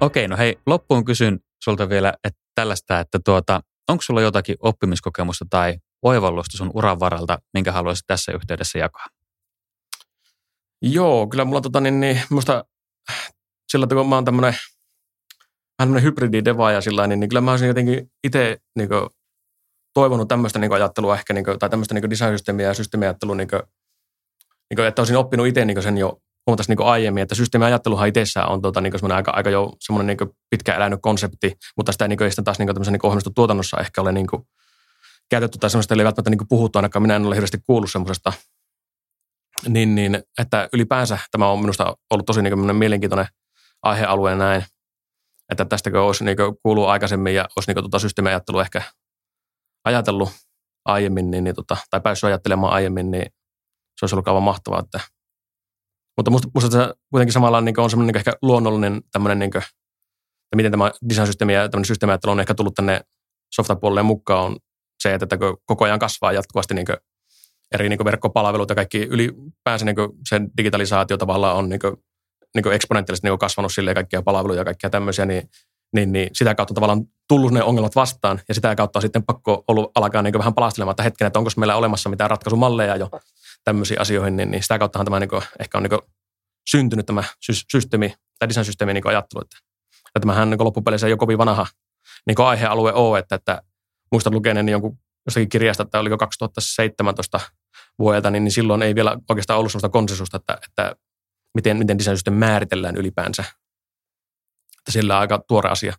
Okei, 0.00 0.28
no 0.28 0.36
hei, 0.36 0.58
loppuun 0.66 1.04
kysyn 1.04 1.40
sulta 1.64 1.88
vielä 1.88 2.14
että 2.24 2.40
tällaista, 2.54 3.00
että 3.00 3.18
tuota, 3.24 3.60
onko 3.88 4.02
sulla 4.02 4.20
jotakin 4.20 4.56
oppimiskokemusta 4.60 5.44
tai 5.50 5.78
oivallusta 6.02 6.56
sun 6.56 6.70
uran 6.74 7.00
varalta, 7.00 7.38
minkä 7.54 7.72
haluaisit 7.72 8.06
tässä 8.06 8.32
yhteydessä 8.32 8.78
jakaa? 8.78 9.06
Joo, 10.82 11.26
kyllä 11.26 11.44
mulla 11.44 11.60
tota, 11.60 11.80
niin, 11.80 12.00
niin, 12.00 12.22
musta 12.30 12.64
sillä 13.72 13.84
että 13.84 13.94
kun 13.94 14.08
mä 14.08 14.14
oon 14.14 14.24
tämmönen 14.24 14.54
vähän 15.78 15.88
tämmöinen 15.88 16.02
hybridideva 16.02 16.72
ja 16.72 16.80
sillä 16.80 17.06
niin, 17.06 17.20
niin 17.20 17.28
kyllä 17.28 17.40
mä 17.40 17.50
olisin 17.50 17.68
jotenkin 17.68 18.10
itse 18.24 18.58
niin 18.76 18.88
kuin, 18.88 19.08
toivonut 19.94 20.28
tämmöistä 20.28 20.58
niin 20.58 20.68
kuin, 20.68 20.76
ajattelua 20.76 21.14
ehkä, 21.14 21.34
niin 21.34 21.44
kuin, 21.44 21.58
tai 21.58 21.70
tämmöistä 21.70 21.94
niin 21.94 22.10
design-systeemiä 22.10 22.66
ja 22.66 22.74
systeemiajattelua, 22.74 23.34
niin 23.34 23.48
kuin, 23.48 23.62
niin 24.70 24.76
kuin, 24.76 24.86
että 24.86 25.00
olisin 25.02 25.16
oppinut 25.16 25.46
itse 25.46 25.64
niin 25.64 25.82
sen 25.82 25.98
jo 25.98 26.20
huomattavasti 26.46 26.74
niin 26.74 26.86
aiemmin, 26.86 27.22
että 27.22 27.34
systeemiajatteluhan 27.34 28.08
itsessään 28.08 28.48
on 28.48 28.62
tuota, 28.62 28.80
niin 28.80 29.12
aika, 29.12 29.30
aika 29.30 29.50
jo 29.50 29.72
semmoinen 29.80 30.16
niin 30.16 30.30
pitkä 30.50 30.74
elänyt 30.74 30.98
konsepti, 31.02 31.56
mutta 31.76 31.92
sitä, 31.92 32.08
niin 32.08 32.16
kuin, 32.16 32.24
ei 32.24 32.30
sitä 32.30 32.42
taas 32.42 32.58
niin 32.58 32.66
tämmöisen 32.66 32.92
niin 32.92 33.06
ohjelmistotuotannossa 33.06 33.80
ehkä 33.80 34.00
ole 34.00 34.12
niin 34.12 34.26
kuin, 34.26 34.42
käytetty 35.30 35.58
tai 35.58 35.70
semmoista 35.70 35.94
ei 35.94 36.04
välttämättä 36.04 36.30
niin 36.30 36.48
puhuttu, 36.48 36.78
ainakaan 36.78 37.02
minä 37.02 37.16
en 37.16 37.26
ole 37.26 37.34
hirveästi 37.34 37.58
kuullut 37.66 37.90
semmoisesta. 37.90 38.32
Niin, 39.68 39.94
niin, 39.94 40.22
että 40.38 40.68
ylipäänsä 40.72 41.18
tämä 41.30 41.48
on 41.48 41.60
minusta 41.60 41.96
ollut 42.10 42.26
tosi 42.26 42.42
niin 42.42 42.76
mielenkiintoinen 42.76 43.26
aihealue 43.82 44.34
näin, 44.34 44.64
että 45.50 45.64
tästäkö 45.64 46.04
olisi 46.04 46.24
niin 46.24 46.36
kuuluu 46.62 46.86
aikaisemmin 46.86 47.34
ja 47.34 47.48
olisi 47.56 47.70
niin 47.70 47.84
tuota 47.84 47.98
systeemiajattelu 47.98 48.60
ehkä 48.60 48.82
ajatellut 49.88 50.30
aiemmin, 50.84 51.30
niin, 51.30 51.44
niin 51.44 51.54
tota, 51.54 51.76
tai 51.90 52.00
päässyt 52.00 52.28
ajattelemaan 52.28 52.72
aiemmin, 52.72 53.10
niin 53.10 53.26
se 53.98 54.04
olisi 54.04 54.14
ollut 54.14 54.28
aivan 54.28 54.42
mahtavaa. 54.42 54.80
Että. 54.80 55.00
Mutta 56.16 56.30
musta, 56.30 56.48
musta 56.54 56.70
se 56.70 56.94
kuitenkin 57.10 57.32
samalla 57.32 57.60
niin 57.60 57.80
on 57.80 57.90
semmoinen 57.90 58.12
niin 58.12 58.18
ehkä 58.18 58.32
luonnollinen 58.42 59.02
tämmöinen, 59.12 59.38
niin 59.38 59.50
kuin, 59.50 59.62
että 59.62 60.56
miten 60.56 60.70
tämä 60.70 60.92
design-systeemi 61.08 61.54
ja 61.54 61.68
tämmöinen 61.68 61.86
systeemiajattelu 61.86 62.32
on 62.32 62.40
ehkä 62.40 62.54
tullut 62.54 62.74
tänne 62.74 63.00
softapuolelle 63.54 64.02
mukaan, 64.02 64.44
on 64.44 64.56
se, 65.02 65.14
että 65.14 65.26
koko 65.66 65.84
ajan 65.84 65.98
kasvaa 65.98 66.32
jatkuvasti 66.32 66.74
niin 66.74 66.86
eri 67.74 67.88
niin 67.88 68.04
verkkopalvelut 68.04 68.68
ja 68.68 68.74
kaikki 68.74 68.98
ylipäänsä 68.98 69.84
niin 69.84 69.96
se 70.28 70.40
digitalisaatio 70.56 71.16
tavallaan 71.16 71.56
on 71.56 71.68
niin 71.68 71.80
kuin, 71.80 71.96
niin 72.54 72.72
eksponentiaalisesti 72.72 73.28
niin 73.28 73.38
kasvanut 73.38 73.72
sille 73.72 73.94
kaikkia 73.94 74.22
palveluja 74.22 74.60
ja 74.60 74.64
kaikkia 74.64 74.90
tämmöisiä, 74.90 75.26
niin, 75.26 75.50
niin, 75.94 76.12
niin, 76.12 76.30
sitä 76.32 76.54
kautta 76.54 76.74
tavallaan 76.74 77.04
tullut 77.28 77.52
ne 77.52 77.62
ongelmat 77.62 77.96
vastaan 77.96 78.40
ja 78.48 78.54
sitä 78.54 78.74
kautta 78.74 78.98
on 78.98 79.02
sitten 79.02 79.22
pakko 79.22 79.64
ollut 79.68 79.90
alkaa 79.94 80.22
niin 80.22 80.38
vähän 80.38 80.54
palastelemaan, 80.54 80.92
että 80.92 81.02
hetken, 81.02 81.26
että 81.26 81.38
onko 81.38 81.50
meillä 81.56 81.76
olemassa 81.76 82.08
mitään 82.08 82.30
ratkaisumalleja 82.30 82.96
jo 82.96 83.10
tämmöisiin 83.64 84.00
asioihin, 84.00 84.36
niin, 84.36 84.50
niin 84.50 84.62
sitä 84.62 84.78
kauttahan 84.78 85.04
tämä 85.04 85.20
niin 85.20 85.30
kuin, 85.30 85.42
ehkä 85.60 85.78
on 85.78 85.82
niin 85.82 86.00
syntynyt 86.70 87.06
tämä 87.06 87.24
systeemi 87.72 88.14
tai 88.38 88.48
design-systeemi 88.48 88.94
niin 88.94 89.08
ajattelu, 89.08 89.42
että, 89.42 89.56
että 90.06 90.20
tämähän 90.20 90.50
niin 90.50 90.64
loppupeleissä 90.64 91.06
ei 91.06 91.12
ole 91.12 91.18
kovin 91.18 91.38
vanha 91.38 91.66
niin 92.26 92.40
aihealue 92.40 92.92
ole, 92.92 93.18
että, 93.18 93.34
että 93.34 93.62
muistan 94.12 94.34
lukeneeni 94.34 94.72
jonkun 94.72 94.98
jostakin 95.26 95.48
kirjasta, 95.48 95.82
että 95.82 95.98
oliko 95.98 96.18
2017 96.18 97.40
vuodelta, 97.98 98.30
niin, 98.30 98.44
niin 98.44 98.52
silloin 98.52 98.82
ei 98.82 98.94
vielä 98.94 99.16
oikeastaan 99.28 99.58
ollut 99.58 99.72
sellaista 99.72 99.88
konsensusta, 99.88 100.36
että, 100.36 100.58
että 100.68 100.96
miten, 101.54 101.76
miten 101.76 101.98
design 101.98 102.32
määritellään 102.32 102.96
ylipäänsä. 102.96 103.44
Että 104.88 104.92
sillä 104.92 105.14
on 105.14 105.20
aika 105.20 105.40
tuore 105.48 105.70
asia. 105.70 105.94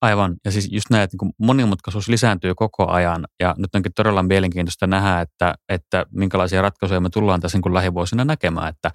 Aivan. 0.00 0.36
Ja 0.44 0.50
siis 0.50 0.68
just 0.70 0.86
näin, 0.90 1.02
että 1.02 1.16
niin 1.22 1.32
monimutkaisuus 1.38 2.08
lisääntyy 2.08 2.54
koko 2.54 2.90
ajan. 2.90 3.26
Ja 3.40 3.54
nyt 3.58 3.74
onkin 3.74 3.92
todella 3.96 4.22
mielenkiintoista 4.22 4.86
nähdä, 4.86 5.20
että, 5.20 5.54
että 5.68 6.06
minkälaisia 6.10 6.62
ratkaisuja 6.62 7.00
me 7.00 7.10
tullaan 7.10 7.40
tässä 7.40 7.58
niin 7.58 7.74
lähivuosina 7.74 8.24
näkemään, 8.24 8.68
että 8.68 8.90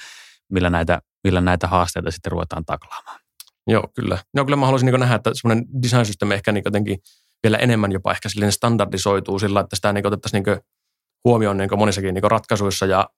millä 0.51 0.69
näitä, 0.69 1.01
millä 1.23 1.41
näitä 1.41 1.67
haasteita 1.67 2.11
sitten 2.11 2.31
ruvetaan 2.31 2.65
taklaamaan. 2.65 3.19
Joo, 3.67 3.83
kyllä. 3.95 4.17
No 4.33 4.45
kyllä 4.45 4.55
mä 4.55 4.65
haluaisin 4.65 4.85
niin 4.85 4.99
nähdä, 4.99 5.15
että 5.15 5.31
semmoinen 5.33 5.65
design 5.81 6.05
system 6.05 6.31
ehkä 6.31 6.51
niin 6.51 6.61
jotenkin 6.65 6.97
vielä 7.43 7.57
enemmän 7.57 7.91
jopa 7.91 8.11
ehkä 8.11 8.29
silleen 8.29 8.51
standardisoituu 8.51 9.39
sillä, 9.39 9.59
että 9.59 9.75
sitä 9.75 9.93
niin 9.93 10.07
otettaisiin 10.07 10.43
niin 10.43 10.59
huomioon 11.23 11.57
niin 11.57 11.69
monissakin 11.77 12.13
niin 12.13 12.31
ratkaisuissa 12.31 12.85
ja 12.85 13.09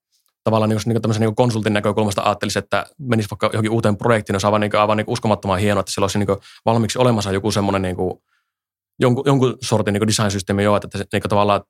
tavallaan 0.47 0.71
jos 0.71 0.87
niin 0.87 1.01
tämmöisen 1.01 1.21
niin 1.21 1.35
konsultin 1.35 1.73
näkökulmasta 1.73 2.21
ajattelisi, 2.23 2.59
että 2.59 2.85
menisi 2.99 3.29
vaikka 3.31 3.49
johonkin 3.53 3.71
uuteen 3.71 3.97
projektiin, 3.97 4.35
olisi 4.35 4.47
aivan, 4.47 4.61
niin 4.61 4.71
kuin, 4.71 4.81
aivan 4.81 4.97
niin 4.97 5.05
uskomattoman 5.07 5.59
hienoa, 5.59 5.79
että 5.79 5.91
sillä 5.91 6.03
olisi 6.03 6.19
niin 6.19 6.37
valmiiksi 6.65 6.99
olemassa 6.99 7.31
joku 7.31 7.51
semmoinen 7.51 7.81
niin 7.81 7.95
kuin, 7.95 8.13
jonkun, 8.99 9.23
jonkun 9.25 9.57
sortin 9.63 9.93
niin 9.93 10.07
design-systeemi 10.07 10.63
jo, 10.63 10.75
että 10.75 10.97
se 10.97 11.05
niin 11.13 11.21
tavallaan 11.29 11.61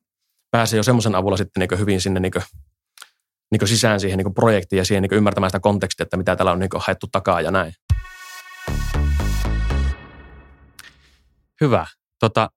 pääsee 0.51 0.77
jo 0.77 0.83
semmoisen 0.83 1.15
avulla 1.15 1.37
sitten 1.37 1.61
niin 1.61 1.79
hyvin 1.79 2.01
sinne 2.01 2.19
niin 2.19 2.31
kuin, 2.31 2.43
niin 3.51 3.67
sisään 3.67 3.99
siihen 3.99 4.17
niin 4.17 4.33
projektiin 4.33 4.77
ja 4.77 4.85
siihen 4.85 5.01
niin 5.01 5.13
ymmärtämään 5.13 5.49
sitä 5.49 5.59
kontekstia, 5.59 6.03
että 6.03 6.17
mitä 6.17 6.35
täällä 6.35 6.51
on 6.51 6.59
niin 6.59 6.69
haettu 6.75 7.07
takaa 7.11 7.41
ja 7.41 7.51
näin. 7.51 7.73
Hyvä. 11.61 11.85
Tota, 12.19 12.49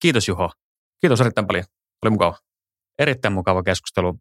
kiitos 0.00 0.28
Juho. 0.28 0.50
Kiitos 1.00 1.20
erittäin 1.20 1.46
paljon. 1.46 1.64
Oli 2.02 2.10
mukava. 2.10 2.38
Erittäin 2.98 3.32
mukava 3.32 3.62
keskustelu. 3.62 4.18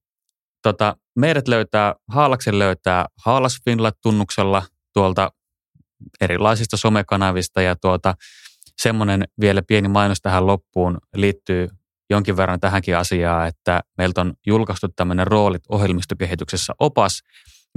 Tota, 0.67 0.97
meidät 1.15 1.47
löytää, 1.47 1.95
Haalaksen 2.07 2.59
löytää 2.59 3.05
Haalas 3.25 3.57
Finland-tunnuksella 3.65 4.63
tuolta 4.93 5.31
erilaisista 6.21 6.77
somekanavista 6.77 7.61
ja 7.61 7.75
tuota, 7.75 8.13
semmoinen 8.77 9.23
vielä 9.41 9.61
pieni 9.67 9.87
mainos 9.87 10.21
tähän 10.21 10.47
loppuun 10.47 10.97
liittyy 11.15 11.69
jonkin 12.09 12.37
verran 12.37 12.59
tähänkin 12.59 12.97
asiaan, 12.97 13.47
että 13.47 13.81
meiltä 13.97 14.21
on 14.21 14.33
julkaistu 14.47 14.87
tämmöinen 14.95 15.27
roolit 15.27 15.61
ohjelmistokehityksessä 15.69 16.73
opas, 16.79 17.21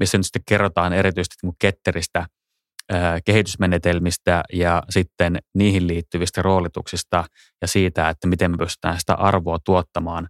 missä 0.01 0.19
nyt 0.19 0.27
sitten 0.27 0.43
kerrotaan 0.47 0.93
erityisesti 0.93 1.47
ketteristä– 1.59 2.27
kehitysmenetelmistä 3.25 4.43
ja 4.53 4.83
sitten 4.91 5.39
niihin 5.55 5.87
liittyvistä 5.87 6.43
roolituksista 6.43 7.25
ja 7.61 7.69
siitä, 7.69 8.09
että 8.09 8.29
miten 8.29 8.51
me 8.51 8.57
pystytään 8.57 9.01
sitä 9.01 9.15
arvoa 9.15 9.59
tuottamaan 9.65 10.29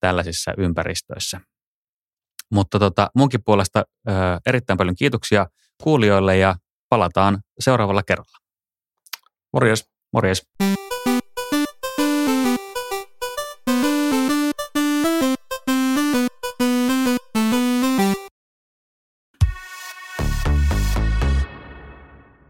tällaisissa 0.00 0.52
ympäristöissä. 0.58 1.40
Mutta 2.52 2.78
tota, 2.78 3.10
munkin 3.14 3.40
puolesta 3.44 3.84
ö, 4.08 4.12
erittäin 4.46 4.76
paljon 4.76 4.96
kiitoksia 4.96 5.46
kuulijoille 5.82 6.36
ja 6.36 6.54
palataan 6.88 7.38
seuraavalla 7.60 8.02
kerralla. 8.02 8.38
Morjes. 9.52 9.90
Morjes. 10.12 10.42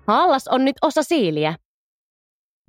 Hallas 0.07 0.49
on 0.49 0.65
nyt 0.65 0.77
osa 0.83 1.03
siiliä. 1.03 1.57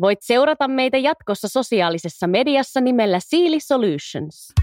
Voit 0.01 0.19
seurata 0.21 0.67
meitä 0.67 0.97
jatkossa 0.97 1.47
sosiaalisessa 1.47 2.27
mediassa 2.27 2.81
nimellä 2.81 3.19
Siili 3.19 3.59
Solutions. 3.59 4.53